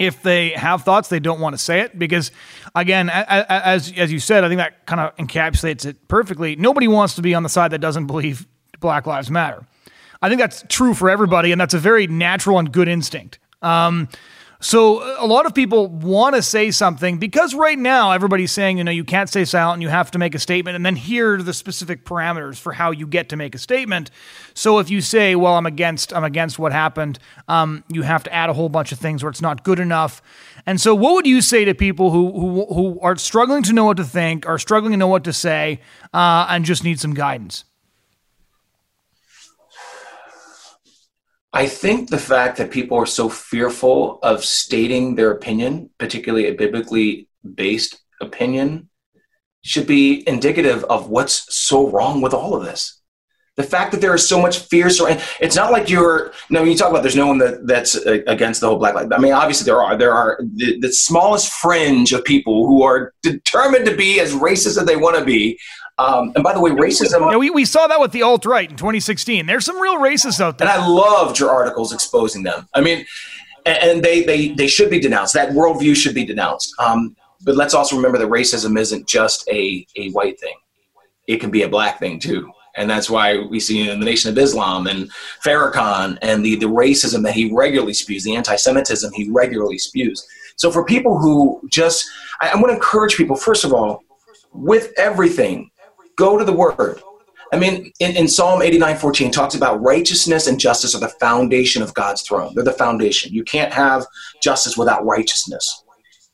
If 0.00 0.22
they 0.22 0.50
have 0.50 0.82
thoughts, 0.82 1.08
they 1.08 1.20
don't 1.20 1.40
want 1.40 1.52
to 1.52 1.58
say 1.58 1.80
it 1.80 1.98
because, 1.98 2.32
again, 2.74 3.10
as 3.10 3.92
as 3.98 4.10
you 4.10 4.18
said, 4.18 4.44
I 4.44 4.48
think 4.48 4.58
that 4.58 4.86
kind 4.86 4.98
of 4.98 5.14
encapsulates 5.16 5.84
it 5.84 6.08
perfectly. 6.08 6.56
Nobody 6.56 6.88
wants 6.88 7.16
to 7.16 7.22
be 7.22 7.34
on 7.34 7.42
the 7.42 7.50
side 7.50 7.72
that 7.72 7.80
doesn't 7.80 8.06
believe 8.06 8.46
Black 8.80 9.06
Lives 9.06 9.30
Matter. 9.30 9.62
I 10.22 10.30
think 10.30 10.40
that's 10.40 10.64
true 10.70 10.94
for 10.94 11.10
everybody, 11.10 11.52
and 11.52 11.60
that's 11.60 11.74
a 11.74 11.78
very 11.78 12.06
natural 12.06 12.58
and 12.58 12.72
good 12.72 12.88
instinct. 12.88 13.38
Um, 13.60 14.08
so 14.62 15.02
a 15.18 15.26
lot 15.26 15.46
of 15.46 15.54
people 15.54 15.86
want 15.86 16.34
to 16.34 16.42
say 16.42 16.70
something 16.70 17.16
because 17.16 17.54
right 17.54 17.78
now 17.78 18.12
everybody's 18.12 18.52
saying, 18.52 18.76
you 18.76 18.84
know, 18.84 18.90
you 18.90 19.04
can't 19.04 19.28
stay 19.28 19.46
silent 19.46 19.76
and 19.76 19.82
you 19.82 19.88
have 19.88 20.10
to 20.10 20.18
make 20.18 20.34
a 20.34 20.38
statement 20.38 20.76
and 20.76 20.84
then 20.84 20.96
here 20.96 21.34
are 21.34 21.42
the 21.42 21.54
specific 21.54 22.04
parameters 22.04 22.58
for 22.58 22.74
how 22.74 22.90
you 22.90 23.06
get 23.06 23.30
to 23.30 23.36
make 23.36 23.54
a 23.54 23.58
statement. 23.58 24.10
So 24.52 24.78
if 24.78 24.90
you 24.90 25.00
say, 25.00 25.34
well, 25.34 25.54
I'm 25.54 25.64
against, 25.64 26.12
I'm 26.12 26.24
against 26.24 26.58
what 26.58 26.72
happened, 26.72 27.18
um, 27.48 27.84
you 27.88 28.02
have 28.02 28.22
to 28.24 28.34
add 28.34 28.50
a 28.50 28.52
whole 28.52 28.68
bunch 28.68 28.92
of 28.92 28.98
things 28.98 29.22
where 29.22 29.30
it's 29.30 29.40
not 29.40 29.64
good 29.64 29.80
enough. 29.80 30.20
And 30.66 30.78
so 30.78 30.94
what 30.94 31.14
would 31.14 31.26
you 31.26 31.40
say 31.40 31.64
to 31.64 31.74
people 31.74 32.10
who, 32.10 32.30
who, 32.32 32.66
who 32.74 33.00
are 33.00 33.16
struggling 33.16 33.62
to 33.62 33.72
know 33.72 33.86
what 33.86 33.96
to 33.96 34.04
think, 34.04 34.46
are 34.46 34.58
struggling 34.58 34.92
to 34.92 34.98
know 34.98 35.08
what 35.08 35.24
to 35.24 35.32
say, 35.32 35.80
uh, 36.12 36.46
and 36.50 36.66
just 36.66 36.84
need 36.84 37.00
some 37.00 37.14
guidance? 37.14 37.64
I 41.52 41.66
think 41.66 42.10
the 42.10 42.18
fact 42.18 42.58
that 42.58 42.70
people 42.70 42.96
are 42.96 43.06
so 43.06 43.28
fearful 43.28 44.20
of 44.22 44.44
stating 44.44 45.16
their 45.16 45.32
opinion, 45.32 45.90
particularly 45.98 46.46
a 46.46 46.54
biblically 46.54 47.28
based 47.54 48.00
opinion, 48.20 48.88
should 49.62 49.86
be 49.86 50.26
indicative 50.28 50.84
of 50.84 51.08
what's 51.08 51.54
so 51.54 51.90
wrong 51.90 52.20
with 52.20 52.34
all 52.34 52.54
of 52.54 52.64
this. 52.64 53.00
The 53.56 53.64
fact 53.64 53.92
that 53.92 54.00
there 54.00 54.14
is 54.14 54.26
so 54.26 54.40
much 54.40 54.60
fear, 54.60 54.88
so 54.88 55.06
it's 55.40 55.56
not 55.56 55.72
like 55.72 55.90
you're. 55.90 56.26
You 56.48 56.54
know, 56.54 56.60
when 56.62 56.70
you 56.70 56.78
talk 56.78 56.88
about 56.88 57.02
there's 57.02 57.16
no 57.16 57.26
one 57.26 57.38
that, 57.38 57.66
that's 57.66 57.94
uh, 57.94 58.20
against 58.26 58.60
the 58.60 58.68
whole 58.68 58.78
black 58.78 58.94
life. 58.94 59.08
I 59.12 59.18
mean, 59.18 59.32
obviously 59.32 59.66
there 59.66 59.82
are. 59.82 59.98
There 59.98 60.14
are 60.14 60.40
the, 60.54 60.78
the 60.80 60.92
smallest 60.92 61.52
fringe 61.52 62.12
of 62.12 62.24
people 62.24 62.66
who 62.66 62.82
are 62.84 63.12
determined 63.22 63.84
to 63.86 63.96
be 63.96 64.20
as 64.20 64.32
racist 64.32 64.78
as 64.78 64.84
they 64.86 64.96
want 64.96 65.18
to 65.18 65.24
be, 65.24 65.58
um, 66.00 66.32
and 66.34 66.42
by 66.42 66.54
the 66.54 66.60
way, 66.60 66.70
racism. 66.70 67.30
Yeah, 67.30 67.36
we, 67.36 67.50
we 67.50 67.66
saw 67.66 67.86
that 67.86 68.00
with 68.00 68.12
the 68.12 68.22
alt 68.22 68.46
right 68.46 68.70
in 68.70 68.76
2016. 68.76 69.44
There's 69.44 69.66
some 69.66 69.78
real 69.78 69.98
racists 69.98 70.40
out 70.40 70.56
there. 70.56 70.66
And 70.66 70.80
I 70.80 70.86
loved 70.86 71.38
your 71.38 71.50
articles 71.50 71.92
exposing 71.92 72.42
them. 72.42 72.66
I 72.74 72.80
mean, 72.80 73.04
and 73.66 74.02
they, 74.02 74.22
they, 74.22 74.48
they 74.48 74.66
should 74.66 74.88
be 74.88 74.98
denounced. 74.98 75.34
That 75.34 75.50
worldview 75.50 75.94
should 75.94 76.14
be 76.14 76.24
denounced. 76.24 76.72
Um, 76.78 77.14
but 77.44 77.54
let's 77.54 77.74
also 77.74 77.96
remember 77.96 78.16
that 78.16 78.28
racism 78.28 78.78
isn't 78.78 79.06
just 79.06 79.46
a, 79.50 79.86
a 79.96 80.10
white 80.12 80.40
thing, 80.40 80.56
it 81.26 81.36
can 81.36 81.50
be 81.50 81.62
a 81.62 81.68
black 81.68 81.98
thing 81.98 82.18
too. 82.18 82.50
And 82.76 82.88
that's 82.88 83.10
why 83.10 83.36
we 83.38 83.60
see 83.60 83.90
in 83.90 84.00
the 84.00 84.06
Nation 84.06 84.30
of 84.30 84.38
Islam 84.38 84.86
and 84.86 85.10
Farrakhan 85.44 86.16
and 86.22 86.42
the, 86.44 86.54
the 86.56 86.66
racism 86.66 87.22
that 87.24 87.34
he 87.34 87.52
regularly 87.52 87.92
spews, 87.92 88.24
the 88.24 88.36
anti 88.36 88.56
Semitism 88.56 89.12
he 89.12 89.28
regularly 89.28 89.76
spews. 89.76 90.26
So 90.56 90.70
for 90.70 90.84
people 90.84 91.18
who 91.18 91.60
just, 91.70 92.08
I, 92.40 92.50
I 92.50 92.54
want 92.54 92.68
to 92.68 92.74
encourage 92.74 93.16
people, 93.16 93.36
first 93.36 93.64
of 93.64 93.74
all, 93.74 94.02
with 94.52 94.92
everything, 94.96 95.69
Go 96.20 96.36
to 96.36 96.44
the 96.44 96.52
word. 96.52 97.00
I 97.50 97.58
mean, 97.58 97.92
in, 97.98 98.14
in 98.14 98.28
Psalm 98.28 98.60
89 98.60 98.98
14 98.98 99.30
talks 99.30 99.54
about 99.54 99.80
righteousness 99.80 100.48
and 100.48 100.60
justice 100.60 100.94
are 100.94 101.00
the 101.00 101.08
foundation 101.08 101.80
of 101.80 101.94
God's 101.94 102.20
throne. 102.20 102.52
They're 102.54 102.62
the 102.62 102.72
foundation. 102.72 103.32
You 103.32 103.42
can't 103.42 103.72
have 103.72 104.04
justice 104.42 104.76
without 104.76 105.02
righteousness. 105.06 105.82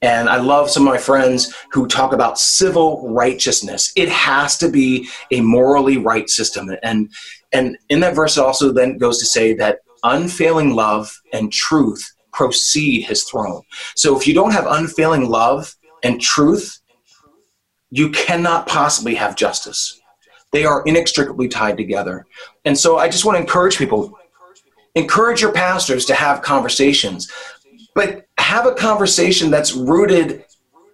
And 0.03 0.29
I 0.29 0.39
love 0.39 0.71
some 0.71 0.89
of 0.89 0.93
my 0.93 0.99
friends 0.99 1.55
who 1.71 1.87
talk 1.87 2.13
about 2.13 2.37
civil 2.37 3.09
righteousness. 3.15 3.93
It 3.95 4.09
has 4.09 4.59
to 4.59 4.69
be 4.69 5.09
a 5.31 5.41
morally 5.41 5.99
right 5.99 6.29
system. 6.29 6.69
And 6.83 7.09
and 7.53 7.79
in 7.89 8.01
that 8.01 8.17
verse 8.17 8.37
it 8.37 8.43
also 8.43 8.73
then 8.73 8.99
goes 8.99 9.21
to 9.21 9.25
say 9.25 9.55
that 9.55 9.79
unfailing 10.03 10.75
love 10.75 11.17
and 11.33 11.53
truth 11.53 12.13
proceed 12.33 13.03
his 13.03 13.23
throne. 13.23 13.63
So 13.95 14.19
if 14.19 14.27
you 14.27 14.35
don't 14.35 14.53
have 14.53 14.67
unfailing 14.67 15.29
love 15.29 15.77
and 16.03 16.21
truth, 16.21 16.81
you 17.97 18.11
cannot 18.11 18.67
possibly 18.67 19.15
have 19.15 19.37
justice. 19.37 20.01
They 20.53 20.65
are 20.65 20.83
inextricably 20.85 21.49
tied 21.49 21.79
together. 21.79 22.27
And 22.67 22.77
so 22.79 22.99
I 22.99 23.09
just 23.09 23.25
want 23.25 23.37
to 23.37 23.41
encourage 23.41 23.79
people 23.79 24.19
encourage 24.95 25.43
your 25.43 25.53
pastors 25.53 26.07
to 26.07 26.15
have 26.15 26.41
conversations, 26.41 27.31
but 27.95 28.27
have 28.39 28.65
a 28.65 28.75
conversation 28.75 29.51
that's 29.51 29.75
rooted 29.75 30.45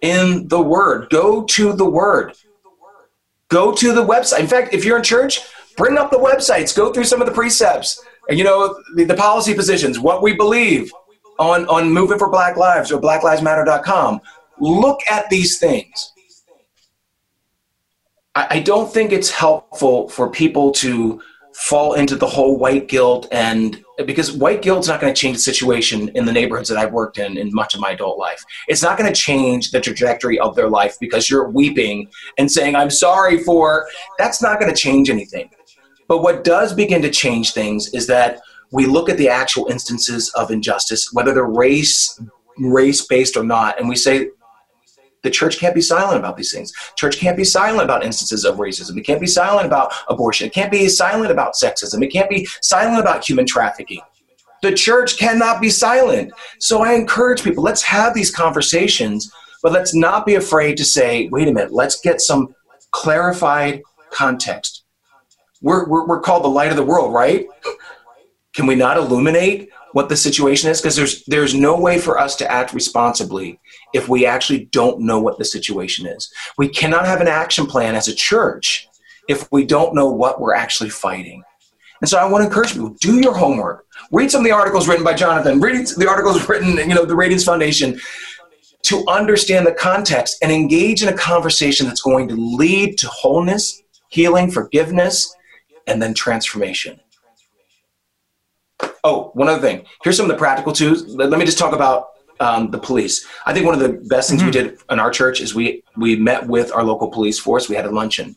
in 0.01 0.47
the 0.49 0.61
Word. 0.61 1.09
Go 1.09 1.43
to 1.45 1.71
the 1.71 1.89
Word. 1.89 2.33
Go 3.47 3.73
to 3.73 3.93
the 3.93 4.05
website. 4.05 4.39
In 4.39 4.47
fact, 4.47 4.73
if 4.73 4.83
you're 4.83 4.97
in 4.97 5.03
church, 5.03 5.41
bring 5.77 5.97
up 5.97 6.11
the 6.11 6.17
websites, 6.17 6.75
go 6.75 6.91
through 6.91 7.05
some 7.05 7.21
of 7.21 7.27
the 7.27 7.33
precepts, 7.33 8.03
and 8.27 8.37
you 8.37 8.43
know, 8.43 8.77
the, 8.95 9.05
the 9.05 9.15
policy 9.15 9.53
positions, 9.53 9.99
what 9.99 10.21
we 10.21 10.33
believe 10.35 10.91
on, 11.39 11.65
on 11.67 11.91
Movement 11.91 12.19
for 12.19 12.29
Black 12.29 12.57
Lives 12.57 12.91
or 12.91 12.99
blacklivesmatter.com. 12.99 14.19
Look 14.59 14.99
at 15.09 15.29
these 15.29 15.59
things 15.59 16.12
I, 18.35 18.59
don't 18.59 18.91
think 18.91 19.11
it's 19.11 19.29
helpful 19.29 20.09
for 20.09 20.29
people 20.29 20.71
to 20.73 21.21
fall 21.53 21.93
into 21.93 22.15
the 22.15 22.25
whole 22.25 22.57
white 22.57 22.87
guilt 22.87 23.27
and 23.31 23.83
because 24.07 24.31
white 24.31 24.63
guilt's 24.63 24.87
not 24.87 24.99
going 24.99 25.13
to 25.13 25.19
change 25.19 25.37
the 25.37 25.43
situation 25.43 26.09
in 26.15 26.25
the 26.25 26.31
neighborhoods 26.31 26.67
that 26.69 26.79
I've 26.79 26.91
worked 26.91 27.19
in 27.19 27.37
in 27.37 27.53
much 27.53 27.75
of 27.75 27.79
my 27.79 27.91
adult 27.91 28.17
life. 28.17 28.43
It's 28.67 28.81
not 28.81 28.97
going 28.97 29.11
to 29.11 29.15
change 29.15 29.69
the 29.69 29.79
trajectory 29.79 30.39
of 30.39 30.55
their 30.55 30.67
life 30.67 30.97
because 30.99 31.29
you're 31.29 31.47
weeping 31.49 32.09
and 32.39 32.51
saying 32.51 32.75
I'm 32.75 32.89
sorry 32.89 33.43
for 33.43 33.87
that's 34.17 34.41
not 34.41 34.59
going 34.59 34.73
to 34.73 34.79
change 34.79 35.11
anything. 35.11 35.51
But 36.07 36.23
what 36.23 36.43
does 36.43 36.73
begin 36.73 37.03
to 37.03 37.11
change 37.11 37.53
things 37.53 37.93
is 37.93 38.07
that 38.07 38.41
we 38.71 38.87
look 38.87 39.09
at 39.09 39.17
the 39.17 39.29
actual 39.29 39.67
instances 39.67 40.29
of 40.33 40.49
injustice, 40.49 41.13
whether 41.13 41.35
they're 41.35 41.45
race 41.45 42.19
race 42.57 43.05
based 43.05 43.37
or 43.37 43.43
not, 43.43 43.79
and 43.79 43.87
we 43.87 43.95
say 43.95 44.29
the 45.23 45.31
church 45.31 45.57
can't 45.57 45.73
be 45.73 45.81
silent 45.81 46.19
about 46.19 46.37
these 46.37 46.53
things. 46.53 46.71
Church 46.95 47.17
can't 47.17 47.37
be 47.37 47.43
silent 47.43 47.83
about 47.83 48.03
instances 48.03 48.45
of 48.45 48.57
racism. 48.57 48.97
It 48.97 49.05
can't 49.05 49.21
be 49.21 49.27
silent 49.27 49.65
about 49.65 49.93
abortion. 50.09 50.47
It 50.47 50.53
can't 50.53 50.71
be 50.71 50.87
silent 50.89 51.31
about 51.31 51.53
sexism. 51.55 52.03
It 52.03 52.09
can't 52.09 52.29
be 52.29 52.45
silent 52.61 52.99
about 52.99 53.27
human 53.27 53.45
trafficking. 53.45 54.01
The 54.61 54.73
church 54.73 55.17
cannot 55.17 55.61
be 55.61 55.69
silent. 55.69 56.31
So 56.59 56.83
I 56.83 56.93
encourage 56.93 57.43
people, 57.43 57.63
let's 57.63 57.81
have 57.83 58.13
these 58.13 58.31
conversations, 58.31 59.31
but 59.61 59.71
let's 59.71 59.93
not 59.93 60.25
be 60.25 60.35
afraid 60.35 60.77
to 60.77 60.85
say, 60.85 61.29
wait 61.29 61.47
a 61.47 61.51
minute, 61.51 61.73
let's 61.73 61.99
get 61.99 62.21
some 62.21 62.53
clarified 62.91 63.81
context. 64.11 64.83
We're, 65.61 65.87
we're, 65.87 66.05
we're 66.05 66.19
called 66.19 66.43
the 66.43 66.49
light 66.49 66.69
of 66.69 66.77
the 66.77 66.83
world, 66.83 67.13
right? 67.13 67.47
Can 68.53 68.67
we 68.67 68.75
not 68.75 68.97
illuminate 68.97 69.69
what 69.93 70.09
the 70.09 70.17
situation 70.17 70.69
is? 70.69 70.81
Because 70.81 70.95
there's, 70.95 71.23
there's 71.25 71.55
no 71.55 71.79
way 71.79 71.99
for 71.99 72.19
us 72.19 72.35
to 72.37 72.51
act 72.51 72.73
responsibly 72.73 73.59
if 73.93 74.09
we 74.09 74.25
actually 74.25 74.65
don't 74.65 74.99
know 74.99 75.19
what 75.19 75.37
the 75.37 75.45
situation 75.45 76.05
is. 76.05 76.31
We 76.57 76.67
cannot 76.67 77.05
have 77.05 77.21
an 77.21 77.27
action 77.27 77.65
plan 77.65 77.95
as 77.95 78.07
a 78.07 78.15
church 78.15 78.87
if 79.29 79.49
we 79.51 79.65
don't 79.65 79.95
know 79.95 80.09
what 80.09 80.41
we're 80.41 80.55
actually 80.55 80.89
fighting. 80.89 81.43
And 82.01 82.09
so 82.09 82.17
I 82.17 82.25
want 82.25 82.41
to 82.41 82.47
encourage 82.47 82.73
people, 82.73 82.95
do 82.99 83.21
your 83.21 83.33
homework. 83.33 83.85
Read 84.11 84.29
some 84.29 84.41
of 84.41 84.45
the 84.45 84.51
articles 84.51 84.87
written 84.87 85.05
by 85.05 85.13
Jonathan, 85.13 85.61
read 85.61 85.87
the 85.95 86.09
articles 86.09 86.49
written, 86.49 86.75
you 86.77 86.93
know, 86.93 87.05
the 87.05 87.15
Radiance 87.15 87.45
Foundation 87.45 87.99
to 88.83 89.05
understand 89.07 89.65
the 89.65 89.71
context 89.71 90.37
and 90.41 90.51
engage 90.51 91.01
in 91.01 91.07
a 91.07 91.15
conversation 91.15 91.87
that's 91.87 92.01
going 92.01 92.27
to 92.27 92.35
lead 92.35 92.97
to 92.97 93.07
wholeness, 93.07 93.81
healing, 94.09 94.51
forgiveness, 94.51 95.33
and 95.87 96.01
then 96.01 96.13
transformation. 96.13 96.99
Oh, 99.03 99.31
one 99.33 99.49
other 99.49 99.61
thing. 99.61 99.85
Here's 100.03 100.17
some 100.17 100.25
of 100.25 100.31
the 100.31 100.37
practical 100.37 100.71
tools. 100.71 101.03
Let 101.07 101.37
me 101.37 101.45
just 101.45 101.57
talk 101.57 101.73
about 101.73 102.07
um, 102.39 102.71
the 102.71 102.77
police. 102.79 103.27
I 103.45 103.53
think 103.53 103.65
one 103.65 103.75
of 103.75 103.81
the 103.81 104.01
best 104.07 104.29
things 104.29 104.41
mm-hmm. 104.41 104.47
we 104.47 104.51
did 104.51 104.77
in 104.89 104.99
our 104.99 105.11
church 105.11 105.41
is 105.41 105.53
we 105.53 105.83
we 105.97 106.15
met 106.15 106.47
with 106.47 106.71
our 106.71 106.83
local 106.83 107.09
police 107.09 107.39
force. 107.39 107.69
We 107.69 107.75
had 107.75 107.85
a 107.85 107.91
luncheon 107.91 108.35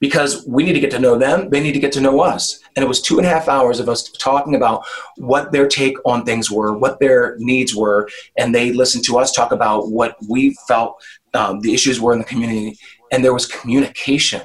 because 0.00 0.46
we 0.46 0.62
need 0.62 0.74
to 0.74 0.80
get 0.80 0.90
to 0.90 0.98
know 0.98 1.18
them. 1.18 1.48
They 1.50 1.60
need 1.60 1.72
to 1.72 1.80
get 1.80 1.92
to 1.92 2.00
know 2.00 2.20
us. 2.20 2.60
And 2.74 2.84
it 2.84 2.88
was 2.88 3.00
two 3.00 3.16
and 3.18 3.26
a 3.26 3.30
half 3.30 3.48
hours 3.48 3.80
of 3.80 3.88
us 3.88 4.10
talking 4.10 4.54
about 4.54 4.84
what 5.16 5.52
their 5.52 5.66
take 5.66 5.96
on 6.04 6.24
things 6.24 6.50
were, 6.50 6.76
what 6.76 7.00
their 7.00 7.36
needs 7.38 7.74
were, 7.74 8.08
and 8.36 8.54
they 8.54 8.72
listened 8.72 9.04
to 9.04 9.18
us 9.18 9.32
talk 9.32 9.52
about 9.52 9.90
what 9.90 10.16
we 10.28 10.54
felt 10.68 11.02
um, 11.34 11.60
the 11.60 11.72
issues 11.72 12.00
were 12.00 12.12
in 12.12 12.18
the 12.18 12.24
community. 12.24 12.78
And 13.10 13.24
there 13.24 13.32
was 13.32 13.46
communication 13.46 14.42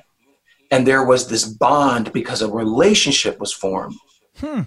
and 0.70 0.88
there 0.88 1.06
was 1.06 1.28
this 1.28 1.46
bond 1.46 2.14
because 2.14 2.42
a 2.42 2.50
relationship 2.50 3.40
was 3.40 3.52
formed. 3.52 3.96
Hmm. 4.38 4.62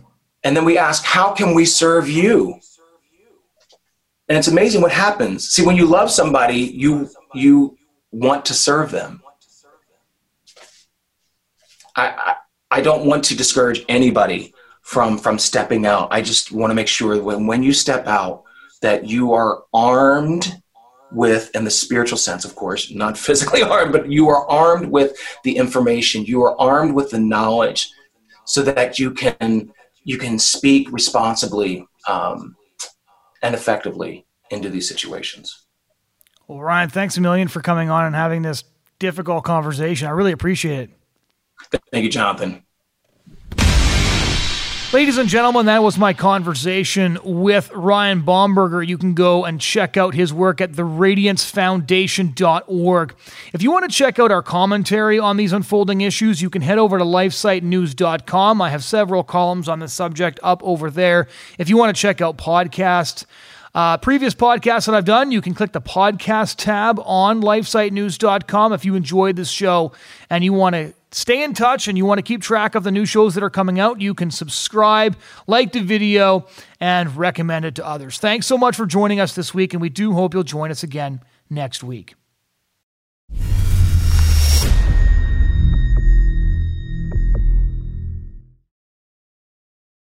And 0.44 0.54
then 0.54 0.64
we 0.66 0.78
ask, 0.78 1.04
How 1.04 1.32
can 1.32 1.54
we 1.54 1.64
serve 1.64 2.08
you? 2.08 2.60
And 4.28 4.38
it's 4.38 4.48
amazing 4.48 4.80
what 4.80 4.92
happens. 4.92 5.48
See, 5.48 5.64
when 5.64 5.76
you 5.76 5.86
love 5.86 6.10
somebody, 6.10 6.56
you 6.56 7.08
you 7.34 7.76
want 8.12 8.44
to 8.46 8.54
serve 8.54 8.90
them. 8.90 9.22
I, 11.96 12.06
I, 12.06 12.34
I 12.70 12.80
don't 12.80 13.06
want 13.06 13.24
to 13.24 13.36
discourage 13.36 13.84
anybody 13.88 14.54
from 14.82 15.18
from 15.18 15.38
stepping 15.38 15.86
out. 15.86 16.08
I 16.10 16.22
just 16.22 16.52
want 16.52 16.70
to 16.70 16.74
make 16.74 16.88
sure 16.88 17.20
when 17.22 17.46
when 17.46 17.62
you 17.62 17.72
step 17.72 18.06
out 18.06 18.44
that 18.82 19.06
you 19.06 19.32
are 19.32 19.64
armed 19.72 20.60
with 21.10 21.54
in 21.54 21.64
the 21.64 21.70
spiritual 21.70 22.18
sense 22.18 22.44
of 22.44 22.56
course 22.56 22.90
not 22.90 23.16
physically 23.26 23.62
armed 23.62 23.92
but 23.92 24.10
you 24.10 24.28
are 24.28 24.48
armed 24.50 24.90
with 24.90 25.16
the 25.44 25.56
information 25.56 26.24
you 26.24 26.42
are 26.42 26.60
armed 26.60 26.92
with 26.92 27.10
the 27.10 27.20
knowledge 27.20 27.92
so 28.44 28.62
that 28.62 28.98
you 28.98 29.12
can 29.12 29.72
you 30.04 30.18
can 30.18 30.38
speak 30.38 30.90
responsibly 30.92 31.86
um, 32.08 32.54
and 33.42 33.54
effectively 33.54 34.26
into 34.50 34.68
these 34.68 34.88
situations. 34.88 35.66
Well 36.46 36.60
ryan 36.60 36.90
thanks 36.90 37.16
a 37.16 37.20
million 37.20 37.48
for 37.48 37.60
coming 37.60 37.90
on 37.90 38.04
and 38.04 38.14
having 38.14 38.42
this 38.42 38.64
difficult 38.98 39.44
conversation. 39.44 40.06
I 40.08 40.10
really 40.10 40.32
appreciate 40.32 40.90
it. 40.90 40.90
Thank 41.90 42.04
you 42.04 42.10
jonathan 42.10 42.63
Ladies 44.94 45.18
and 45.18 45.28
gentlemen, 45.28 45.66
that 45.66 45.82
was 45.82 45.98
my 45.98 46.12
conversation 46.12 47.18
with 47.24 47.68
Ryan 47.72 48.22
Bomberger. 48.22 48.86
You 48.86 48.96
can 48.96 49.14
go 49.14 49.44
and 49.44 49.60
check 49.60 49.96
out 49.96 50.14
his 50.14 50.32
work 50.32 50.60
at 50.60 50.70
theradiancefoundation.org. 50.70 53.16
If 53.52 53.60
you 53.60 53.72
want 53.72 53.90
to 53.90 53.96
check 53.96 54.20
out 54.20 54.30
our 54.30 54.44
commentary 54.44 55.18
on 55.18 55.36
these 55.36 55.52
unfolding 55.52 56.02
issues, 56.02 56.40
you 56.40 56.48
can 56.48 56.62
head 56.62 56.78
over 56.78 56.96
to 56.96 57.04
lifesitenews.com. 57.04 58.62
I 58.62 58.70
have 58.70 58.84
several 58.84 59.24
columns 59.24 59.68
on 59.68 59.80
the 59.80 59.88
subject 59.88 60.38
up 60.44 60.62
over 60.62 60.92
there. 60.92 61.26
If 61.58 61.68
you 61.68 61.76
want 61.76 61.96
to 61.96 62.00
check 62.00 62.20
out 62.20 62.38
podcasts, 62.38 63.24
uh, 63.74 63.98
previous 63.98 64.36
podcasts 64.36 64.86
that 64.86 64.94
I've 64.94 65.04
done, 65.04 65.32
you 65.32 65.40
can 65.40 65.54
click 65.54 65.72
the 65.72 65.80
podcast 65.80 66.54
tab 66.58 67.00
on 67.00 67.42
lifesitenews.com 67.42 68.72
if 68.72 68.84
you 68.84 68.94
enjoyed 68.94 69.34
this 69.34 69.50
show 69.50 69.90
and 70.30 70.44
you 70.44 70.52
want 70.52 70.76
to 70.76 70.94
stay 71.14 71.42
in 71.42 71.54
touch 71.54 71.88
and 71.88 71.96
you 71.96 72.04
want 72.04 72.18
to 72.18 72.22
keep 72.22 72.42
track 72.42 72.74
of 72.74 72.82
the 72.82 72.90
new 72.90 73.06
shows 73.06 73.34
that 73.34 73.42
are 73.44 73.50
coming 73.50 73.78
out, 73.78 74.00
you 74.00 74.14
can 74.14 74.30
subscribe, 74.30 75.16
like 75.46 75.72
the 75.72 75.80
video, 75.80 76.46
and 76.80 77.16
recommend 77.16 77.64
it 77.64 77.76
to 77.76 77.86
others. 77.86 78.18
Thanks 78.18 78.46
so 78.46 78.58
much 78.58 78.76
for 78.76 78.86
joining 78.86 79.20
us 79.20 79.34
this 79.34 79.54
week, 79.54 79.72
and 79.72 79.80
we 79.80 79.88
do 79.88 80.12
hope 80.12 80.34
you'll 80.34 80.42
join 80.42 80.70
us 80.70 80.82
again 80.82 81.20
next 81.48 81.84
week. 81.84 82.14